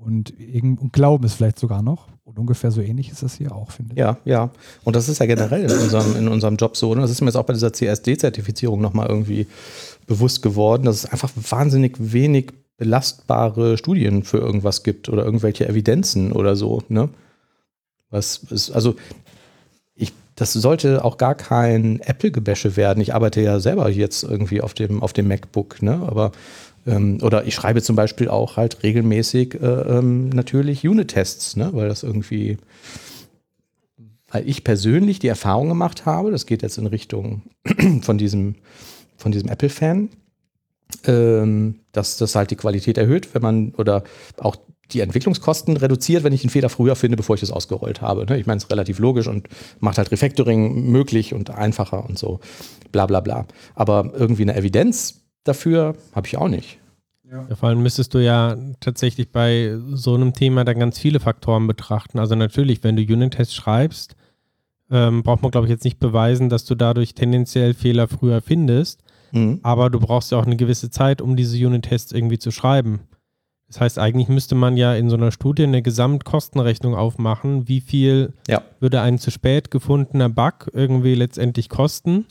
Und, 0.00 0.32
und 0.62 0.92
glauben 0.92 1.24
es 1.24 1.34
vielleicht 1.34 1.58
sogar 1.58 1.82
noch. 1.82 2.08
Und 2.24 2.38
ungefähr 2.38 2.70
so 2.70 2.80
ähnlich 2.80 3.10
ist 3.10 3.22
das 3.22 3.34
hier 3.34 3.52
auch, 3.52 3.70
finde 3.70 3.92
ich. 3.94 3.98
Ja, 3.98 4.16
ja. 4.24 4.50
Und 4.84 4.96
das 4.96 5.08
ist 5.08 5.18
ja 5.18 5.26
generell 5.26 5.64
in 5.64 5.78
unserem, 5.78 6.16
in 6.16 6.28
unserem 6.28 6.56
Job 6.56 6.76
so. 6.76 6.94
Ne? 6.94 7.02
Das 7.02 7.10
ist 7.10 7.20
mir 7.20 7.26
jetzt 7.26 7.36
auch 7.36 7.44
bei 7.44 7.52
dieser 7.52 7.72
CSD-Zertifizierung 7.72 8.80
nochmal 8.80 9.08
irgendwie 9.08 9.46
bewusst 10.06 10.40
geworden, 10.40 10.84
dass 10.84 11.04
es 11.04 11.06
einfach 11.06 11.30
wahnsinnig 11.34 11.96
wenig 11.98 12.52
belastbare 12.78 13.76
Studien 13.76 14.22
für 14.22 14.38
irgendwas 14.38 14.84
gibt 14.84 15.08
oder 15.10 15.24
irgendwelche 15.24 15.68
Evidenzen 15.68 16.32
oder 16.32 16.56
so. 16.56 16.82
Ne? 16.88 17.10
Was 18.08 18.38
ist, 18.50 18.70
also 18.70 18.94
ich, 19.94 20.14
das 20.34 20.54
sollte 20.54 21.04
auch 21.04 21.18
gar 21.18 21.34
kein 21.34 22.00
Apple-Gebäsche 22.00 22.76
werden. 22.76 23.02
Ich 23.02 23.12
arbeite 23.14 23.42
ja 23.42 23.60
selber 23.60 23.90
jetzt 23.90 24.22
irgendwie 24.22 24.62
auf 24.62 24.72
dem, 24.72 25.02
auf 25.02 25.12
dem 25.12 25.28
MacBook, 25.28 25.82
ne? 25.82 26.00
aber 26.06 26.32
oder 26.86 27.46
ich 27.46 27.54
schreibe 27.54 27.82
zum 27.82 27.94
Beispiel 27.94 28.28
auch 28.28 28.56
halt 28.56 28.82
regelmäßig 28.82 29.54
äh, 29.54 29.66
ähm, 29.66 30.30
natürlich 30.30 30.86
Unit-Tests, 30.86 31.56
ne? 31.56 31.70
weil 31.72 31.88
das 31.88 32.02
irgendwie, 32.02 32.56
weil 34.28 34.48
ich 34.48 34.64
persönlich 34.64 35.18
die 35.18 35.28
Erfahrung 35.28 35.68
gemacht 35.68 36.06
habe, 36.06 36.30
das 36.30 36.46
geht 36.46 36.62
jetzt 36.62 36.78
in 36.78 36.86
Richtung 36.86 37.42
von 38.02 38.16
diesem, 38.16 38.54
von 39.16 39.30
diesem 39.30 39.50
Apple-Fan, 39.50 40.08
ähm, 41.04 41.80
dass 41.92 42.16
das 42.16 42.34
halt 42.34 42.50
die 42.50 42.56
Qualität 42.56 42.96
erhöht, 42.96 43.34
wenn 43.34 43.42
man 43.42 43.74
oder 43.76 44.02
auch 44.38 44.56
die 44.92 45.00
Entwicklungskosten 45.00 45.76
reduziert, 45.76 46.24
wenn 46.24 46.32
ich 46.32 46.42
einen 46.42 46.50
Fehler 46.50 46.68
früher 46.68 46.96
finde, 46.96 47.16
bevor 47.16 47.34
ich 47.34 47.40
das 47.40 47.52
ausgerollt 47.52 48.00
habe. 48.00 48.26
Ne? 48.26 48.38
Ich 48.38 48.46
meine, 48.46 48.56
es 48.56 48.64
ist 48.64 48.70
relativ 48.70 48.98
logisch 48.98 49.28
und 49.28 49.48
macht 49.78 49.98
halt 49.98 50.10
Refactoring 50.10 50.90
möglich 50.90 51.34
und 51.34 51.50
einfacher 51.50 52.08
und 52.08 52.18
so, 52.18 52.40
bla 52.90 53.06
bla 53.06 53.20
bla. 53.20 53.46
Aber 53.74 54.12
irgendwie 54.16 54.42
eine 54.42 54.56
Evidenz 54.56 55.20
dafür 55.44 55.96
habe 56.14 56.26
ich 56.26 56.36
auch 56.36 56.48
nicht. 56.48 56.78
Ja. 57.30 57.46
ja. 57.48 57.56
vor 57.56 57.68
allem 57.68 57.82
müsstest 57.82 58.14
du 58.14 58.18
ja 58.18 58.56
tatsächlich 58.80 59.30
bei 59.30 59.76
so 59.92 60.14
einem 60.14 60.32
Thema 60.32 60.64
dann 60.64 60.78
ganz 60.78 60.98
viele 60.98 61.20
Faktoren 61.20 61.66
betrachten. 61.66 62.18
Also 62.18 62.34
natürlich, 62.34 62.82
wenn 62.82 62.96
du 62.96 63.02
Unit-Tests 63.02 63.54
schreibst, 63.54 64.16
ähm, 64.90 65.22
braucht 65.22 65.42
man, 65.42 65.50
glaube 65.52 65.66
ich, 65.66 65.70
jetzt 65.70 65.84
nicht 65.84 66.00
beweisen, 66.00 66.48
dass 66.48 66.64
du 66.64 66.74
dadurch 66.74 67.14
tendenziell 67.14 67.74
Fehler 67.74 68.08
früher 68.08 68.40
findest. 68.40 69.02
Mhm. 69.32 69.60
Aber 69.62 69.90
du 69.90 70.00
brauchst 70.00 70.32
ja 70.32 70.38
auch 70.38 70.46
eine 70.46 70.56
gewisse 70.56 70.90
Zeit, 70.90 71.22
um 71.22 71.36
diese 71.36 71.64
Unit-Tests 71.64 72.12
irgendwie 72.12 72.38
zu 72.38 72.50
schreiben. 72.50 73.00
Das 73.68 73.80
heißt, 73.80 73.98
eigentlich 74.00 74.26
müsste 74.26 74.56
man 74.56 74.76
ja 74.76 74.94
in 74.94 75.08
so 75.08 75.16
einer 75.16 75.30
Studie 75.30 75.62
eine 75.62 75.80
Gesamtkostenrechnung 75.80 76.96
aufmachen. 76.96 77.68
Wie 77.68 77.80
viel 77.80 78.32
ja. 78.48 78.62
würde 78.80 79.00
ein 79.00 79.18
zu 79.18 79.30
spät 79.30 79.70
gefundener 79.70 80.28
Bug 80.28 80.68
irgendwie 80.72 81.14
letztendlich 81.14 81.68
kosten? 81.68 82.26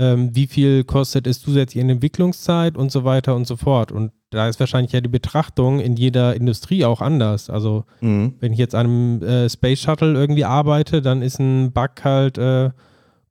Ähm, 0.00 0.34
wie 0.34 0.46
viel 0.46 0.84
kostet 0.84 1.26
es 1.26 1.40
zusätzlich 1.40 1.82
in 1.82 1.90
Entwicklungszeit 1.90 2.76
und 2.76 2.90
so 2.90 3.04
weiter 3.04 3.36
und 3.36 3.46
so 3.46 3.56
fort? 3.56 3.92
Und 3.92 4.12
da 4.30 4.48
ist 4.48 4.58
wahrscheinlich 4.58 4.92
ja 4.92 5.00
die 5.00 5.08
Betrachtung 5.08 5.80
in 5.80 5.96
jeder 5.96 6.34
Industrie 6.34 6.84
auch 6.84 7.00
anders. 7.00 7.50
Also, 7.50 7.84
mhm. 8.00 8.34
wenn 8.40 8.52
ich 8.52 8.58
jetzt 8.58 8.74
an 8.74 8.86
einem 8.86 9.22
äh, 9.22 9.48
Space 9.48 9.80
Shuttle 9.80 10.14
irgendwie 10.14 10.44
arbeite, 10.44 11.02
dann 11.02 11.22
ist 11.22 11.38
ein 11.38 11.72
Bug 11.72 11.90
halt. 12.02 12.38
Äh, 12.38 12.70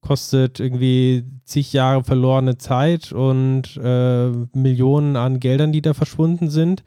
kostet 0.01 0.61
irgendwie 0.61 1.25
zig 1.43 1.73
Jahre 1.73 2.05
verlorene 2.05 2.57
Zeit 2.57 3.11
und 3.11 3.75
äh, 3.75 4.29
Millionen 4.53 5.17
an 5.17 5.41
Geldern, 5.41 5.73
die 5.73 5.81
da 5.81 5.93
verschwunden 5.93 6.49
sind 6.49 6.85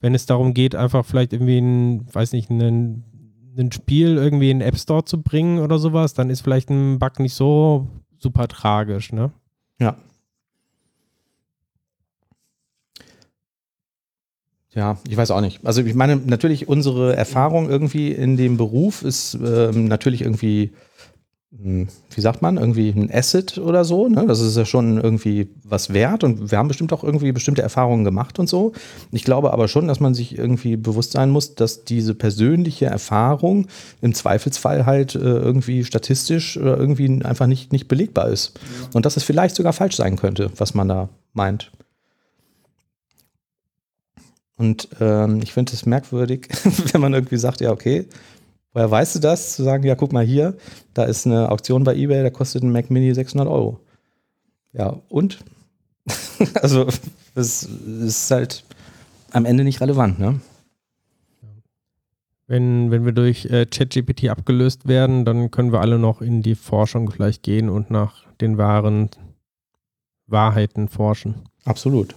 wenn 0.00 0.14
es 0.14 0.26
darum 0.26 0.54
geht, 0.54 0.74
einfach 0.74 1.04
vielleicht 1.04 1.32
irgendwie 1.32 1.58
ein, 1.58 2.06
weiß 2.12 2.32
nicht, 2.32 2.50
ein, 2.50 3.04
ein 3.58 3.72
Spiel 3.72 4.16
irgendwie 4.16 4.50
in 4.50 4.60
den 4.60 4.68
App 4.68 4.78
Store 4.78 5.04
zu 5.04 5.22
bringen 5.22 5.58
oder 5.58 5.78
sowas, 5.78 6.14
dann 6.14 6.30
ist 6.30 6.42
vielleicht 6.42 6.70
ein 6.70 6.98
Bug 6.98 7.18
nicht 7.18 7.34
so 7.34 7.88
super 8.26 8.48
tragisch, 8.48 9.12
ne? 9.12 9.30
Ja. 9.78 9.96
Ja, 14.74 14.98
ich 15.08 15.16
weiß 15.16 15.30
auch 15.30 15.40
nicht. 15.40 15.64
Also 15.64 15.80
ich 15.82 15.94
meine, 15.94 16.16
natürlich 16.16 16.66
unsere 16.68 17.14
Erfahrung 17.14 17.70
irgendwie 17.70 18.10
in 18.10 18.36
dem 18.36 18.56
Beruf 18.56 19.02
ist 19.02 19.34
ähm, 19.34 19.86
natürlich 19.86 20.22
irgendwie 20.22 20.72
wie 21.50 22.20
sagt 22.20 22.42
man, 22.42 22.56
irgendwie 22.56 22.90
ein 22.90 23.10
Asset 23.10 23.56
oder 23.58 23.84
so. 23.84 24.08
Ne? 24.08 24.26
Das 24.26 24.40
ist 24.40 24.56
ja 24.56 24.64
schon 24.64 25.00
irgendwie 25.00 25.48
was 25.62 25.92
wert 25.92 26.24
und 26.24 26.50
wir 26.50 26.58
haben 26.58 26.68
bestimmt 26.68 26.92
auch 26.92 27.04
irgendwie 27.04 27.32
bestimmte 27.32 27.62
Erfahrungen 27.62 28.04
gemacht 28.04 28.38
und 28.38 28.48
so. 28.48 28.72
Ich 29.12 29.24
glaube 29.24 29.52
aber 29.52 29.68
schon, 29.68 29.86
dass 29.86 30.00
man 30.00 30.12
sich 30.12 30.36
irgendwie 30.36 30.76
bewusst 30.76 31.12
sein 31.12 31.30
muss, 31.30 31.54
dass 31.54 31.84
diese 31.84 32.14
persönliche 32.14 32.86
Erfahrung 32.86 33.68
im 34.02 34.12
Zweifelsfall 34.12 34.86
halt 34.86 35.14
äh, 35.14 35.18
irgendwie 35.18 35.84
statistisch 35.84 36.56
oder 36.56 36.76
irgendwie 36.76 37.24
einfach 37.24 37.46
nicht, 37.46 37.72
nicht 37.72 37.88
belegbar 37.88 38.28
ist. 38.28 38.54
Ja. 38.56 38.88
Und 38.94 39.06
dass 39.06 39.16
es 39.16 39.22
vielleicht 39.22 39.54
sogar 39.54 39.72
falsch 39.72 39.96
sein 39.96 40.16
könnte, 40.16 40.50
was 40.56 40.74
man 40.74 40.88
da 40.88 41.08
meint. 41.32 41.70
Und 44.58 44.88
ähm, 45.00 45.40
ich 45.42 45.52
finde 45.52 45.72
es 45.74 45.86
merkwürdig, 45.86 46.48
wenn 46.92 47.00
man 47.00 47.14
irgendwie 47.14 47.36
sagt, 47.36 47.60
ja, 47.60 47.70
okay, 47.70 48.06
Woher 48.76 48.90
weißt 48.90 49.14
du 49.14 49.20
das? 49.20 49.56
Zu 49.56 49.62
sagen, 49.62 49.84
ja, 49.84 49.94
guck 49.94 50.12
mal 50.12 50.22
hier, 50.22 50.54
da 50.92 51.04
ist 51.04 51.24
eine 51.24 51.50
Auktion 51.50 51.82
bei 51.82 51.96
eBay, 51.96 52.22
da 52.22 52.28
kostet 52.28 52.62
ein 52.62 52.70
Mac 52.70 52.90
Mini 52.90 53.14
600 53.14 53.48
Euro. 53.48 53.80
Ja, 54.74 55.00
und? 55.08 55.38
also, 56.60 56.86
das 57.34 57.62
ist 57.62 58.30
halt 58.30 58.64
am 59.30 59.46
Ende 59.46 59.64
nicht 59.64 59.80
relevant, 59.80 60.18
ne? 60.18 60.40
Wenn, 62.46 62.90
wenn 62.90 63.06
wir 63.06 63.12
durch 63.12 63.46
äh, 63.46 63.64
ChatGPT 63.64 64.28
abgelöst 64.28 64.86
werden, 64.86 65.24
dann 65.24 65.50
können 65.50 65.72
wir 65.72 65.80
alle 65.80 65.98
noch 65.98 66.20
in 66.20 66.42
die 66.42 66.54
Forschung 66.54 67.10
vielleicht 67.10 67.42
gehen 67.42 67.70
und 67.70 67.90
nach 67.90 68.26
den 68.42 68.58
wahren 68.58 69.08
Wahrheiten 70.26 70.88
forschen. 70.88 71.36
Absolut. 71.64 72.14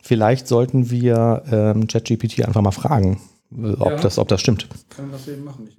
Vielleicht 0.00 0.46
sollten 0.46 0.88
wir 0.88 1.42
ähm, 1.50 1.88
ChatGPT 1.88 2.44
einfach 2.44 2.62
mal 2.62 2.70
fragen, 2.70 3.20
ob, 3.50 3.90
ja. 3.90 3.96
das, 3.96 4.20
ob 4.20 4.28
das 4.28 4.40
stimmt. 4.40 4.68
Können 4.90 5.10
wir 5.10 5.18
das 5.18 5.26
eben 5.26 5.42
machen. 5.42 5.66
Ich 5.68 5.76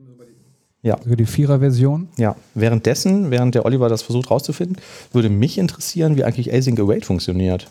ja. 0.88 0.98
Sogar 1.02 1.18
die 1.18 1.26
Vierer-Version. 1.26 2.08
Ja. 2.18 2.36
Währenddessen, 2.54 3.30
während 3.30 3.56
der 3.56 3.66
Oliver 3.66 3.90
das 3.90 4.02
versucht 4.02 4.32
rauszufinden, 4.32 4.78
würde 5.12 5.30
mich 5.30 5.58
interessieren, 5.58 6.16
wie 6.16 6.24
eigentlich 6.24 6.54
Async 6.54 6.80
Await 6.80 7.06
funktioniert. 7.06 7.68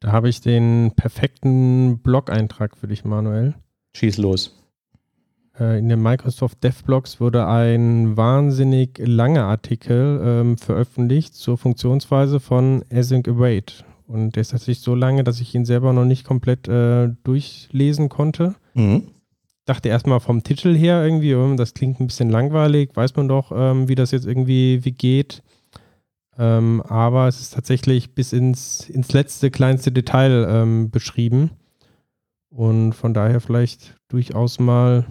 Da 0.00 0.12
habe 0.12 0.28
ich 0.28 0.40
den 0.40 0.92
perfekten 0.94 1.98
Blog-Eintrag 1.98 2.76
für 2.76 2.86
dich, 2.86 3.04
Manuel. 3.04 3.54
Schieß 3.94 4.18
los. 4.18 4.56
Äh, 5.58 5.80
in 5.80 5.88
den 5.88 6.00
Microsoft 6.00 6.62
DevBlogs 6.62 7.20
wurde 7.20 7.48
ein 7.48 8.16
wahnsinnig 8.16 8.98
langer 8.98 9.44
Artikel 9.44 10.20
ähm, 10.22 10.58
veröffentlicht 10.58 11.34
zur 11.34 11.58
Funktionsweise 11.58 12.38
von 12.38 12.84
Async 12.92 13.26
Await. 13.26 13.84
Und 14.06 14.36
der 14.36 14.42
ist 14.42 14.52
tatsächlich 14.52 14.80
so 14.80 14.94
lange, 14.94 15.24
dass 15.24 15.40
ich 15.40 15.54
ihn 15.54 15.64
selber 15.64 15.92
noch 15.92 16.04
nicht 16.04 16.24
komplett 16.24 16.68
äh, 16.68 17.08
durchlesen 17.24 18.08
konnte. 18.08 18.54
Mhm 18.74 19.08
dachte 19.68 19.88
erstmal 19.88 20.20
vom 20.20 20.42
Titel 20.42 20.74
her 20.74 21.04
irgendwie, 21.04 21.34
oh, 21.34 21.54
das 21.54 21.74
klingt 21.74 22.00
ein 22.00 22.06
bisschen 22.06 22.30
langweilig, 22.30 22.90
weiß 22.94 23.14
man 23.16 23.28
doch, 23.28 23.52
ähm, 23.54 23.88
wie 23.88 23.94
das 23.94 24.12
jetzt 24.12 24.26
irgendwie 24.26 24.84
wie 24.84 24.92
geht. 24.92 25.42
Ähm, 26.38 26.80
aber 26.82 27.28
es 27.28 27.40
ist 27.40 27.54
tatsächlich 27.54 28.14
bis 28.14 28.32
ins, 28.32 28.88
ins 28.88 29.12
letzte, 29.12 29.50
kleinste 29.50 29.92
Detail 29.92 30.46
ähm, 30.48 30.90
beschrieben. 30.90 31.50
Und 32.48 32.94
von 32.94 33.12
daher 33.12 33.40
vielleicht 33.40 33.96
durchaus 34.08 34.58
mal 34.58 35.06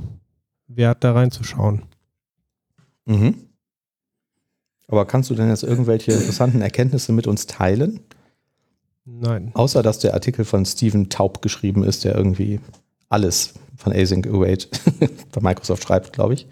wert, 0.68 1.04
da 1.04 1.12
reinzuschauen. 1.12 1.84
Mhm. 3.06 3.36
Aber 4.88 5.06
kannst 5.06 5.30
du 5.30 5.36
denn 5.36 5.50
jetzt 5.50 5.64
irgendwelche 5.64 6.14
interessanten 6.14 6.62
Erkenntnisse 6.62 7.12
mit 7.12 7.28
uns 7.28 7.46
teilen? 7.46 8.00
Nein. 9.06 9.52
Außer 9.54 9.84
dass 9.84 10.00
der 10.00 10.14
Artikel 10.14 10.46
von 10.46 10.66
Steven 10.66 11.10
Taub 11.10 11.42
geschrieben 11.42 11.84
ist, 11.84 12.06
der 12.06 12.16
irgendwie 12.16 12.60
alles 13.10 13.54
von 13.78 13.94
Async 13.94 14.28
Await 14.28 14.70
bei 15.32 15.42
Microsoft 15.42 15.84
schreibt, 15.84 16.14
glaube 16.14 16.34
ich. 16.34 16.48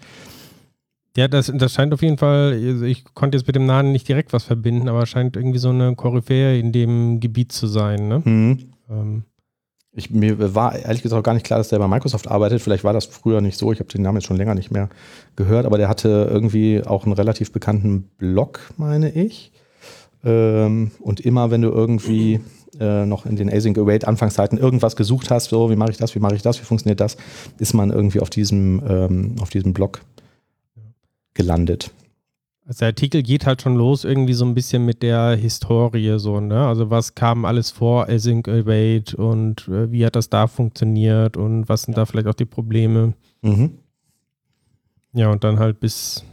Ja, 1.16 1.28
das, 1.28 1.50
das 1.54 1.72
scheint 1.72 1.94
auf 1.94 2.02
jeden 2.02 2.18
Fall, 2.18 2.52
also 2.52 2.84
ich 2.84 3.04
konnte 3.14 3.38
jetzt 3.38 3.46
mit 3.46 3.56
dem 3.56 3.64
Namen 3.64 3.90
nicht 3.90 4.06
direkt 4.06 4.34
was 4.34 4.44
verbinden, 4.44 4.88
aber 4.88 5.06
scheint 5.06 5.36
irgendwie 5.36 5.58
so 5.58 5.70
eine 5.70 5.94
Koryphäe 5.96 6.58
in 6.58 6.72
dem 6.72 7.20
Gebiet 7.20 7.52
zu 7.52 7.66
sein. 7.66 8.08
Ne? 8.08 8.22
Mhm. 8.24 8.58
Ähm. 8.90 9.22
Ich, 9.92 10.10
mir 10.10 10.54
war 10.54 10.78
ehrlich 10.78 11.00
gesagt 11.00 11.18
auch 11.18 11.24
gar 11.24 11.32
nicht 11.32 11.46
klar, 11.46 11.58
dass 11.58 11.70
der 11.70 11.78
bei 11.78 11.88
Microsoft 11.88 12.28
arbeitet. 12.28 12.60
Vielleicht 12.60 12.84
war 12.84 12.92
das 12.92 13.06
früher 13.06 13.40
nicht 13.40 13.56
so. 13.56 13.72
Ich 13.72 13.80
habe 13.80 13.88
den 13.88 14.02
Namen 14.02 14.18
jetzt 14.18 14.26
schon 14.26 14.36
länger 14.36 14.54
nicht 14.54 14.70
mehr 14.70 14.90
gehört, 15.36 15.64
aber 15.64 15.78
der 15.78 15.88
hatte 15.88 16.28
irgendwie 16.30 16.82
auch 16.84 17.04
einen 17.04 17.14
relativ 17.14 17.50
bekannten 17.50 18.10
Blog, 18.18 18.60
meine 18.76 19.10
ich. 19.10 19.52
Ähm, 20.22 20.90
und 21.00 21.20
immer, 21.20 21.50
wenn 21.50 21.62
du 21.62 21.70
irgendwie 21.70 22.40
äh, 22.80 23.06
noch 23.06 23.26
in 23.26 23.36
den 23.36 23.48
Async 23.48 23.78
Await 23.78 24.06
Anfangszeiten 24.06 24.58
irgendwas 24.58 24.96
gesucht 24.96 25.30
hast, 25.30 25.50
so 25.50 25.70
wie 25.70 25.76
mache 25.76 25.90
ich 25.90 25.96
das, 25.96 26.14
wie 26.14 26.20
mache 26.20 26.34
ich 26.34 26.42
das, 26.42 26.60
wie 26.60 26.64
funktioniert 26.64 27.00
das, 27.00 27.16
ist 27.58 27.74
man 27.74 27.90
irgendwie 27.90 28.20
auf 28.20 28.30
diesem, 28.30 28.82
ähm, 28.88 29.36
auf 29.40 29.50
diesem 29.50 29.72
Blog 29.72 30.00
gelandet. 31.34 31.90
Also 32.66 32.80
der 32.80 32.88
Artikel 32.88 33.22
geht 33.22 33.46
halt 33.46 33.62
schon 33.62 33.76
los 33.76 34.02
irgendwie 34.02 34.32
so 34.32 34.44
ein 34.44 34.54
bisschen 34.54 34.84
mit 34.84 35.02
der 35.02 35.36
Historie 35.36 36.18
so, 36.18 36.40
ne? 36.40 36.66
Also 36.66 36.90
was 36.90 37.14
kam 37.14 37.44
alles 37.44 37.70
vor 37.70 38.08
Async 38.08 38.48
Await 38.48 39.14
und 39.14 39.68
äh, 39.68 39.92
wie 39.92 40.04
hat 40.04 40.16
das 40.16 40.30
da 40.30 40.48
funktioniert 40.48 41.36
und 41.36 41.68
was 41.68 41.82
sind 41.82 41.96
da 41.96 42.06
vielleicht 42.06 42.26
auch 42.26 42.34
die 42.34 42.44
Probleme? 42.44 43.14
Mhm. 43.42 43.78
Ja, 45.12 45.30
und 45.30 45.44
dann 45.44 45.60
halt 45.60 45.78
bis 45.78 46.24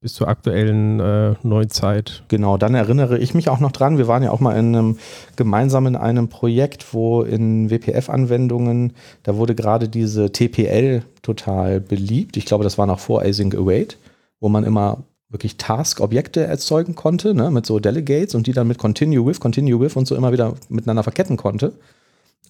bis 0.00 0.14
zur 0.14 0.28
aktuellen 0.28 0.98
äh, 0.98 1.34
Neuzeit. 1.42 2.24
Genau, 2.28 2.56
dann 2.56 2.74
erinnere 2.74 3.18
ich 3.18 3.34
mich 3.34 3.50
auch 3.50 3.60
noch 3.60 3.70
dran. 3.70 3.98
Wir 3.98 4.08
waren 4.08 4.22
ja 4.22 4.30
auch 4.30 4.40
mal 4.40 4.56
in 4.56 4.74
einem 4.74 4.98
gemeinsam 5.36 5.86
in 5.86 5.94
einem 5.94 6.28
Projekt, 6.28 6.94
wo 6.94 7.22
in 7.22 7.70
WPF-Anwendungen, 7.70 8.94
da 9.24 9.36
wurde 9.36 9.54
gerade 9.54 9.90
diese 9.90 10.32
TPL 10.32 11.02
total 11.20 11.80
beliebt. 11.80 12.38
Ich 12.38 12.46
glaube, 12.46 12.64
das 12.64 12.78
war 12.78 12.86
noch 12.86 12.98
vor 12.98 13.22
Async 13.22 13.54
Await, 13.54 13.98
wo 14.40 14.48
man 14.48 14.64
immer 14.64 15.04
wirklich 15.28 15.58
Task-Objekte 15.58 16.44
erzeugen 16.44 16.94
konnte, 16.94 17.34
ne, 17.34 17.50
mit 17.50 17.66
so 17.66 17.78
Delegates 17.78 18.34
und 18.34 18.46
die 18.46 18.52
dann 18.52 18.66
mit 18.66 18.78
Continue 18.78 19.24
with, 19.24 19.38
Continue 19.38 19.78
with 19.78 19.96
und 19.96 20.08
so 20.08 20.16
immer 20.16 20.32
wieder 20.32 20.54
miteinander 20.70 21.02
verketten 21.02 21.36
konnte. 21.36 21.74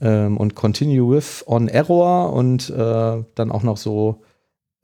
Ähm, 0.00 0.36
und 0.36 0.54
Continue 0.54 1.16
with 1.16 1.44
on 1.46 1.66
Error 1.68 2.32
und 2.32 2.70
äh, 2.70 3.24
dann 3.34 3.50
auch 3.50 3.64
noch 3.64 3.76
so 3.76 4.22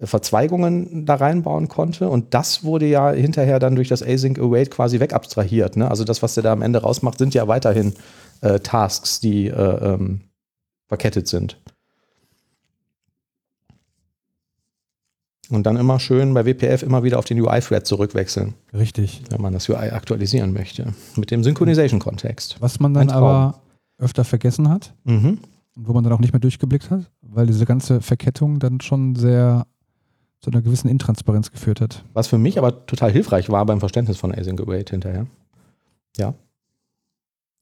Verzweigungen 0.00 1.06
da 1.06 1.14
reinbauen 1.14 1.68
konnte. 1.68 2.08
Und 2.08 2.34
das 2.34 2.64
wurde 2.64 2.86
ja 2.86 3.10
hinterher 3.12 3.58
dann 3.58 3.76
durch 3.76 3.88
das 3.88 4.02
Async 4.02 4.38
Await 4.38 4.70
quasi 4.70 5.00
wegabstrahiert. 5.00 5.76
Ne? 5.76 5.90
Also 5.90 6.04
das, 6.04 6.22
was 6.22 6.34
der 6.34 6.42
da 6.42 6.52
am 6.52 6.62
Ende 6.62 6.82
rausmacht, 6.82 7.18
sind 7.18 7.34
ja 7.34 7.48
weiterhin 7.48 7.94
äh, 8.42 8.60
Tasks, 8.60 9.20
die 9.20 9.46
äh, 9.46 9.94
ähm, 9.94 10.20
verkettet 10.86 11.28
sind. 11.28 11.58
Und 15.48 15.64
dann 15.64 15.76
immer 15.76 16.00
schön 16.00 16.34
bei 16.34 16.44
WPF 16.44 16.82
immer 16.82 17.04
wieder 17.04 17.18
auf 17.18 17.24
den 17.24 17.40
UI-Thread 17.40 17.86
zurückwechseln. 17.86 18.54
Richtig. 18.74 19.22
Wenn 19.30 19.40
man 19.40 19.52
das 19.52 19.68
UI 19.68 19.90
aktualisieren 19.90 20.52
möchte. 20.52 20.92
Mit 21.14 21.30
dem 21.30 21.44
Synchronization-Kontext. 21.44 22.56
Was 22.60 22.80
man 22.80 22.94
dann 22.94 23.10
aber 23.10 23.60
öfter 23.98 24.24
vergessen 24.24 24.68
hat 24.68 24.92
mhm. 25.04 25.38
und 25.76 25.88
wo 25.88 25.92
man 25.92 26.04
dann 26.04 26.12
auch 26.12 26.18
nicht 26.18 26.32
mehr 26.32 26.40
durchgeblickt 26.40 26.90
hat, 26.90 27.10
weil 27.22 27.46
diese 27.46 27.64
ganze 27.64 28.00
Verkettung 28.00 28.58
dann 28.58 28.80
schon 28.80 29.14
sehr 29.14 29.66
zu 30.40 30.50
einer 30.50 30.62
gewissen 30.62 30.88
Intransparenz 30.88 31.50
geführt 31.50 31.80
hat. 31.80 32.04
Was 32.12 32.28
für 32.28 32.38
mich 32.38 32.58
aber 32.58 32.86
total 32.86 33.10
hilfreich 33.10 33.50
war 33.50 33.64
beim 33.66 33.80
Verständnis 33.80 34.18
von 34.18 34.32
Async 34.32 34.60
Await 34.60 34.90
hinterher. 34.90 35.26
Ja. 36.16 36.34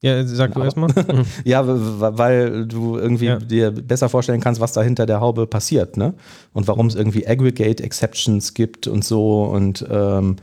Ja, 0.01 0.23
sag 0.25 0.53
du 0.53 0.61
erstmal. 0.61 0.91
ja, 1.45 1.63
weil 1.65 2.67
du 2.67 2.97
irgendwie 2.97 3.25
ja. 3.25 3.39
dir 3.39 3.71
besser 3.71 4.07
vorstellen 4.07 4.41
kannst, 4.41 4.61
was 4.61 4.73
da 4.73 4.83
hinter 4.83 5.05
der 5.05 5.19
Haube 5.19 5.47
passiert, 5.47 5.97
ne? 5.97 6.13
Und 6.53 6.67
warum 6.67 6.87
es 6.87 6.95
irgendwie 6.95 7.27
Aggregate 7.27 7.83
Exceptions 7.83 8.53
gibt 8.53 8.87
und 8.87 9.03
so 9.03 9.45
und 9.45 9.83
ähm, 9.89 10.35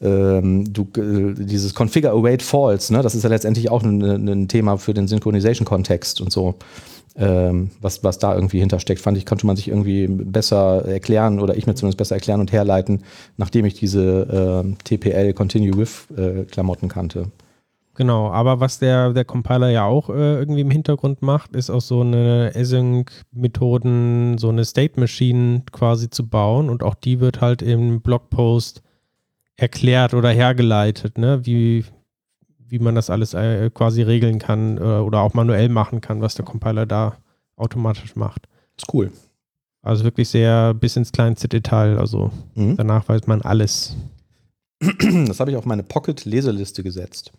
ähm, 0.00 0.72
du, 0.72 0.88
äh, 0.96 1.34
dieses 1.34 1.74
Configure 1.74 2.12
Await 2.12 2.42
False, 2.42 2.92
ne? 2.92 3.02
Das 3.02 3.14
ist 3.14 3.24
ja 3.24 3.28
letztendlich 3.28 3.70
auch 3.70 3.82
ein, 3.82 4.00
ein 4.02 4.48
Thema 4.48 4.78
für 4.78 4.94
den 4.94 5.06
Synchronization-Kontext 5.06 6.20
und 6.20 6.32
so. 6.32 6.54
Ähm, 7.16 7.70
was, 7.80 8.02
was 8.02 8.18
da 8.18 8.34
irgendwie 8.34 8.58
hintersteckt, 8.58 9.00
fand 9.00 9.16
ich, 9.16 9.24
konnte 9.24 9.46
man 9.46 9.54
sich 9.54 9.68
irgendwie 9.68 10.08
besser 10.08 10.84
erklären 10.84 11.38
oder 11.38 11.56
ich 11.56 11.66
mir 11.66 11.74
zumindest 11.74 11.98
besser 11.98 12.16
erklären 12.16 12.40
und 12.40 12.50
herleiten, 12.50 13.04
nachdem 13.36 13.64
ich 13.66 13.74
diese 13.74 14.64
äh, 14.64 14.74
TPL 14.82 15.32
Continue 15.32 15.76
With 15.76 16.08
äh, 16.16 16.44
Klamotten 16.44 16.88
kannte. 16.88 17.30
Genau, 17.96 18.32
aber 18.32 18.58
was 18.58 18.80
der, 18.80 19.12
der 19.12 19.24
Compiler 19.24 19.70
ja 19.70 19.84
auch 19.84 20.10
äh, 20.10 20.34
irgendwie 20.34 20.62
im 20.62 20.70
Hintergrund 20.70 21.22
macht, 21.22 21.54
ist 21.54 21.70
auch 21.70 21.80
so 21.80 22.00
eine 22.00 22.50
Async-Methoden, 22.52 24.36
so 24.36 24.48
eine 24.48 24.64
State 24.64 24.98
Machine 24.98 25.62
quasi 25.70 26.10
zu 26.10 26.28
bauen 26.28 26.68
und 26.70 26.82
auch 26.82 26.96
die 26.96 27.20
wird 27.20 27.40
halt 27.40 27.62
im 27.62 28.00
Blogpost 28.00 28.82
erklärt 29.56 30.14
oder 30.14 30.30
hergeleitet, 30.30 31.18
ne? 31.18 31.46
wie, 31.46 31.84
wie 32.68 32.78
man 32.78 32.94
das 32.94 33.10
alles 33.10 33.34
äh, 33.34 33.70
quasi 33.70 34.02
regeln 34.02 34.38
kann 34.38 34.78
äh, 34.78 34.80
oder 34.80 35.20
auch 35.20 35.34
manuell 35.34 35.68
machen 35.68 36.00
kann, 36.00 36.20
was 36.20 36.34
der 36.34 36.44
Compiler 36.44 36.86
da 36.86 37.16
automatisch 37.56 38.16
macht. 38.16 38.48
Das 38.76 38.88
ist 38.88 38.94
cool. 38.94 39.12
Also 39.82 40.04
wirklich 40.04 40.28
sehr 40.28 40.74
bis 40.74 40.96
ins 40.96 41.12
kleinste 41.12 41.48
Detail, 41.48 41.98
also 41.98 42.30
mhm. 42.54 42.76
danach 42.76 43.08
weiß 43.08 43.26
man 43.26 43.42
alles. 43.42 43.96
Das 44.80 45.40
habe 45.40 45.50
ich 45.50 45.56
auf 45.56 45.66
meine 45.66 45.82
Pocket-Leseliste 45.82 46.82
gesetzt. 46.82 47.32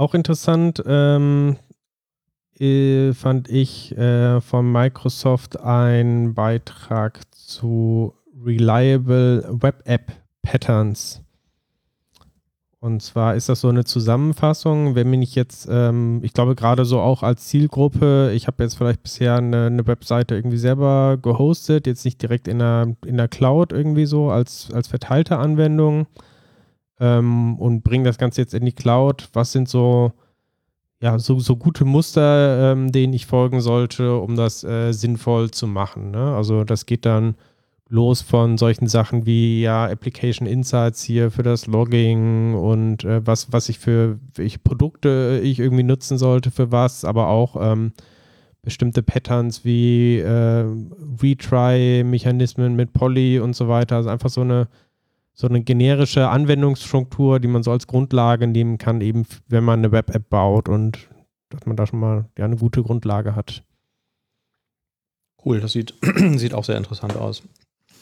Auch 0.00 0.14
interessant 0.14 0.82
ähm, 0.86 1.58
äh, 2.58 3.12
fand 3.12 3.50
ich 3.50 3.94
äh, 3.98 4.40
von 4.40 4.72
Microsoft 4.72 5.60
einen 5.60 6.32
Beitrag 6.32 7.20
zu 7.34 8.14
Reliable 8.42 9.44
Web 9.60 9.82
App 9.84 10.10
Patterns. 10.40 11.20
Und 12.82 13.02
zwar 13.02 13.34
ist 13.34 13.50
das 13.50 13.60
so 13.60 13.68
eine 13.68 13.84
Zusammenfassung, 13.84 14.94
wenn 14.94 15.10
mich 15.10 15.34
jetzt, 15.34 15.68
ähm, 15.70 16.20
ich 16.22 16.32
glaube 16.32 16.54
gerade 16.54 16.86
so 16.86 16.98
auch 16.98 17.22
als 17.22 17.46
Zielgruppe, 17.46 18.32
ich 18.34 18.46
habe 18.46 18.62
jetzt 18.62 18.78
vielleicht 18.78 19.02
bisher 19.02 19.36
eine, 19.36 19.66
eine, 19.66 19.86
Webseite 19.86 20.34
irgendwie 20.34 20.56
selber 20.56 21.18
gehostet, 21.20 21.86
jetzt 21.86 22.06
nicht 22.06 22.22
direkt 22.22 22.48
in 22.48 22.58
der, 22.58 22.96
in 23.04 23.18
der 23.18 23.28
Cloud 23.28 23.72
irgendwie 23.72 24.06
so 24.06 24.30
als, 24.30 24.70
als 24.72 24.88
verteilte 24.88 25.36
Anwendung 25.36 26.06
ähm, 27.00 27.58
und 27.58 27.84
bringen 27.84 28.04
das 28.04 28.16
Ganze 28.16 28.40
jetzt 28.40 28.54
in 28.54 28.64
die 28.64 28.72
Cloud. 28.72 29.28
Was 29.34 29.52
sind 29.52 29.68
so, 29.68 30.12
ja, 31.02 31.18
so, 31.18 31.38
so 31.38 31.56
gute 31.56 31.84
Muster, 31.84 32.72
ähm, 32.72 32.92
denen 32.92 33.12
ich 33.12 33.26
folgen 33.26 33.60
sollte, 33.60 34.16
um 34.16 34.36
das 34.36 34.64
äh, 34.64 34.92
sinnvoll 34.92 35.50
zu 35.50 35.66
machen? 35.66 36.12
Ne? 36.12 36.34
Also 36.34 36.64
das 36.64 36.86
geht 36.86 37.04
dann 37.04 37.34
los 37.90 38.22
von 38.22 38.56
solchen 38.56 38.86
Sachen 38.86 39.26
wie 39.26 39.62
ja 39.62 39.84
Application 39.86 40.46
Insights 40.46 41.02
hier 41.02 41.30
für 41.30 41.42
das 41.42 41.66
Logging 41.66 42.54
und 42.54 43.04
äh, 43.04 43.26
was, 43.26 43.52
was 43.52 43.68
ich 43.68 43.78
für 43.78 44.18
welche 44.34 44.60
Produkte 44.60 45.40
ich 45.42 45.58
irgendwie 45.58 45.82
nutzen 45.82 46.16
sollte 46.16 46.50
für 46.50 46.70
was, 46.70 47.04
aber 47.04 47.28
auch 47.28 47.56
ähm, 47.60 47.92
bestimmte 48.62 49.02
Patterns 49.02 49.64
wie 49.64 50.18
äh, 50.18 50.64
Retry-Mechanismen 51.20 52.76
mit 52.76 52.92
Poly 52.92 53.40
und 53.40 53.56
so 53.56 53.68
weiter. 53.68 53.96
Also 53.96 54.08
einfach 54.08 54.30
so 54.30 54.42
eine 54.42 54.68
so 55.32 55.48
eine 55.48 55.62
generische 55.62 56.28
Anwendungsstruktur, 56.28 57.40
die 57.40 57.48
man 57.48 57.62
so 57.62 57.70
als 57.70 57.86
Grundlage 57.86 58.46
nehmen 58.46 58.76
kann, 58.78 59.00
eben 59.00 59.26
wenn 59.48 59.64
man 59.64 59.78
eine 59.78 59.90
Web-App 59.90 60.28
baut 60.28 60.68
und 60.68 61.08
dass 61.48 61.64
man 61.66 61.76
da 61.76 61.86
schon 61.86 62.00
mal 62.00 62.28
ja, 62.36 62.44
eine 62.44 62.56
gute 62.56 62.82
Grundlage 62.82 63.34
hat. 63.34 63.64
Cool, 65.42 65.60
das 65.60 65.72
sieht, 65.72 65.94
sieht 66.36 66.52
auch 66.52 66.64
sehr 66.64 66.76
interessant 66.76 67.16
aus. 67.16 67.42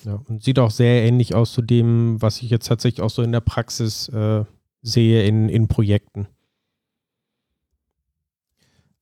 Ja, 0.05 0.20
und 0.28 0.42
sieht 0.42 0.59
auch 0.59 0.70
sehr 0.70 1.03
ähnlich 1.05 1.34
aus 1.34 1.53
zu 1.53 1.62
dem, 1.62 2.20
was 2.22 2.42
ich 2.42 2.51
jetzt 2.51 2.66
tatsächlich 2.66 3.03
auch 3.03 3.11
so 3.11 3.22
in 3.22 3.32
der 3.32 3.40
Praxis 3.40 4.09
äh, 4.09 4.44
sehe 4.82 5.24
in, 5.24 5.49
in 5.49 5.68
Projekten. 5.68 6.28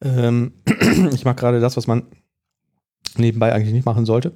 Ähm, 0.03 0.53
ich 1.13 1.25
mache 1.25 1.37
gerade 1.37 1.61
das, 1.61 1.77
was 1.77 1.87
man 1.87 2.05
nebenbei 3.19 3.53
eigentlich 3.53 3.73
nicht 3.73 3.87
machen 3.87 4.05
sollte. 4.05 4.33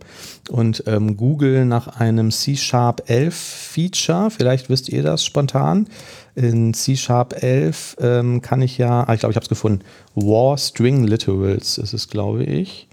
Und 0.49 0.85
ähm, 0.87 1.17
Google 1.17 1.65
nach 1.65 2.01
einem 2.01 2.31
C-Sharp 2.31 3.09
11 3.09 3.35
Feature, 3.35 4.31
vielleicht 4.31 4.69
wisst 4.69 4.89
ihr 4.89 5.03
das 5.03 5.25
spontan. 5.25 5.89
In 6.35 6.73
C-Sharp 6.75 7.43
11 7.43 7.97
ähm, 8.01 8.43
kann 8.43 8.63
ich 8.63 8.79
ja, 8.79 9.05
ah, 9.05 9.15
ich 9.15 9.21
glaube, 9.21 9.33
ich 9.33 9.37
habe 9.37 9.45
es 9.45 9.51
gefunden, 9.51 9.85
War 10.15 10.57
String 10.57 11.05
Literals 11.05 11.79
ist 11.79 11.93
es, 11.93 12.09
glaube 12.09 12.45
ich. 12.45 12.89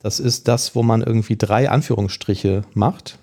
Das 0.00 0.18
ist 0.18 0.48
das, 0.48 0.74
wo 0.74 0.82
man 0.82 1.02
irgendwie 1.02 1.36
drei 1.36 1.70
Anführungsstriche 1.70 2.64
macht. 2.74 3.18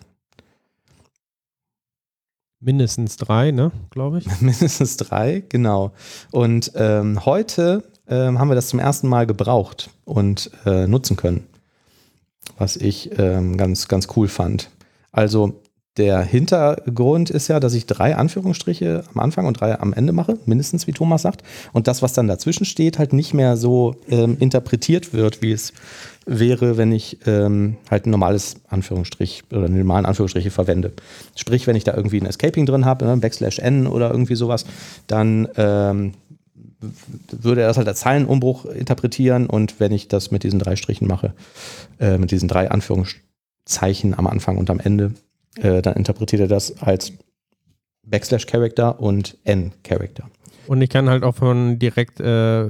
Mindestens 2.60 3.18
drei, 3.18 3.52
ne, 3.52 3.72
glaube 3.90 4.20
ich. 4.20 4.26
Mindestens 4.42 4.98
drei, 4.98 5.44
genau. 5.50 5.92
Und 6.32 6.72
ähm, 6.76 7.26
heute 7.26 7.84
ähm, 8.08 8.40
haben 8.40 8.50
wir 8.50 8.56
das 8.56 8.70
zum 8.70 8.80
ersten 8.80 9.08
Mal 9.08 9.28
gebraucht 9.28 9.90
und 10.06 10.50
äh, 10.66 10.88
nutzen 10.88 11.18
können 11.18 11.48
was 12.58 12.76
ich 12.76 13.18
ähm, 13.18 13.58
ganz, 13.58 13.88
ganz 13.88 14.08
cool 14.16 14.28
fand. 14.28 14.70
Also 15.12 15.62
der 15.98 16.22
Hintergrund 16.22 17.30
ist 17.30 17.48
ja, 17.48 17.60
dass 17.60 17.74
ich 17.74 17.86
drei 17.86 18.16
Anführungsstriche 18.16 19.04
am 19.14 19.22
Anfang 19.22 19.46
und 19.46 19.60
drei 19.60 19.80
am 19.80 19.94
Ende 19.94 20.14
mache, 20.14 20.38
mindestens 20.46 20.88
wie 20.88 20.94
Thomas 20.94 21.24
sagt. 21.24 21.44
Und 21.74 21.88
das, 21.88 22.02
was 22.02 22.14
dann 22.14 22.28
dazwischen 22.28 22.66
steht, 22.66 23.00
halt 23.00 23.14
nicht 23.14 23.34
mehr 23.34 23.58
so 23.58 23.96
ähm, 24.10 24.38
interpretiert 24.40 25.14
wird, 25.14 25.42
wie 25.42 25.52
es 25.52 25.74
wäre, 26.26 26.78
wenn 26.78 26.92
ich 26.92 27.20
ähm, 27.26 27.78
halt 27.90 28.06
ein 28.06 28.12
normales 28.12 28.58
Anführungsstrich 28.68 29.44
oder 29.52 29.66
einen 29.66 29.80
normalen 29.80 30.06
Anführungsstriche 30.06 30.52
verwende. 30.52 30.94
Sprich, 31.36 31.68
wenn 31.68 31.76
ich 31.76 31.86
da 31.86 31.96
irgendwie 31.96 32.20
ein 32.20 32.26
Escaping 32.26 32.66
drin 32.66 32.86
habe, 32.86 33.06
ne, 33.06 33.18
Backslash 33.18 33.60
N 33.60 33.88
oder 33.88 34.12
irgendwie 34.12 34.36
sowas, 34.36 34.66
dann 35.08 35.48
ähm, 35.56 36.14
würde 37.32 37.62
er 37.62 37.68
das 37.68 37.78
halt 37.78 37.88
als 37.88 38.02
Zeilenumbruch 38.02 38.66
interpretieren 38.66 39.48
und 39.48 39.80
wenn 39.80 39.92
ich 39.92 40.10
das 40.10 40.30
mit 40.32 40.44
diesen 40.44 40.60
drei 40.60 40.76
Strichen 40.76 41.08
mache, 41.08 41.34
äh, 42.00 42.18
mit 42.18 42.32
diesen 42.32 42.48
drei 42.48 42.70
Anführungszeichen 42.70 44.14
am 44.18 44.28
Anfang 44.28 44.58
und 44.58 44.70
am 44.70 44.80
Ende, 44.80 45.14
äh, 45.62 45.82
dann 45.82 45.96
interpretiert 45.96 46.42
er 46.42 46.48
das 46.48 46.82
als 46.82 47.14
Backslash 48.06 48.46
Character 48.46 49.00
und 49.00 49.38
N 49.44 49.72
Character. 49.84 50.30
Und 50.68 50.82
ich 50.82 50.90
kann 50.90 51.10
halt 51.10 51.24
auch 51.24 51.36
von 51.36 51.80
direkt 51.80 52.20
äh, 52.20 52.70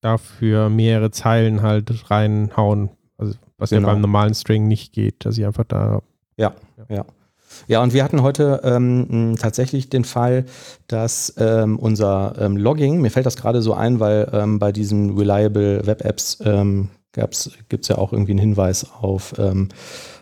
dafür 0.00 0.68
mehrere 0.68 1.10
Zeilen 1.10 1.62
halt 1.62 2.10
reinhauen, 2.10 2.90
also 3.16 3.34
was 3.56 3.70
genau. 3.70 3.88
ja 3.88 3.94
beim 3.94 4.00
normalen 4.00 4.34
String 4.34 4.68
nicht 4.68 4.92
geht, 4.92 5.24
dass 5.24 5.36
ich 5.36 5.44
einfach 5.44 5.64
da. 5.64 6.02
Ja, 6.36 6.54
ja. 6.76 6.96
ja. 6.96 7.04
Ja, 7.66 7.82
und 7.82 7.94
wir 7.94 8.04
hatten 8.04 8.22
heute 8.22 8.60
ähm, 8.62 9.36
tatsächlich 9.40 9.88
den 9.88 10.04
Fall, 10.04 10.44
dass 10.86 11.34
ähm, 11.38 11.78
unser 11.78 12.34
ähm, 12.38 12.56
Logging, 12.56 13.00
mir 13.00 13.10
fällt 13.10 13.26
das 13.26 13.36
gerade 13.36 13.62
so 13.62 13.72
ein, 13.72 14.00
weil 14.00 14.28
ähm, 14.32 14.58
bei 14.58 14.70
diesen 14.70 15.16
Reliable 15.16 15.86
Web 15.86 16.04
Apps 16.04 16.38
ähm, 16.44 16.90
gibt 17.12 17.82
es 17.82 17.88
ja 17.88 17.96
auch 17.96 18.12
irgendwie 18.12 18.32
einen 18.32 18.40
Hinweis 18.40 18.86
auf, 19.00 19.34
ähm, 19.38 19.68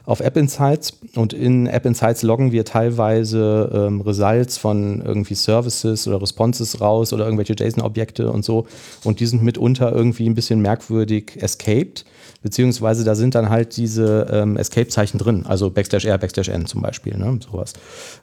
auf 0.07 0.21
App 0.21 0.37
Insights. 0.37 0.95
Und 1.15 1.33
in 1.33 1.67
App 1.67 1.85
Insights 1.85 2.23
loggen 2.23 2.53
wir 2.53 2.65
teilweise 2.65 3.71
ähm, 3.75 4.01
Results 4.01 4.57
von 4.57 5.03
irgendwie 5.03 5.35
Services 5.35 6.09
oder 6.09 6.23
Responses 6.23 6.81
raus 6.81 7.13
oder 7.13 7.25
irgendwelche 7.25 7.55
JSON-Objekte 7.55 8.31
und 8.31 8.45
so. 8.45 8.67
Und 9.05 9.21
die 9.21 9.27
sind 9.27 9.43
mitunter 9.43 9.93
irgendwie 9.93 10.29
ein 10.29 10.35
bisschen 10.35 10.61
merkwürdig 10.61 11.37
escaped. 11.43 12.05
Beziehungsweise 12.43 13.05
da 13.05 13.15
sind 13.15 13.35
dann 13.35 13.51
halt 13.51 13.77
diese 13.77 14.29
ähm, 14.31 14.57
Escape-Zeichen 14.57 15.19
drin, 15.19 15.45
also 15.47 15.71
Backslash 15.71 16.05
R, 16.05 16.19
Backslash 16.19 16.49
N 16.49 16.67
zum 16.67 16.81
Beispiel, 16.81 17.17
ne? 17.17 17.39
sowas. 17.45 17.73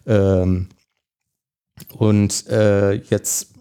Ähm, 0.08 0.70
und 1.98 2.48
äh, 2.48 2.94
jetzt 2.94 3.53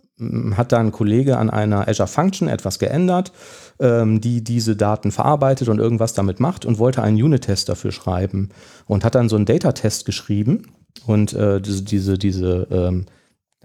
hat 0.57 0.73
da 0.73 0.79
ein 0.79 0.93
Kollege 0.93 1.39
an 1.39 1.51
einer 1.51 1.89
Azure 1.89 2.09
Function 2.09 2.49
etwas 2.49 2.79
geändert, 2.79 3.33
ähm, 3.81 4.21
die 4.21 4.43
diese 4.43 4.77
Daten 4.77 5.11
verarbeitet 5.11 5.69
und 5.69 5.79
irgendwas 5.79 6.15
damit 6.15 6.41
macht 6.41 6.65
und 6.65 6.79
wollte 6.79 7.03
einen 7.03 7.23
Unit-Test 7.23 7.69
dafür 7.69 7.93
schreiben 7.93 8.51
und 8.87 9.05
hat 9.05 9.15
dann 9.15 9.29
so 9.29 9.37
einen 9.37 9.47
Data-Test 9.47 10.05
geschrieben 10.05 10.69
und 11.07 11.33
äh, 11.33 11.61
diese, 11.61 11.83
diese, 11.83 12.19
diese 12.19 12.67
ähm, 12.71 13.07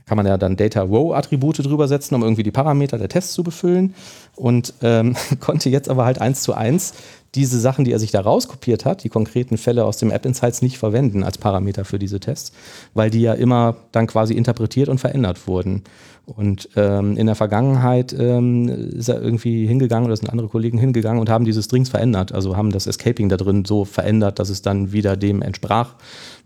kann 0.08 0.16
man 0.16 0.26
ja 0.26 0.38
dann 0.38 0.56
Data 0.56 0.82
Row 0.82 1.14
Attribute 1.14 1.60
drüber 1.60 1.88
setzen, 1.88 2.16
um 2.16 2.24
irgendwie 2.24 2.44
die 2.44 2.52
Parameter 2.52 2.98
der 2.98 3.10
Tests 3.10 3.34
zu 3.34 3.44
befüllen 3.44 3.94
und 4.36 4.74
ähm, 4.82 5.16
konnte 5.40 5.70
jetzt 5.70 5.90
aber 5.90 6.06
halt 6.06 6.20
eins 6.20 6.42
zu 6.42 6.54
eins 6.54 6.94
diese 7.36 7.60
Sachen, 7.60 7.86
die 7.86 7.92
er 7.92 8.00
sich 8.00 8.12
da 8.12 8.22
rauskopiert 8.22 8.86
hat, 8.86 9.04
die 9.04 9.10
konkreten 9.10 9.58
Fälle 9.58 9.86
aus 9.86 9.98
dem 9.98 10.12
App 10.12 10.26
Insights 10.26 10.62
nicht 10.62 10.78
verwenden 10.78 11.24
als 11.24 11.38
Parameter 11.38 11.86
für 11.86 12.00
diese 12.00 12.20
Tests, 12.20 12.54
weil 12.94 13.10
die 13.10 13.22
ja 13.22 13.34
immer 13.34 13.76
dann 13.92 14.08
quasi 14.08 14.34
interpretiert 14.34 14.90
und 14.90 15.00
verändert 15.00 15.46
wurden. 15.46 15.84
Und 16.26 16.70
ähm, 16.76 17.16
in 17.16 17.26
der 17.26 17.36
Vergangenheit 17.36 18.16
ähm, 18.18 18.68
ist 18.68 19.10
er 19.10 19.22
irgendwie 19.22 19.68
hingegangen 19.68 20.08
oder 20.08 20.16
sind 20.16 20.30
andere 20.30 20.48
Kollegen 20.48 20.78
hingegangen 20.78 21.20
und 21.20 21.30
haben 21.30 21.46
diese 21.46 21.62
Strings 21.62 21.90
verändert, 21.90 22.32
also 22.32 22.58
haben 22.58 22.72
das 22.72 22.88
Escaping 22.88 23.30
da 23.30 23.38
drin 23.38 23.66
so 23.66 23.86
verändert, 23.86 24.40
dass 24.40 24.50
es 24.50 24.62
dann 24.62 24.92
wieder 24.92 25.16
dem 25.16 25.42
entsprach, 25.42 25.96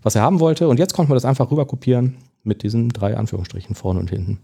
was 0.02 0.14
er 0.14 0.22
haben 0.22 0.40
wollte. 0.40 0.68
Und 0.68 0.78
jetzt 0.78 0.94
konnte 0.94 1.10
man 1.10 1.16
das 1.16 1.24
einfach 1.24 1.50
rüber 1.50 1.64
kopieren 1.64 2.16
mit 2.42 2.62
diesen 2.62 2.88
drei 2.88 3.16
Anführungsstrichen 3.16 3.74
vorne 3.74 4.00
und 4.00 4.10
hinten. 4.10 4.40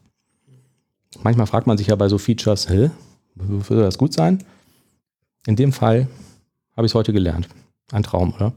Manchmal 1.23 1.47
fragt 1.47 1.67
man 1.67 1.79
sich 1.79 1.89
ja 1.89 1.97
bei 1.97 2.09
so 2.09 2.19
Features, 2.19 2.69
hä, 2.69 2.91
würde 3.35 3.83
das 3.83 3.99
gut 3.99 4.13
sein? 4.13 4.45
In 5.47 5.57
dem 5.57 5.73
Fall 5.73 6.09
habe 6.77 6.87
ich 6.87 6.93
es 6.93 6.95
heute 6.95 7.13
gelernt. 7.13 7.49
Ein 7.91 8.03
Traum, 8.03 8.35
oder? 8.35 8.53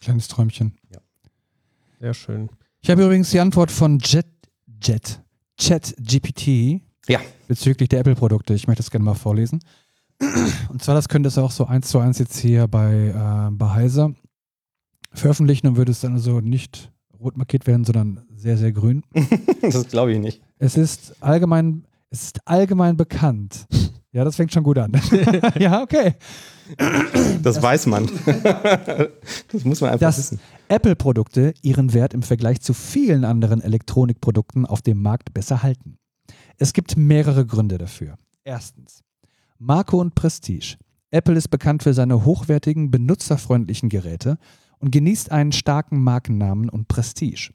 Kleines 0.00 0.28
Träumchen. 0.28 0.76
Ja. 0.92 1.00
Sehr 2.00 2.14
schön. 2.14 2.50
Ich 2.80 2.90
habe 2.90 3.04
übrigens 3.04 3.30
die 3.30 3.40
Antwort 3.40 3.70
von 3.70 3.98
Jet, 4.00 4.26
Jet, 4.82 5.20
Chat 5.56 5.94
GPT 5.98 6.82
ja. 7.08 7.20
bezüglich 7.48 7.88
der 7.88 8.00
Apple-Produkte. 8.00 8.54
Ich 8.54 8.66
möchte 8.66 8.82
das 8.82 8.90
gerne 8.90 9.04
mal 9.04 9.14
vorlesen. 9.14 9.60
Und 10.68 10.82
zwar, 10.82 10.94
das 10.94 11.08
könnte 11.08 11.28
es 11.28 11.38
auch 11.38 11.50
so 11.50 11.66
eins 11.66 11.88
zu 11.88 11.98
eins 11.98 12.18
jetzt 12.18 12.36
hier 12.36 12.66
bei, 12.68 12.92
äh, 12.92 13.50
bei 13.50 13.70
Heiser 13.70 14.14
veröffentlichen 15.12 15.68
und 15.68 15.76
würde 15.76 15.92
es 15.92 16.00
dann 16.00 16.14
also 16.14 16.40
nicht 16.40 16.92
rot 17.18 17.36
markiert 17.36 17.66
werden, 17.66 17.84
sondern 17.84 18.26
sehr, 18.44 18.58
sehr 18.58 18.72
grün. 18.72 19.02
das 19.62 19.88
glaube 19.88 20.12
ich 20.12 20.18
nicht. 20.18 20.42
Es 20.58 20.76
ist 20.76 21.16
allgemein, 21.20 21.86
es 22.10 22.24
ist 22.24 22.40
allgemein 22.46 22.94
bekannt. 22.94 23.66
Ja, 24.12 24.22
das 24.22 24.36
fängt 24.36 24.52
schon 24.52 24.62
gut 24.62 24.76
an. 24.76 24.92
ja, 25.58 25.82
okay. 25.82 26.14
Das, 26.76 27.42
das 27.42 27.62
weiß 27.62 27.86
man. 27.86 28.06
das 29.50 29.64
muss 29.64 29.80
man 29.80 29.90
einfach 29.90 30.06
dass 30.06 30.18
wissen. 30.18 30.40
Apple-Produkte 30.68 31.54
ihren 31.62 31.94
Wert 31.94 32.12
im 32.12 32.22
Vergleich 32.22 32.60
zu 32.60 32.74
vielen 32.74 33.24
anderen 33.24 33.62
Elektronikprodukten 33.62 34.66
auf 34.66 34.82
dem 34.82 35.00
Markt 35.00 35.32
besser 35.32 35.62
halten. 35.62 35.96
Es 36.58 36.74
gibt 36.74 36.98
mehrere 36.98 37.46
Gründe 37.46 37.78
dafür. 37.78 38.18
Erstens, 38.44 39.02
Marke 39.58 39.96
und 39.96 40.14
Prestige. 40.14 40.76
Apple 41.10 41.34
ist 41.34 41.48
bekannt 41.48 41.82
für 41.82 41.94
seine 41.94 42.26
hochwertigen, 42.26 42.90
benutzerfreundlichen 42.90 43.88
Geräte 43.88 44.36
und 44.78 44.90
genießt 44.90 45.32
einen 45.32 45.52
starken 45.52 46.02
Markennamen 46.02 46.68
und 46.68 46.88
Prestige. 46.88 47.52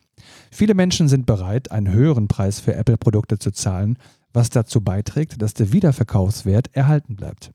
Viele 0.51 0.73
Menschen 0.73 1.07
sind 1.07 1.25
bereit, 1.25 1.71
einen 1.71 1.91
höheren 1.91 2.27
Preis 2.27 2.59
für 2.59 2.75
Apple-Produkte 2.75 3.39
zu 3.39 3.51
zahlen, 3.51 3.97
was 4.33 4.49
dazu 4.49 4.81
beiträgt, 4.81 5.41
dass 5.41 5.53
der 5.53 5.71
Wiederverkaufswert 5.71 6.69
erhalten 6.73 7.15
bleibt. 7.15 7.51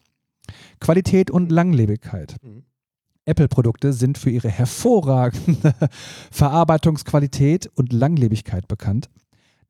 Qualität 0.80 1.30
und 1.30 1.50
Langlebigkeit. 1.50 2.36
Mhm. 2.42 2.64
Apple-Produkte 3.26 3.92
sind 3.92 4.18
für 4.18 4.30
ihre 4.30 4.50
hervorragende 4.50 5.74
Verarbeitungsqualität 6.30 7.70
und 7.74 7.92
Langlebigkeit 7.92 8.68
bekannt. 8.68 9.08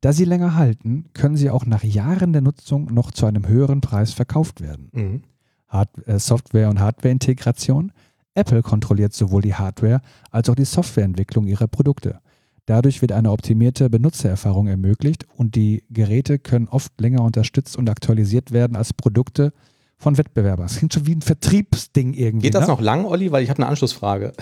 Da 0.01 0.11
sie 0.11 0.25
länger 0.25 0.55
halten, 0.55 1.05
können 1.13 1.37
sie 1.37 1.49
auch 1.49 1.65
nach 1.65 1.83
Jahren 1.83 2.33
der 2.33 2.41
Nutzung 2.41 2.93
noch 2.93 3.11
zu 3.11 3.25
einem 3.25 3.47
höheren 3.47 3.81
Preis 3.81 4.11
verkauft 4.11 4.61
werden. 4.61 4.89
Mhm. 4.91 5.21
Hard 5.67 6.07
äh, 6.07 6.19
Software- 6.19 6.69
und 6.69 6.79
Hardware-Integration 6.79 7.91
Apple 8.35 8.61
kontrolliert 8.61 9.13
sowohl 9.13 9.41
die 9.41 9.55
Hardware 9.55 10.01
als 10.29 10.49
auch 10.49 10.55
die 10.55 10.65
Softwareentwicklung 10.65 11.47
ihrer 11.47 11.67
Produkte. 11.67 12.19
Dadurch 12.65 13.01
wird 13.01 13.11
eine 13.11 13.31
optimierte 13.31 13.89
Benutzererfahrung 13.89 14.67
ermöglicht 14.67 15.27
und 15.37 15.55
die 15.55 15.83
Geräte 15.91 16.39
können 16.39 16.67
oft 16.67 16.99
länger 16.99 17.21
unterstützt 17.21 17.77
und 17.77 17.89
aktualisiert 17.89 18.51
werden 18.51 18.75
als 18.75 18.93
Produkte 18.93 19.53
von 19.97 20.17
Wettbewerbern. 20.17 20.65
Das 20.65 20.77
klingt 20.77 20.93
schon 20.93 21.05
wie 21.05 21.15
ein 21.15 21.21
Vertriebsding 21.21 22.13
irgendwie. 22.13 22.47
Geht 22.47 22.55
das 22.55 22.67
ne? 22.67 22.73
noch 22.73 22.81
lang, 22.81 23.05
Olli? 23.05 23.31
Weil 23.31 23.43
ich 23.43 23.49
habe 23.49 23.61
eine 23.61 23.67
Anschlussfrage. 23.67 24.33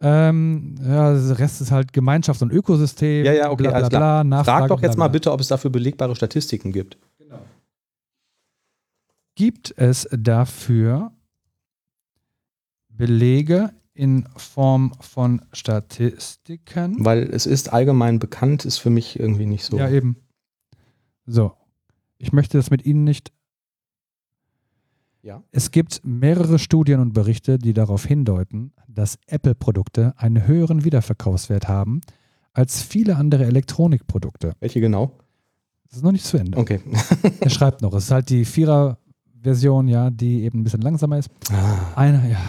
Ähm, 0.00 0.74
ja, 0.82 1.12
der 1.12 1.38
Rest 1.38 1.60
ist 1.60 1.70
halt 1.70 1.92
Gemeinschaft 1.92 2.42
und 2.42 2.50
Ökosystem. 2.50 3.24
Ja, 3.24 3.32
ja, 3.32 3.50
okay, 3.50 3.68
bla, 3.68 3.88
bla, 3.88 4.22
bla, 4.22 4.44
Frag 4.44 4.68
doch 4.68 4.82
jetzt 4.82 4.98
mal 4.98 5.08
bitte, 5.08 5.30
ob 5.30 5.40
es 5.40 5.48
dafür 5.48 5.70
belegbare 5.70 6.16
Statistiken 6.16 6.72
gibt. 6.72 6.98
Genau. 7.18 7.38
Gibt 9.34 9.72
es 9.76 10.08
dafür 10.12 11.12
Belege 12.88 13.70
in 13.94 14.26
Form 14.36 14.92
von 15.00 15.42
Statistiken. 15.52 17.04
Weil 17.04 17.22
es 17.22 17.46
ist 17.46 17.72
allgemein 17.72 18.18
bekannt, 18.18 18.64
ist 18.64 18.78
für 18.78 18.90
mich 18.90 19.18
irgendwie 19.18 19.46
nicht 19.46 19.64
so. 19.64 19.78
Ja, 19.78 19.88
eben. 19.88 20.16
So. 21.26 21.52
Ich 22.18 22.32
möchte 22.32 22.58
das 22.58 22.70
mit 22.70 22.84
Ihnen 22.84 23.04
nicht. 23.04 23.32
Ja. 25.22 25.42
Es 25.52 25.70
gibt 25.70 26.02
mehrere 26.04 26.58
Studien 26.58 27.00
und 27.00 27.14
Berichte, 27.14 27.56
die 27.56 27.72
darauf 27.72 28.04
hindeuten, 28.04 28.72
dass 28.88 29.18
Apple-Produkte 29.26 30.12
einen 30.16 30.46
höheren 30.46 30.84
Wiederverkaufswert 30.84 31.66
haben 31.66 32.02
als 32.52 32.82
viele 32.82 33.16
andere 33.16 33.44
Elektronikprodukte. 33.46 34.52
Welche 34.60 34.80
genau? 34.80 35.18
Das 35.88 35.98
ist 35.98 36.02
noch 36.02 36.12
nicht 36.12 36.24
zu 36.24 36.36
Ende. 36.36 36.58
Okay. 36.58 36.80
er 37.40 37.50
schreibt 37.50 37.80
noch, 37.80 37.94
es 37.94 38.04
ist 38.04 38.10
halt 38.10 38.28
die 38.28 38.44
Vierer 38.44 38.98
Version, 39.44 39.88
ja, 39.88 40.10
die 40.10 40.42
eben 40.42 40.60
ein 40.60 40.64
bisschen 40.64 40.80
langsamer 40.80 41.18
ist. 41.18 41.30
Ah. 41.50 41.92
Eine, 41.94 42.30
ja, 42.30 42.40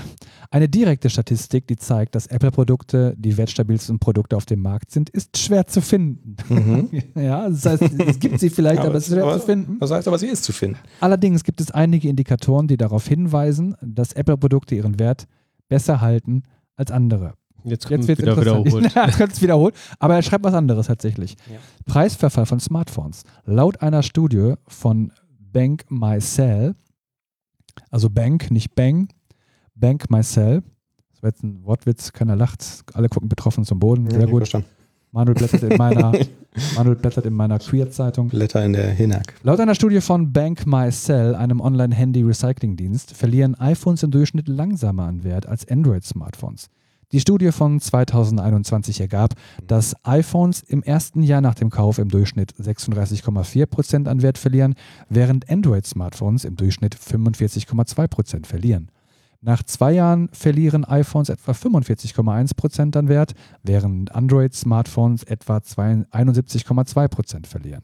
eine 0.52 0.70
direkte 0.70 1.10
Statistik, 1.10 1.68
die 1.68 1.76
zeigt, 1.76 2.16
dass 2.16 2.28
Apple-Produkte 2.28 3.16
die 3.18 3.38
wertstabilsten 3.38 4.00
Produkte 4.00 4.38
auf 4.38 4.46
dem 4.46 4.62
Markt 4.62 4.92
sind, 4.92 5.10
ist 5.10 5.38
schwer 5.38 5.68
zu 5.68 5.82
finden. 5.82 6.36
Mhm. 6.50 6.90
ja, 7.16 7.50
das 7.50 7.66
heißt, 7.66 7.82
es 7.82 8.20
gibt 8.20 8.40
sie 8.40 8.50
vielleicht, 8.50 8.80
aber, 8.80 8.90
aber 8.90 8.98
es 8.98 9.08
ist 9.08 9.14
schwer 9.14 9.24
aber, 9.24 9.40
zu 9.40 9.46
finden. 9.46 9.80
Das 9.80 9.92
heißt 9.92 10.08
aber, 10.08 10.18
sie 10.18 10.28
ist 10.28 10.44
zu 10.44 10.54
finden. 10.54 10.78
Allerdings 11.00 11.44
gibt 11.44 11.62
es 11.62 11.72
einige 11.72 12.10
Indikatoren, 12.10 12.68
die 12.68 12.78
darauf 12.78 13.08
hinweisen, 13.08 13.76
dass 13.82 14.14
Apple-Produkte 14.14 14.76
ihren 14.76 15.00
Wert 15.00 15.28
besser 15.68 16.02
halten 16.02 16.44
als 16.76 16.92
andere. 16.92 17.34
Jetzt, 17.64 17.90
Jetzt 17.90 18.08
wird 18.08 18.20
es 18.20 18.24
wieder 18.24 18.40
wiederholt. 18.40 18.96
Jetzt 18.96 19.20
wird 19.20 19.32
es 19.32 19.42
wiederholt. 19.42 19.76
Aber 19.98 20.16
er 20.16 20.22
schreibt 20.22 20.44
was 20.44 20.54
anderes 20.54 20.88
tatsächlich. 20.88 21.36
Ja. 21.52 21.58
Preisverfall 21.86 22.46
von 22.46 22.60
Smartphones. 22.60 23.24
Laut 23.46 23.82
einer 23.82 24.04
Studie 24.04 24.54
von 24.68 25.12
Bank 25.40 25.86
MyCell 25.90 26.76
also 27.92 28.10
Bank, 28.10 28.52
nicht 28.52 28.76
Bang. 28.76 29.10
Bank 29.76 30.10
myself. 30.10 30.64
Das 31.12 31.24
war 31.24 31.30
jetzt 31.30 31.44
ein 31.44 31.64
Wortwitz, 31.64 32.14
keiner 32.14 32.36
lacht. 32.36 32.84
Alle 32.94 33.10
gucken 33.10 33.30
betroffen 33.30 33.66
zum 33.66 33.80
Boden. 33.80 34.10
Sehr 34.10 34.22
ja, 34.22 34.26
gut. 34.26 34.40
Verstanden. 34.40 34.68
Manuel 35.16 35.36
blättert 35.36 35.64
in 35.64 35.78
meiner, 35.78 36.12
Manuel 36.76 36.98
blättert 36.98 37.26
in 37.26 37.34
meiner 37.34 37.58
Queer-Zeitung. 37.58 38.28
Blätter 38.28 38.66
in 38.66 38.74
der 38.74 38.92
Hinak. 38.92 39.36
Laut 39.44 39.62
einer 39.62 39.74
Studie 39.74 40.02
von 40.02 40.34
Bank 40.34 40.68
MyCell, 40.68 41.36
einem 41.36 41.62
Online-Handy-Recycling-Dienst, 41.62 43.14
verlieren 43.14 43.56
iPhones 43.56 44.04
im 44.04 44.12
Durchschnitt 44.12 44.50
langsamer 44.50 45.04
an 45.06 45.24
Wert 45.24 45.48
als 45.48 45.66
Android-Smartphones. 45.70 46.68
Die 47.14 47.22
Studie 47.22 47.54
von 47.54 47.80
2021 47.80 49.00
ergab, 49.00 49.36
dass 49.66 49.96
iPhones 50.04 50.62
im 50.64 50.84
ersten 50.84 51.24
Jahr 51.24 51.40
nach 51.40 51.56
dem 51.56 51.70
Kauf 51.70 51.98
im 51.98 52.10
Durchschnitt 52.10 52.54
36,4% 52.56 54.08
an 54.10 54.22
Wert 54.22 54.38
verlieren, 54.38 54.76
während 55.08 55.50
Android-Smartphones 55.50 56.44
im 56.44 56.58
Durchschnitt 56.58 56.94
45,2% 56.94 58.46
verlieren. 58.46 58.92
Nach 59.46 59.62
zwei 59.62 59.92
Jahren 59.92 60.28
verlieren 60.32 60.86
iPhones 60.86 61.30
etwa 61.30 61.52
45,1% 61.52 62.98
an 62.98 63.08
Wert, 63.08 63.36
während 63.62 64.16
Android-Smartphones 64.16 65.22
etwa 65.22 65.58
71,2% 65.58 67.46
verlieren. 67.46 67.84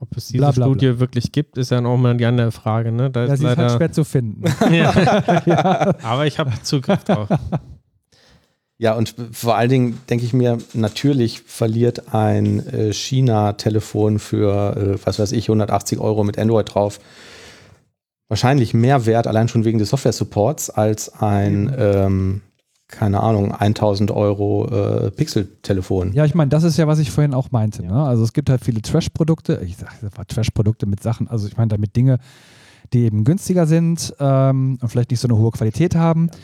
Ob 0.00 0.16
es 0.16 0.26
diese 0.26 0.38
bla, 0.38 0.50
bla, 0.50 0.66
Studie 0.66 0.88
bla. 0.88 0.98
wirklich 0.98 1.30
gibt, 1.30 1.56
ist 1.56 1.70
ja 1.70 1.84
auch 1.84 1.96
mal 1.96 2.16
die 2.16 2.26
andere 2.26 2.50
Frage. 2.50 2.90
Ne? 2.90 3.12
Da 3.12 3.26
ja, 3.26 3.32
ist 3.32 3.38
sie 3.38 3.44
leider... 3.44 3.66
ist 3.66 3.70
halt 3.70 3.78
schwer 3.78 3.92
zu 3.92 4.02
finden. 4.02 4.42
ja. 4.72 5.42
ja. 5.46 5.94
Aber 6.02 6.26
ich 6.26 6.40
habe 6.40 6.50
Zugriff 6.64 7.04
drauf. 7.04 7.28
Ja, 8.78 8.94
und 8.94 9.14
vor 9.30 9.54
allen 9.54 9.70
Dingen 9.70 10.00
denke 10.10 10.24
ich 10.24 10.32
mir, 10.32 10.58
natürlich 10.72 11.42
verliert 11.42 12.12
ein 12.12 12.66
äh, 12.66 12.92
China-Telefon 12.92 14.18
für, 14.18 14.76
äh, 14.76 15.06
was 15.06 15.20
weiß 15.20 15.30
ich, 15.30 15.44
180 15.44 16.00
Euro 16.00 16.24
mit 16.24 16.40
Android 16.40 16.74
drauf 16.74 16.98
wahrscheinlich 18.32 18.74
mehr 18.74 19.06
Wert, 19.06 19.26
allein 19.26 19.48
schon 19.48 19.64
wegen 19.64 19.78
des 19.78 19.90
Software-Supports, 19.90 20.70
als 20.70 21.12
ein, 21.20 21.64
mhm. 21.64 21.74
ähm, 21.78 22.40
keine 22.88 23.20
Ahnung, 23.20 23.52
1000 23.52 24.10
Euro 24.10 24.66
äh, 24.66 25.10
Pixel-Telefon. 25.10 26.12
Ja, 26.12 26.24
ich 26.24 26.34
meine, 26.34 26.48
das 26.48 26.64
ist 26.64 26.76
ja, 26.76 26.86
was 26.86 26.98
ich 26.98 27.10
vorhin 27.10 27.34
auch 27.34 27.50
meinte. 27.50 27.84
Ne? 27.84 27.94
Also 27.94 28.24
es 28.24 28.32
gibt 28.32 28.50
halt 28.50 28.64
viele 28.64 28.82
Trash-Produkte, 28.82 29.60
ich 29.64 29.76
sage 29.76 30.26
Trash-Produkte 30.26 30.86
mit 30.86 31.02
Sachen, 31.02 31.28
also 31.28 31.46
ich 31.46 31.56
meine 31.56 31.68
damit 31.68 31.94
Dinge, 31.94 32.18
die 32.92 33.04
eben 33.04 33.24
günstiger 33.24 33.66
sind 33.66 34.14
ähm, 34.18 34.78
und 34.80 34.88
vielleicht 34.88 35.10
nicht 35.10 35.20
so 35.20 35.28
eine 35.28 35.38
hohe 35.38 35.50
Qualität 35.50 35.94
haben. 35.94 36.28
Ja 36.32 36.38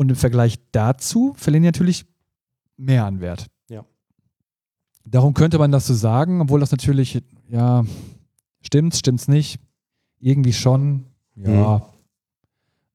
und 0.00 0.08
im 0.08 0.16
Vergleich 0.16 0.58
dazu 0.72 1.34
verlieren 1.36 1.62
die 1.62 1.68
natürlich 1.68 2.06
mehr 2.78 3.04
an 3.04 3.20
Wert. 3.20 3.48
Ja. 3.68 3.84
Darum 5.04 5.34
könnte 5.34 5.58
man 5.58 5.72
das 5.72 5.86
so 5.86 5.92
sagen, 5.92 6.40
obwohl 6.40 6.60
das 6.60 6.70
natürlich, 6.70 7.22
ja, 7.50 7.84
stimmt's, 8.62 9.00
stimmt's 9.00 9.28
nicht. 9.28 9.60
Irgendwie 10.20 10.52
schon, 10.52 11.06
ja. 11.34 11.78
Mhm. 11.78 11.82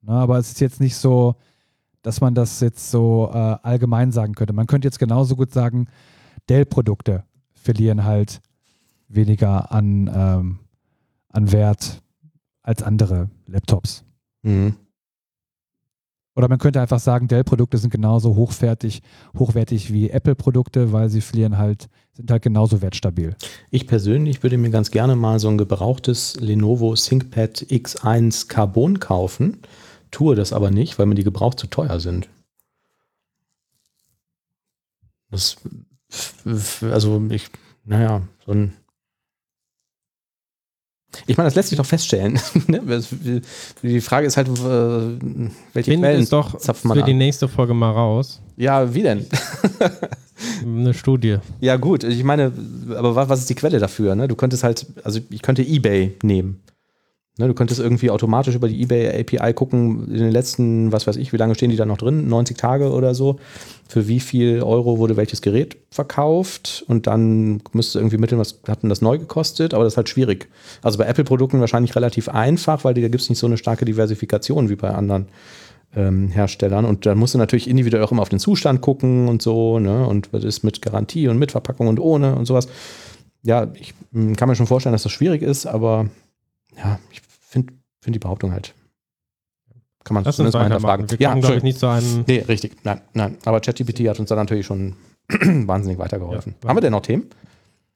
Na, 0.02 0.22
aber 0.22 0.38
es 0.38 0.52
ist 0.52 0.62
jetzt 0.62 0.80
nicht 0.80 0.96
so, 0.96 1.36
dass 2.04 2.22
man 2.22 2.36
das 2.36 2.60
jetzt 2.60 2.92
so 2.92 3.32
äh, 3.34 3.58
allgemein 3.64 4.12
sagen 4.12 4.36
könnte. 4.36 4.54
Man 4.54 4.68
könnte 4.68 4.88
jetzt 4.88 5.00
genauso 5.00 5.36
gut 5.36 5.52
sagen, 5.52 5.88
Dell-Produkte 6.48 7.24
verlieren 7.56 8.04
halt 8.04 8.42
weniger 9.08 9.72
an, 9.72 10.10
ähm, 10.14 10.60
an 11.30 11.52
Wert 11.52 12.04
als 12.62 12.84
andere 12.84 13.30
Laptops. 13.48 14.06
Mhm. 14.44 14.76
Oder 16.36 16.50
man 16.50 16.60
könnte 16.60 16.82
einfach 16.82 17.00
sagen, 17.00 17.28
Dell-Produkte 17.28 17.80
sind 17.80 17.90
genauso 17.90 18.36
hochwertig, 18.36 19.02
hochwertig 19.38 19.92
wie 19.92 20.10
Apple-Produkte, 20.12 20.92
weil 20.92 21.10
sie 21.10 21.22
verlieren 21.22 21.58
halt, 21.58 21.88
sind 22.16 22.32
halt 22.32 22.44
genauso 22.44 22.82
wertstabil. 22.82 23.36
Ich 23.72 23.88
persönlich 23.88 24.42
würde 24.42 24.58
mir 24.58 24.70
ganz 24.70 24.92
gerne 24.92 25.16
mal 25.16 25.40
so 25.40 25.50
ein 25.50 25.58
gebrauchtes 25.58 26.38
Lenovo 26.40 26.96
ThinkPad 26.96 27.66
X1 27.70 28.48
Carbon 28.48 29.00
kaufen, 29.00 29.62
tue 30.12 30.36
das 30.36 30.54
aber 30.54 30.72
nicht, 30.72 30.98
weil 30.98 31.08
mir 31.08 31.16
die 31.16 31.24
gebraucht 31.24 31.60
zu 31.60 31.68
teuer 31.68 32.00
sind. 32.00 32.30
Das, 35.30 35.58
also 36.82 37.22
ich, 37.30 37.50
naja, 37.84 38.22
so 38.46 38.54
ein 38.54 38.74
Ich 41.28 41.38
meine, 41.38 41.48
das 41.48 41.56
lässt 41.56 41.70
sich 41.70 41.78
doch 41.78 41.86
feststellen. 41.86 42.40
Ne? 42.68 42.82
die 43.84 44.02
Frage 44.02 44.26
ist 44.26 44.38
halt, 44.38 44.48
welche 44.50 45.92
Find 45.92 46.02
Quellen 46.02 46.24
es 46.24 46.30
doch 46.30 46.58
zapft 46.58 46.86
man 46.86 46.98
für 46.98 47.04
an? 47.04 47.08
die 47.08 47.14
nächste 47.14 47.48
Folge 47.48 47.74
mal 47.74 47.92
raus. 47.92 48.42
Ja, 48.58 48.94
wie 48.94 49.04
denn? 49.04 49.26
Eine 50.66 50.94
Studie. 50.94 51.38
Ja, 51.62 51.76
gut. 51.78 52.04
Ich 52.04 52.24
meine, 52.24 52.52
aber 52.96 53.16
was 53.16 53.40
ist 53.40 53.50
die 53.50 53.56
Quelle 53.56 53.80
dafür? 53.80 54.16
Ne? 54.16 54.28
Du 54.28 54.36
könntest 54.36 54.64
halt, 54.64 54.86
also 55.04 55.20
ich 55.30 55.42
könnte 55.42 55.62
eBay 55.62 56.16
nehmen. 56.24 56.62
Ne, 57.38 57.48
du 57.48 57.54
könntest 57.54 57.82
irgendwie 57.82 58.12
automatisch 58.12 58.56
über 58.56 58.70
die 58.70 58.82
eBay 58.82 59.20
API 59.20 59.54
gucken, 59.54 60.08
in 60.08 60.20
den 60.20 60.32
letzten, 60.32 60.94
was 60.94 61.06
weiß 61.06 61.18
ich, 61.18 61.34
wie 61.34 61.38
lange 61.38 61.54
stehen 61.54 61.70
die 61.70 61.76
da 61.76 61.86
noch 61.86 61.98
drin? 61.98 62.30
90 62.30 62.56
Tage 62.56 62.92
oder 62.92 63.14
so. 63.14 63.40
Für 63.90 64.08
wie 64.08 64.22
viel 64.22 64.64
Euro 64.64 65.00
wurde 65.00 65.18
welches 65.18 65.42
Gerät 65.42 65.76
verkauft? 65.92 66.86
Und 66.88 67.08
dann 67.08 67.62
müsstest 67.74 67.96
du 67.96 68.00
irgendwie 68.00 68.20
mitteln, 68.20 68.40
was 68.40 68.62
hat 68.70 68.84
denn 68.84 68.90
das 68.90 69.02
neu 69.02 69.18
gekostet? 69.18 69.74
Aber 69.74 69.84
das 69.84 69.94
ist 69.94 69.98
halt 69.98 70.08
schwierig. 70.08 70.48
Also 70.82 70.98
bei 70.98 71.08
Apple-Produkten 71.08 71.60
wahrscheinlich 71.60 71.94
relativ 71.98 72.30
einfach, 72.30 72.86
weil 72.86 72.94
da 72.94 73.02
gibt 73.02 73.22
es 73.22 73.30
nicht 73.30 73.40
so 73.40 73.48
eine 73.48 73.58
starke 73.58 73.84
Diversifikation 73.84 74.70
wie 74.70 74.78
bei 74.78 74.92
anderen 74.92 75.28
ähm, 75.94 76.30
Herstellern. 76.30 76.86
Und 76.86 77.06
dann 77.06 77.18
musst 77.18 77.34
du 77.34 77.38
natürlich 77.38 77.70
individuell 77.70 78.04
auch 78.06 78.14
immer 78.14 78.22
auf 78.22 78.30
den 78.30 78.40
Zustand 78.40 78.80
gucken 78.80 79.28
und 79.28 79.42
so. 79.42 79.80
Ne? 79.80 80.08
Und 80.08 80.32
was 80.32 80.46
ist 80.46 80.64
mit 80.64 80.82
Garantie 80.82 81.28
und 81.28 81.38
mit 81.38 81.52
Verpackung 81.52 81.90
und 81.90 82.00
ohne 82.00 82.34
und 82.36 82.46
sowas. 82.46 82.70
Ja, 83.44 83.68
ich 83.74 83.94
hm, 84.14 84.38
kann 84.38 84.48
mir 84.48 84.56
schon 84.56 84.68
vorstellen, 84.68 84.94
dass 84.94 85.04
das 85.04 85.12
schwierig 85.12 85.42
ist, 85.42 85.66
aber 85.66 86.10
ja, 86.78 87.00
ich 87.12 87.22
finde 87.56 87.74
find 88.02 88.16
die 88.16 88.20
Behauptung 88.20 88.52
halt. 88.52 88.76
Kann 90.04 90.14
man 90.14 90.24
Lass 90.24 90.36
zumindest 90.36 90.56
mal 90.56 90.64
hinterfragen. 90.64 91.10
Wir 91.10 91.20
ja, 91.20 91.34
glaube 91.34 91.56
ich, 91.56 91.64
nicht 91.64 91.80
so 91.80 91.88
einen. 91.88 92.26
Nee, 92.28 92.46
richtig. 92.48 92.76
Nein, 92.84 93.02
nein. 93.14 93.38
Aber 93.46 93.60
ChatGPT 93.60 94.08
hat 94.08 94.20
uns 94.20 94.30
da 94.30 94.36
natürlich 94.36 94.66
schon 94.66 94.96
wahnsinnig 95.30 95.98
weitergeholfen. 95.98 96.54
Ja, 96.62 96.70
Haben 96.70 96.78
wir 96.78 96.82
denn 96.82 96.92
noch 96.92 97.02
Themen? 97.02 97.28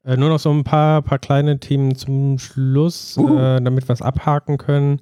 Äh, 0.03 0.17
nur 0.17 0.29
noch 0.29 0.39
so 0.39 0.49
ein 0.49 0.63
paar, 0.63 1.03
paar 1.03 1.19
kleine 1.19 1.59
Themen 1.59 1.93
zum 1.95 2.39
Schluss, 2.39 3.15
uh. 3.17 3.37
äh, 3.37 3.61
damit 3.61 3.87
wir 3.87 3.93
es 3.93 4.01
abhaken 4.01 4.57
können. 4.57 5.01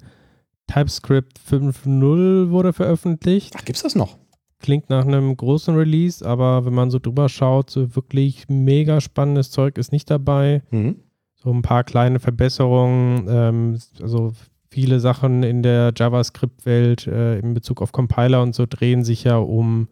TypeScript 0.66 1.40
5.0 1.50 2.50
wurde 2.50 2.74
veröffentlicht. 2.74 3.54
Ach, 3.56 3.64
gibt's 3.64 3.82
das 3.82 3.94
noch? 3.94 4.18
Klingt 4.58 4.90
nach 4.90 5.06
einem 5.06 5.34
großen 5.34 5.74
Release, 5.76 6.26
aber 6.26 6.66
wenn 6.66 6.74
man 6.74 6.90
so 6.90 6.98
drüber 6.98 7.30
schaut, 7.30 7.70
so 7.70 7.96
wirklich 7.96 8.48
mega 8.48 9.00
spannendes 9.00 9.50
Zeug 9.50 9.78
ist 9.78 9.92
nicht 9.92 10.10
dabei. 10.10 10.62
Mhm 10.70 10.96
so 11.42 11.52
ein 11.52 11.62
paar 11.62 11.84
kleine 11.84 12.20
Verbesserungen, 12.20 13.26
ähm, 13.28 13.78
also 14.00 14.32
viele 14.70 15.00
Sachen 15.00 15.42
in 15.42 15.62
der 15.62 15.92
JavaScript-Welt 15.96 17.06
äh, 17.06 17.38
in 17.38 17.54
Bezug 17.54 17.80
auf 17.80 17.92
Compiler 17.92 18.42
und 18.42 18.54
so 18.54 18.66
drehen 18.68 19.04
sich 19.04 19.24
ja 19.24 19.36
um 19.36 19.88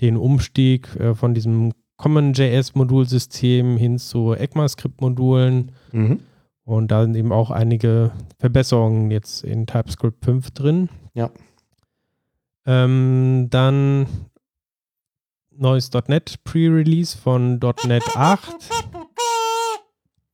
den 0.00 0.16
Umstieg 0.16 0.94
äh, 0.96 1.14
von 1.14 1.34
diesem 1.34 1.72
CommonJS-Modulsystem 1.96 3.76
hin 3.76 3.98
zu 3.98 4.32
ECMAScript-Modulen. 4.32 5.72
Mhm. 5.92 6.20
Und 6.64 6.90
da 6.90 7.02
sind 7.02 7.14
eben 7.14 7.32
auch 7.32 7.50
einige 7.50 8.12
Verbesserungen 8.38 9.10
jetzt 9.10 9.44
in 9.44 9.66
TypeScript 9.66 10.24
5 10.24 10.50
drin. 10.52 10.88
Ja. 11.14 11.30
Ähm, 12.66 13.48
dann 13.50 14.06
neues 15.50 15.90
.NET 15.92 16.42
Pre-Release 16.44 17.16
von 17.16 17.58
.NET 17.86 18.04
8. 18.14 18.79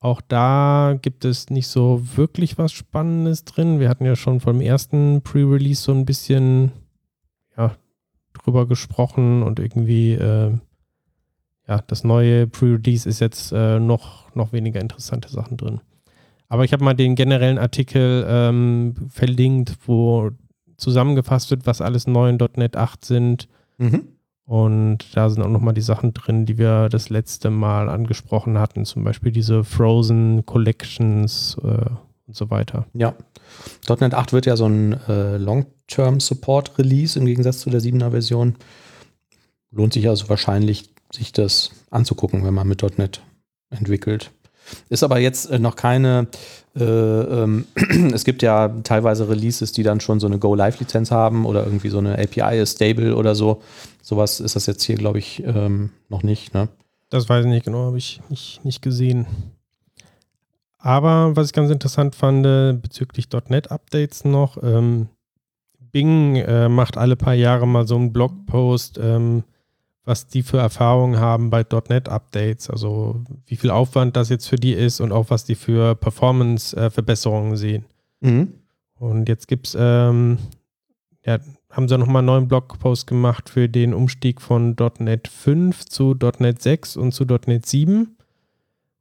Auch 0.00 0.20
da 0.20 0.98
gibt 1.00 1.24
es 1.24 1.50
nicht 1.50 1.68
so 1.68 2.02
wirklich 2.16 2.58
was 2.58 2.72
Spannendes 2.72 3.44
drin. 3.44 3.80
Wir 3.80 3.88
hatten 3.88 4.04
ja 4.04 4.14
schon 4.14 4.40
vom 4.40 4.60
ersten 4.60 5.22
Pre-Release 5.22 5.82
so 5.82 5.92
ein 5.92 6.04
bisschen 6.04 6.72
ja, 7.56 7.76
drüber 8.34 8.66
gesprochen 8.66 9.42
und 9.42 9.58
irgendwie 9.58 10.12
äh, 10.12 10.52
ja, 11.66 11.80
das 11.86 12.04
neue 12.04 12.46
Pre-Release 12.46 13.08
ist 13.08 13.20
jetzt 13.20 13.52
äh, 13.52 13.80
noch, 13.80 14.34
noch 14.34 14.52
weniger 14.52 14.80
interessante 14.80 15.28
Sachen 15.28 15.56
drin. 15.56 15.80
Aber 16.48 16.64
ich 16.64 16.72
habe 16.72 16.84
mal 16.84 16.94
den 16.94 17.16
generellen 17.16 17.58
Artikel 17.58 18.24
ähm, 18.28 18.94
verlinkt, 19.08 19.76
wo 19.86 20.30
zusammengefasst 20.76 21.50
wird, 21.50 21.66
was 21.66 21.80
alles 21.80 22.06
neu 22.06 22.28
in 22.28 22.38
.NET 22.56 22.76
8 22.76 23.04
sind. 23.04 23.48
Mhm. 23.78 24.08
Und 24.46 25.16
da 25.16 25.28
sind 25.28 25.42
auch 25.42 25.48
nochmal 25.48 25.74
die 25.74 25.80
Sachen 25.80 26.14
drin, 26.14 26.46
die 26.46 26.56
wir 26.56 26.88
das 26.88 27.10
letzte 27.10 27.50
Mal 27.50 27.88
angesprochen 27.88 28.58
hatten, 28.58 28.84
zum 28.84 29.02
Beispiel 29.02 29.32
diese 29.32 29.64
Frozen 29.64 30.46
Collections 30.46 31.56
äh, 31.64 31.90
und 32.26 32.36
so 32.36 32.48
weiter. 32.48 32.86
Ja. 32.94 33.14
.NET 33.88 34.14
8 34.14 34.32
wird 34.32 34.46
ja 34.46 34.56
so 34.56 34.66
ein 34.66 34.92
äh, 35.08 35.36
Long-Term-Support-Release 35.36 37.18
im 37.18 37.26
Gegensatz 37.26 37.58
zu 37.58 37.70
der 37.70 37.80
7er 37.80 38.12
Version. 38.12 38.54
Lohnt 39.72 39.92
sich 39.92 40.08
also 40.08 40.28
wahrscheinlich, 40.28 40.90
sich 41.12 41.32
das 41.32 41.72
anzugucken, 41.90 42.44
wenn 42.44 42.54
man 42.54 42.68
mit 42.68 42.82
.NET 42.98 43.20
entwickelt. 43.70 44.30
Ist 44.88 45.02
aber 45.02 45.18
jetzt 45.18 45.50
äh, 45.50 45.58
noch 45.58 45.76
keine, 45.76 46.28
äh, 46.76 46.84
ähm, 46.84 47.66
es 48.12 48.24
gibt 48.24 48.42
ja 48.42 48.68
teilweise 48.82 49.28
Releases, 49.28 49.72
die 49.72 49.82
dann 49.82 50.00
schon 50.00 50.20
so 50.20 50.26
eine 50.26 50.38
Go-Live-Lizenz 50.38 51.10
haben 51.10 51.46
oder 51.46 51.64
irgendwie 51.64 51.88
so 51.88 51.98
eine 51.98 52.18
API 52.18 52.60
ist 52.60 52.76
stable 52.76 53.14
oder 53.16 53.34
so. 53.34 53.62
Sowas 54.02 54.40
ist 54.40 54.56
das 54.56 54.66
jetzt 54.66 54.82
hier, 54.84 54.96
glaube 54.96 55.18
ich, 55.18 55.42
ähm, 55.44 55.90
noch 56.08 56.22
nicht. 56.22 56.54
Ne? 56.54 56.68
Das 57.10 57.28
weiß 57.28 57.44
ich 57.44 57.50
nicht 57.50 57.64
genau, 57.64 57.86
habe 57.86 57.98
ich 57.98 58.20
nicht, 58.28 58.64
nicht 58.64 58.82
gesehen. 58.82 59.26
Aber 60.78 61.34
was 61.34 61.48
ich 61.48 61.52
ganz 61.52 61.70
interessant 61.70 62.14
fand 62.14 62.46
äh, 62.46 62.72
bezüglich 62.72 63.26
.NET-Updates 63.48 64.24
noch, 64.24 64.62
ähm, 64.62 65.08
Bing 65.90 66.36
äh, 66.36 66.68
macht 66.68 66.98
alle 66.98 67.16
paar 67.16 67.34
Jahre 67.34 67.66
mal 67.66 67.86
so 67.86 67.96
einen 67.96 68.12
Blogpost, 68.12 68.98
ähm, 69.02 69.44
was 70.06 70.28
die 70.28 70.42
für 70.42 70.58
Erfahrungen 70.58 71.20
haben 71.20 71.50
bei 71.50 71.62
.NET-Updates, 71.62 72.70
also 72.70 73.22
wie 73.44 73.56
viel 73.56 73.70
Aufwand 73.70 74.16
das 74.16 74.30
jetzt 74.30 74.48
für 74.48 74.56
die 74.56 74.72
ist 74.72 75.00
und 75.00 75.12
auch 75.12 75.28
was 75.28 75.44
die 75.44 75.56
für 75.56 75.94
Performance-Verbesserungen 75.96 77.52
äh, 77.52 77.56
sehen. 77.56 77.84
Mhm. 78.20 78.54
Und 78.98 79.28
jetzt 79.28 79.48
gibt 79.48 79.66
es 79.66 79.76
ähm, 79.78 80.38
ja, 81.26 81.38
haben 81.70 81.88
sie 81.88 81.98
nochmal 81.98 82.20
einen 82.20 82.26
neuen 82.26 82.48
Blogpost 82.48 83.06
gemacht 83.06 83.50
für 83.50 83.68
den 83.68 83.92
Umstieg 83.92 84.40
von 84.40 84.76
.NET 85.00 85.28
5 85.28 85.84
zu 85.84 86.14
.NET 86.38 86.62
6 86.62 86.96
und 86.96 87.12
zu 87.12 87.24
.NET 87.24 87.66
7. 87.66 88.16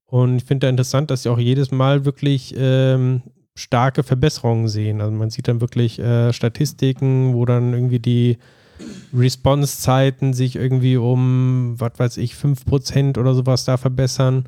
Und 0.08 0.38
ich 0.38 0.44
finde 0.44 0.66
da 0.66 0.70
interessant, 0.70 1.12
dass 1.12 1.24
sie 1.24 1.30
auch 1.30 1.40
jedes 1.40 1.72
Mal 1.72 2.04
wirklich 2.04 2.54
ähm, 2.58 3.22
starke 3.54 4.04
Verbesserungen 4.04 4.68
sehen. 4.68 5.02
Also 5.02 5.14
man 5.14 5.30
sieht 5.30 5.48
dann 5.48 5.62
wirklich 5.62 6.00
äh, 6.00 6.34
Statistiken, 6.34 7.34
wo 7.34 7.46
dann 7.46 7.74
irgendwie 7.74 8.00
die 8.00 8.38
Response-Zeiten 9.14 10.34
sich 10.34 10.56
irgendwie 10.56 10.98
um, 10.98 11.76
was 11.78 11.94
weiß 11.98 12.18
ich, 12.18 12.34
5% 12.34 13.20
oder 13.20 13.34
sowas 13.34 13.66
da 13.66 13.78
verbessern. 13.78 14.46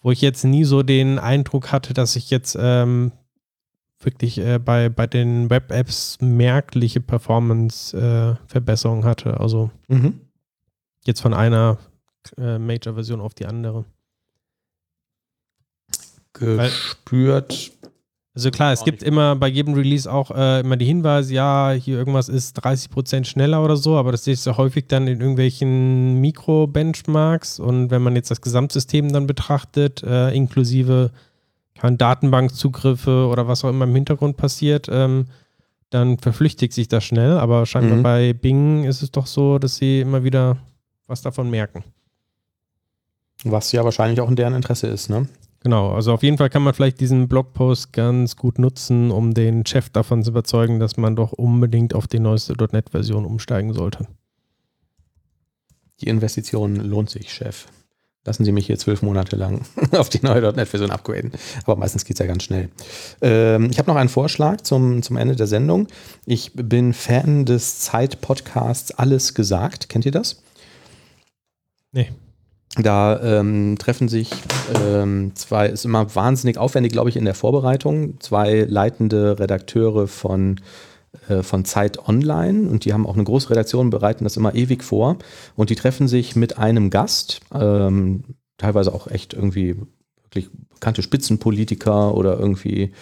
Wo 0.00 0.12
ich 0.12 0.20
jetzt 0.20 0.44
nie 0.44 0.64
so 0.64 0.82
den 0.82 1.18
Eindruck 1.18 1.72
hatte, 1.72 1.92
dass 1.92 2.16
ich 2.16 2.30
jetzt 2.30 2.56
ähm, 2.60 3.12
wirklich 4.00 4.38
äh, 4.38 4.58
bei, 4.58 4.88
bei 4.88 5.06
den 5.06 5.50
Web-Apps 5.50 6.18
merkliche 6.20 7.00
Performance-Verbesserungen 7.00 9.02
äh, 9.02 9.06
hatte. 9.06 9.40
Also 9.40 9.70
mhm. 9.88 10.20
jetzt 11.04 11.20
von 11.20 11.34
einer 11.34 11.78
äh, 12.38 12.58
Major-Version 12.58 13.20
auf 13.20 13.34
die 13.34 13.46
andere. 13.46 13.84
Gespürt. 16.32 17.72
Also 18.36 18.50
klar, 18.50 18.70
es 18.70 18.84
gibt 18.84 19.02
immer 19.02 19.34
bei 19.34 19.48
jedem 19.48 19.72
Release 19.72 20.12
auch 20.12 20.30
äh, 20.30 20.60
immer 20.60 20.76
die 20.76 20.84
Hinweise, 20.84 21.32
ja, 21.32 21.70
hier 21.70 21.96
irgendwas 21.96 22.28
ist 22.28 22.62
30% 22.62 23.24
schneller 23.24 23.64
oder 23.64 23.78
so, 23.78 23.96
aber 23.96 24.12
das 24.12 24.26
ist 24.26 24.44
ja 24.44 24.58
häufig 24.58 24.88
dann 24.88 25.06
in 25.06 25.20
irgendwelchen 25.20 26.20
Mikro-Benchmarks 26.20 27.58
und 27.58 27.90
wenn 27.90 28.02
man 28.02 28.14
jetzt 28.14 28.30
das 28.30 28.42
Gesamtsystem 28.42 29.10
dann 29.10 29.26
betrachtet, 29.26 30.02
äh, 30.02 30.32
inklusive 30.32 31.12
Datenbankzugriffe 31.80 33.26
oder 33.26 33.48
was 33.48 33.64
auch 33.64 33.70
immer 33.70 33.86
im 33.86 33.94
Hintergrund 33.94 34.36
passiert, 34.36 34.88
ähm, 34.90 35.28
dann 35.88 36.18
verflüchtigt 36.18 36.74
sich 36.74 36.88
das 36.88 37.04
schnell. 37.04 37.38
Aber 37.38 37.64
scheinbar 37.64 37.96
mhm. 37.96 38.02
bei 38.02 38.32
Bing 38.34 38.84
ist 38.84 39.02
es 39.02 39.10
doch 39.10 39.26
so, 39.26 39.58
dass 39.58 39.76
sie 39.76 40.00
immer 40.00 40.24
wieder 40.24 40.58
was 41.06 41.22
davon 41.22 41.48
merken. 41.48 41.84
Was 43.44 43.72
ja 43.72 43.82
wahrscheinlich 43.82 44.20
auch 44.20 44.28
in 44.28 44.36
deren 44.36 44.54
Interesse 44.54 44.88
ist, 44.88 45.08
ne? 45.08 45.26
Genau, 45.66 45.90
also 45.90 46.12
auf 46.12 46.22
jeden 46.22 46.38
Fall 46.38 46.48
kann 46.48 46.62
man 46.62 46.74
vielleicht 46.74 47.00
diesen 47.00 47.26
Blogpost 47.26 47.92
ganz 47.92 48.36
gut 48.36 48.60
nutzen, 48.60 49.10
um 49.10 49.34
den 49.34 49.66
Chef 49.66 49.90
davon 49.90 50.22
zu 50.22 50.30
überzeugen, 50.30 50.78
dass 50.78 50.96
man 50.96 51.16
doch 51.16 51.32
unbedingt 51.32 51.92
auf 51.92 52.06
die 52.06 52.20
neueste 52.20 52.54
.NET-Version 52.70 53.24
umsteigen 53.24 53.72
sollte. 53.72 54.06
Die 56.00 56.06
Investition 56.06 56.76
lohnt 56.76 57.10
sich, 57.10 57.34
Chef 57.34 57.66
lassen 58.24 58.44
Sie 58.44 58.52
mich 58.52 58.66
hier 58.66 58.78
zwölf 58.78 59.02
Monate 59.02 59.34
lang 59.34 59.62
auf 59.90 60.08
die 60.08 60.20
neue 60.22 60.40
.NET-Version 60.52 60.92
upgraden. 60.92 61.32
Aber 61.64 61.74
meistens 61.74 62.04
geht 62.04 62.14
es 62.14 62.20
ja 62.20 62.26
ganz 62.26 62.44
schnell. 62.44 62.68
Ähm, 63.20 63.68
ich 63.68 63.80
habe 63.80 63.90
noch 63.90 63.96
einen 63.96 64.08
Vorschlag 64.08 64.60
zum, 64.60 65.02
zum 65.02 65.16
Ende 65.16 65.34
der 65.34 65.48
Sendung. 65.48 65.88
Ich 66.26 66.52
bin 66.54 66.92
Fan 66.92 67.44
des 67.44 67.80
Zeit-Podcasts 67.80 68.92
Alles 68.92 69.34
gesagt. 69.34 69.88
Kennt 69.88 70.06
ihr 70.06 70.12
das? 70.12 70.42
Nee. 71.90 72.12
Da 72.82 73.20
ähm, 73.22 73.76
treffen 73.78 74.08
sich 74.08 74.30
ähm, 74.84 75.32
zwei, 75.34 75.68
ist 75.68 75.84
immer 75.84 76.14
wahnsinnig 76.14 76.58
aufwendig, 76.58 76.92
glaube 76.92 77.08
ich, 77.08 77.16
in 77.16 77.24
der 77.24 77.34
Vorbereitung, 77.34 78.20
zwei 78.20 78.66
leitende 78.68 79.38
Redakteure 79.38 80.06
von 80.06 80.60
äh, 81.28 81.42
von 81.42 81.64
Zeit 81.64 82.08
Online 82.08 82.68
und 82.68 82.84
die 82.84 82.92
haben 82.92 83.06
auch 83.06 83.14
eine 83.14 83.24
große 83.24 83.50
Redaktion, 83.50 83.90
bereiten 83.90 84.24
das 84.24 84.36
immer 84.36 84.54
ewig 84.54 84.84
vor. 84.84 85.16
Und 85.54 85.70
die 85.70 85.76
treffen 85.76 86.08
sich 86.08 86.36
mit 86.36 86.58
einem 86.58 86.90
Gast, 86.90 87.40
ähm, 87.54 88.24
teilweise 88.58 88.94
auch 88.94 89.06
echt 89.06 89.34
irgendwie 89.34 89.76
wirklich 90.28 90.50
bekannte 90.74 91.02
Spitzenpolitiker 91.02 92.14
oder 92.14 92.38
irgendwie 92.38 92.92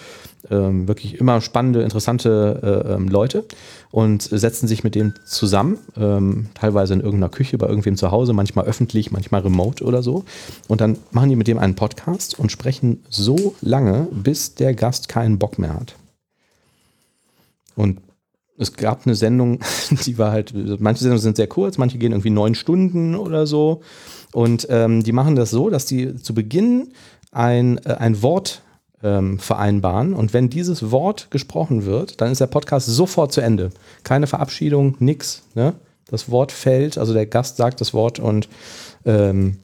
ähm, 0.51 0.87
wirklich 0.89 1.19
immer 1.19 1.41
spannende, 1.41 1.83
interessante 1.83 2.85
äh, 2.87 2.93
ähm, 2.95 3.09
Leute 3.09 3.45
und 3.91 4.23
setzen 4.23 4.69
sich 4.69 4.85
mit 4.85 4.95
dem 4.95 5.15
zusammen, 5.25 5.79
ähm, 5.97 6.49
teilweise 6.55 6.95
in 6.95 7.01
irgendeiner 7.01 7.31
Küche 7.31 7.59
bei 7.59 7.67
irgendwem 7.67 7.97
zu 7.97 8.11
Hause, 8.11 8.33
manchmal 8.33 8.67
öffentlich, 8.67 9.11
manchmal 9.11 9.41
remote 9.41 9.85
oder 9.85 10.03
so. 10.03 10.25
Und 10.69 10.81
dann 10.81 10.99
machen 11.13 11.31
die 11.31 11.37
mit 11.37 11.49
dem 11.49 11.59
einen 11.59 11.75
Podcast 11.75 12.39
und 12.39 12.53
sprechen 12.53 13.03
so 13.09 13.55
lange, 13.61 14.07
bis 14.13 14.55
der 14.55 14.75
Gast 14.75 15.09
keinen 15.09 15.39
Bock 15.39 15.59
mehr 15.59 15.75
hat. 15.75 15.97
Und 17.77 18.01
es 18.59 18.73
gab 18.75 19.07
eine 19.07 19.15
Sendung, 19.15 19.61
die 20.07 20.19
war 20.19 20.31
halt, 20.31 20.55
manche 20.81 21.01
Sendungen 21.03 21.23
sind 21.23 21.37
sehr 21.37 21.47
kurz, 21.47 21.79
manche 21.79 21.99
gehen 21.99 22.13
irgendwie 22.13 22.31
neun 22.31 22.55
Stunden 22.55 23.15
oder 23.15 23.47
so. 23.47 23.81
Und 24.33 24.67
ähm, 24.71 25.03
die 25.03 25.13
machen 25.13 25.37
das 25.37 25.51
so, 25.51 25.71
dass 25.71 25.87
die 25.87 26.17
zu 26.17 26.35
Beginn 26.35 26.93
ein, 27.31 27.79
äh, 27.85 27.95
ein 27.95 28.23
Wort 28.23 28.63
ähm, 29.03 29.39
vereinbaren. 29.39 30.15
Und 30.15 30.33
wenn 30.33 30.51
dieses 30.51 30.91
Wort 30.91 31.31
gesprochen 31.31 31.85
wird, 31.85 32.21
dann 32.21 32.33
ist 32.33 32.41
der 32.41 32.47
Podcast 32.47 32.87
sofort 32.87 33.33
zu 33.33 33.41
Ende. 33.41 33.71
Keine 34.03 34.27
Verabschiedung, 34.27 34.97
nix. 34.99 35.43
Ne? 35.55 35.75
Das 36.09 36.31
Wort 36.31 36.53
fällt, 36.53 36.99
also 36.99 37.13
der 37.13 37.27
Gast 37.27 37.57
sagt 37.57 37.81
das 37.81 37.95
Wort 37.95 38.19
und 38.19 38.49
ähm, 39.05 39.59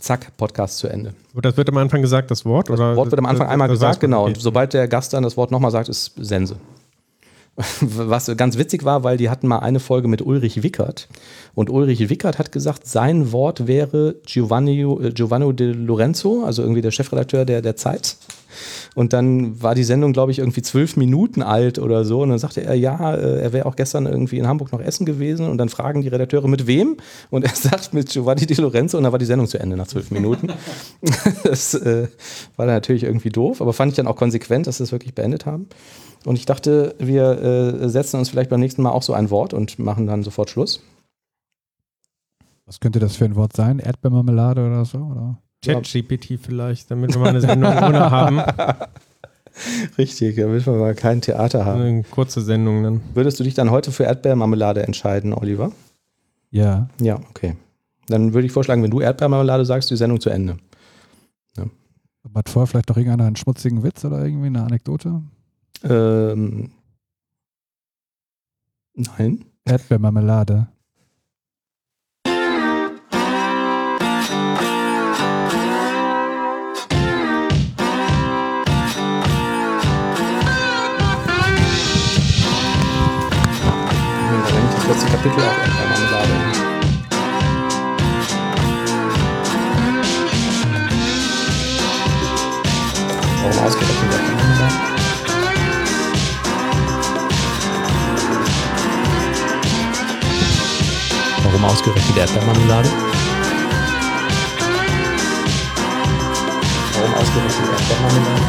zack, 0.00 0.36
Podcast 0.36 0.78
zu 0.78 0.88
Ende. 0.88 1.14
Und 1.34 1.44
das 1.44 1.56
wird 1.56 1.68
am 1.68 1.76
Anfang 1.78 2.02
gesagt, 2.02 2.30
das 2.30 2.44
Wort? 2.44 2.68
Das 2.68 2.78
oder 2.78 2.96
Wort 2.96 3.10
wird 3.10 3.18
am 3.18 3.26
Anfang 3.26 3.48
einmal 3.48 3.68
gesagt, 3.68 4.00
genau. 4.00 4.26
Und 4.26 4.40
sobald 4.40 4.74
der 4.74 4.88
Gast 4.88 5.12
dann 5.12 5.22
das 5.22 5.36
Wort 5.36 5.50
nochmal 5.50 5.70
sagt, 5.70 5.88
ist 5.88 6.12
Sense. 6.18 6.56
Was 7.80 8.34
ganz 8.36 8.56
witzig 8.56 8.84
war, 8.84 9.04
weil 9.04 9.18
die 9.18 9.28
hatten 9.28 9.46
mal 9.46 9.58
eine 9.58 9.78
Folge 9.78 10.08
mit 10.08 10.22
Ulrich 10.22 10.62
Wickert. 10.62 11.08
Und 11.54 11.68
Ulrich 11.68 12.08
Wickert 12.08 12.38
hat 12.38 12.50
gesagt, 12.50 12.86
sein 12.86 13.30
Wort 13.30 13.66
wäre 13.66 14.16
Giovanni, 14.24 14.80
äh, 14.80 15.12
Giovanni 15.12 15.54
de 15.54 15.72
Lorenzo, 15.72 16.44
also 16.44 16.62
irgendwie 16.62 16.80
der 16.80 16.92
Chefredakteur 16.92 17.44
der, 17.44 17.60
der 17.60 17.76
Zeit. 17.76 18.16
Und 18.94 19.12
dann 19.12 19.62
war 19.62 19.74
die 19.74 19.84
Sendung, 19.84 20.12
glaube 20.12 20.32
ich, 20.32 20.38
irgendwie 20.38 20.62
zwölf 20.62 20.96
Minuten 20.96 21.42
alt 21.42 21.78
oder 21.78 22.04
so. 22.04 22.22
Und 22.22 22.30
dann 22.30 22.38
sagte 22.38 22.62
er, 22.62 22.74
ja, 22.74 23.14
äh, 23.14 23.40
er 23.40 23.52
wäre 23.52 23.66
auch 23.66 23.76
gestern 23.76 24.06
irgendwie 24.06 24.38
in 24.38 24.46
Hamburg 24.46 24.72
noch 24.72 24.80
essen 24.80 25.06
gewesen. 25.06 25.48
Und 25.48 25.58
dann 25.58 25.68
fragen 25.68 26.02
die 26.02 26.08
Redakteure, 26.08 26.48
mit 26.48 26.66
wem? 26.66 26.96
Und 27.30 27.44
er 27.44 27.50
sagt, 27.54 27.92
mit 27.92 28.10
Giovanni 28.10 28.46
Di 28.46 28.54
Lorenzo. 28.54 28.96
Und 28.96 29.04
dann 29.04 29.12
war 29.12 29.18
die 29.18 29.26
Sendung 29.26 29.46
zu 29.46 29.58
Ende 29.58 29.76
nach 29.76 29.86
zwölf 29.86 30.10
Minuten. 30.10 30.48
das 31.44 31.74
äh, 31.74 32.08
war 32.56 32.66
dann 32.66 32.76
natürlich 32.76 33.04
irgendwie 33.04 33.30
doof, 33.30 33.60
aber 33.60 33.72
fand 33.72 33.92
ich 33.92 33.96
dann 33.96 34.06
auch 34.06 34.16
konsequent, 34.16 34.66
dass 34.66 34.78
sie 34.78 34.84
es 34.84 34.92
wirklich 34.92 35.14
beendet 35.14 35.46
haben. 35.46 35.68
Und 36.24 36.36
ich 36.36 36.46
dachte, 36.46 36.94
wir 36.98 37.42
äh, 37.42 37.88
setzen 37.88 38.18
uns 38.18 38.28
vielleicht 38.28 38.50
beim 38.50 38.60
nächsten 38.60 38.82
Mal 38.82 38.90
auch 38.90 39.02
so 39.02 39.12
ein 39.12 39.30
Wort 39.30 39.54
und 39.54 39.78
machen 39.78 40.06
dann 40.06 40.22
sofort 40.22 40.50
Schluss. 40.50 40.80
Was 42.66 42.80
könnte 42.80 43.00
das 43.00 43.16
für 43.16 43.24
ein 43.24 43.36
Wort 43.36 43.54
sein? 43.54 43.78
Erdbeermarmelade 43.80 44.64
oder 44.64 44.84
so? 44.84 44.98
Oder? 44.98 45.38
ChatGPT 45.64 46.38
vielleicht, 46.40 46.90
damit 46.90 47.14
wir 47.14 47.20
mal 47.20 47.28
eine 47.28 47.40
Sendung 47.40 47.70
ohne 47.70 48.10
haben. 48.10 48.40
Richtig, 49.98 50.36
damit 50.36 50.66
wir 50.66 50.72
mal 50.72 50.94
kein 50.94 51.20
Theater 51.20 51.64
haben. 51.64 51.80
Eine 51.80 52.02
kurze 52.04 52.40
Sendung 52.40 52.82
dann. 52.82 53.00
Würdest 53.14 53.38
du 53.38 53.44
dich 53.44 53.54
dann 53.54 53.70
heute 53.70 53.92
für 53.92 54.04
Erdbeermarmelade 54.04 54.82
entscheiden, 54.82 55.32
Oliver? 55.32 55.72
Ja. 56.50 56.88
Ja, 57.00 57.20
okay. 57.30 57.56
Dann 58.06 58.34
würde 58.34 58.46
ich 58.46 58.52
vorschlagen, 58.52 58.82
wenn 58.82 58.90
du 58.90 59.00
Erdbeermarmelade 59.00 59.64
sagst, 59.64 59.90
die 59.90 59.96
Sendung 59.96 60.20
zu 60.20 60.30
Ende. 60.30 60.56
Ja. 61.56 61.64
Hat 62.34 62.48
vorher 62.48 62.66
vielleicht 62.66 62.88
noch 62.88 62.96
irgendeiner 62.96 63.26
einen 63.26 63.36
schmutzigen 63.36 63.82
Witz 63.82 64.04
oder 64.04 64.24
irgendwie 64.24 64.46
eine 64.46 64.62
Anekdote? 64.62 65.22
Ähm, 65.84 66.70
nein. 68.94 69.44
Erdbeermarmelade. 69.64 70.68
Kapitel 85.22 85.51
Erdbeermarmelade? 102.22 102.88
Warum 106.94 107.14
ausgerechnet 107.14 107.68
Erdbeermarmelade? 107.72 108.42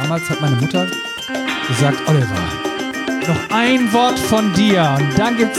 Damals 0.00 0.30
hat 0.30 0.40
meine 0.40 0.54
Mutter 0.54 0.86
gesagt, 1.66 1.98
Oliver, 2.06 2.26
noch 3.26 3.56
ein 3.56 3.92
Wort 3.92 4.20
von 4.20 4.52
dir 4.54 4.96
und 4.96 5.18
dann 5.18 5.36
gibt's 5.36 5.58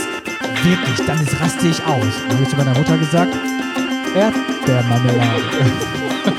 wirklich, 0.64 1.06
dann 1.06 1.20
ist 1.20 1.38
raste 1.38 1.68
ich 1.68 1.84
aus. 1.84 1.98
Und 2.00 2.28
dann 2.28 2.32
habe 2.32 2.42
ich 2.44 2.48
zu 2.48 2.56
meiner 2.56 2.72
Mutter 2.72 2.96
gesagt, 2.96 3.36
Erdbeermarmelade. 4.14 5.42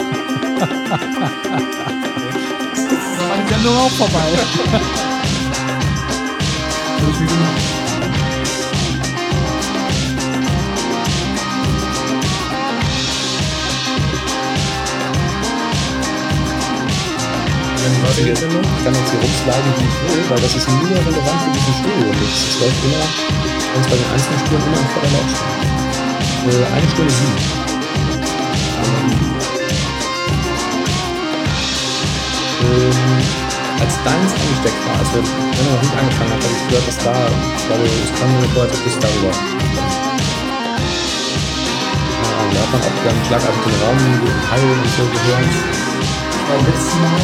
dann 0.59 0.99
war 3.29 3.37
die 3.37 3.53
Sendung 3.53 3.77
auch 3.77 3.91
vorbei. 3.91 5.03
Ich 18.23 18.85
kann 18.85 18.95
jetzt 18.95 19.11
hier 19.11 19.19
rumsliden, 19.19 19.73
wie 19.77 19.85
ich 19.85 19.97
will, 20.15 20.23
weil 20.29 20.41
das 20.41 20.55
ist 20.55 20.67
nur 20.67 20.77
relevant 20.81 21.39
für 21.43 21.51
diesen 21.51 21.73
Stereo-Mix. 21.73 22.33
Es 22.49 22.59
läuft 22.59 22.83
immer, 22.83 23.05
uns 23.77 23.87
bei 23.87 23.95
den 23.95 24.09
einzelnen 24.11 24.39
Spuren 24.39 24.63
immer 24.63 24.79
in 24.79 24.87
voller 24.91 25.11
Lautstärke. 25.13 25.63
Äh, 26.47 26.65
eine 26.75 26.89
Stunde 26.89 27.13
sieben. 27.13 27.37
Ähm, 32.61 33.42
als 34.03 34.11
deins 34.11 34.33
eingesteckt 34.33 34.81
war, 34.87 34.99
als 34.99 35.13
wir 35.13 35.21
wenn 35.23 35.67
er 35.67 35.73
noch 35.73 35.81
nicht 35.81 35.95
angefangen 35.95 36.31
hat, 36.31 36.43
habe 36.43 36.53
ich 36.53 36.67
gehört, 36.67 36.87
dass 36.87 36.97
da, 37.03 37.13
ich 37.55 37.65
glaube, 37.67 37.83
es 37.83 38.11
kam 38.19 38.27
mir 38.35 38.47
vor, 38.49 38.63
als 38.63 38.77
bis 38.83 38.99
darüber. 38.99 39.31
Ja, 42.11 42.35
da 42.51 42.59
hat 42.59 42.71
man 42.71 42.81
auch 42.81 42.99
dann 43.03 43.17
schlagartig 43.27 43.61
den 43.63 43.77
Raum 43.83 43.99
Heil 44.51 44.63
und 44.63 44.91
so 44.91 45.03
gehört. 45.07 45.53
Beim 46.49 46.61
letzten 46.67 46.99
Mal. 47.01 47.21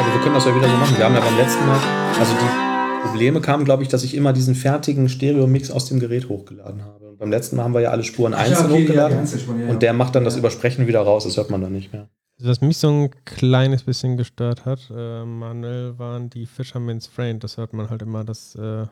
Aber 0.00 0.10
wir 0.12 0.20
können 0.22 0.34
das 0.34 0.44
ja 0.44 0.54
wieder 0.56 0.68
so 0.68 0.76
machen. 0.76 0.98
Wir 0.98 1.04
haben 1.04 1.14
ja 1.14 1.20
beim 1.20 1.36
letzten 1.36 1.66
Mal, 1.66 1.78
also 2.18 2.32
die 2.34 3.06
Probleme 3.06 3.40
kamen, 3.40 3.64
glaube 3.64 3.82
ich, 3.82 3.88
dass 3.88 4.02
ich 4.02 4.16
immer 4.16 4.32
diesen 4.32 4.54
fertigen 4.54 5.08
Stereo-Mix 5.08 5.70
aus 5.70 5.86
dem 5.86 6.00
Gerät 6.00 6.28
hochgeladen 6.28 6.82
habe. 6.84 7.14
Beim 7.18 7.30
letzten 7.30 7.56
Mal 7.56 7.64
haben 7.64 7.74
wir 7.74 7.80
ja 7.80 7.90
alle 7.90 8.02
Spuren 8.02 8.34
einzeln 8.34 8.72
okay, 8.72 8.82
hochgeladen. 8.82 9.18
Ja, 9.24 9.70
und 9.70 9.82
der 9.82 9.92
macht 9.92 10.16
dann 10.16 10.24
das 10.24 10.36
Übersprechen 10.36 10.88
wieder 10.88 11.02
raus, 11.02 11.22
das 11.24 11.36
hört 11.36 11.50
man 11.50 11.60
dann 11.60 11.72
nicht 11.72 11.92
mehr. 11.92 12.08
Was 12.44 12.60
mich 12.60 12.78
so 12.78 12.88
ein 12.88 13.10
kleines 13.24 13.84
bisschen 13.84 14.16
gestört 14.16 14.64
hat, 14.64 14.90
äh, 14.94 15.24
Manuel, 15.24 15.98
waren 15.98 16.28
die 16.28 16.46
Fisherman's 16.46 17.06
Friend. 17.06 17.42
Das 17.42 17.56
hört 17.56 17.72
man 17.72 17.88
halt 17.88 18.02
immer, 18.02 18.24
dass. 18.24 18.56
Äh 18.56 18.86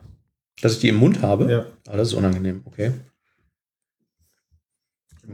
Dass 0.61 0.73
ich 0.73 0.79
die 0.79 0.89
im 0.89 0.95
Mund 0.95 1.21
habe? 1.21 1.51
Ja. 1.51 1.65
Ah, 1.87 1.97
das 1.97 2.09
ist 2.09 2.13
unangenehm, 2.13 2.61
okay. 2.65 2.93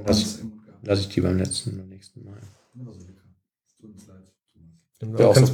Lass, 0.05 0.41
lass 0.81 0.99
ich 0.99 1.09
die 1.09 1.21
beim 1.21 1.37
letzten, 1.37 1.77
beim 1.77 1.89
nächsten 1.89 2.23
Mal. 2.23 2.37
Ja, 4.99 5.07
du 5.07 5.17
kannst 5.17 5.41
mir 5.41 5.47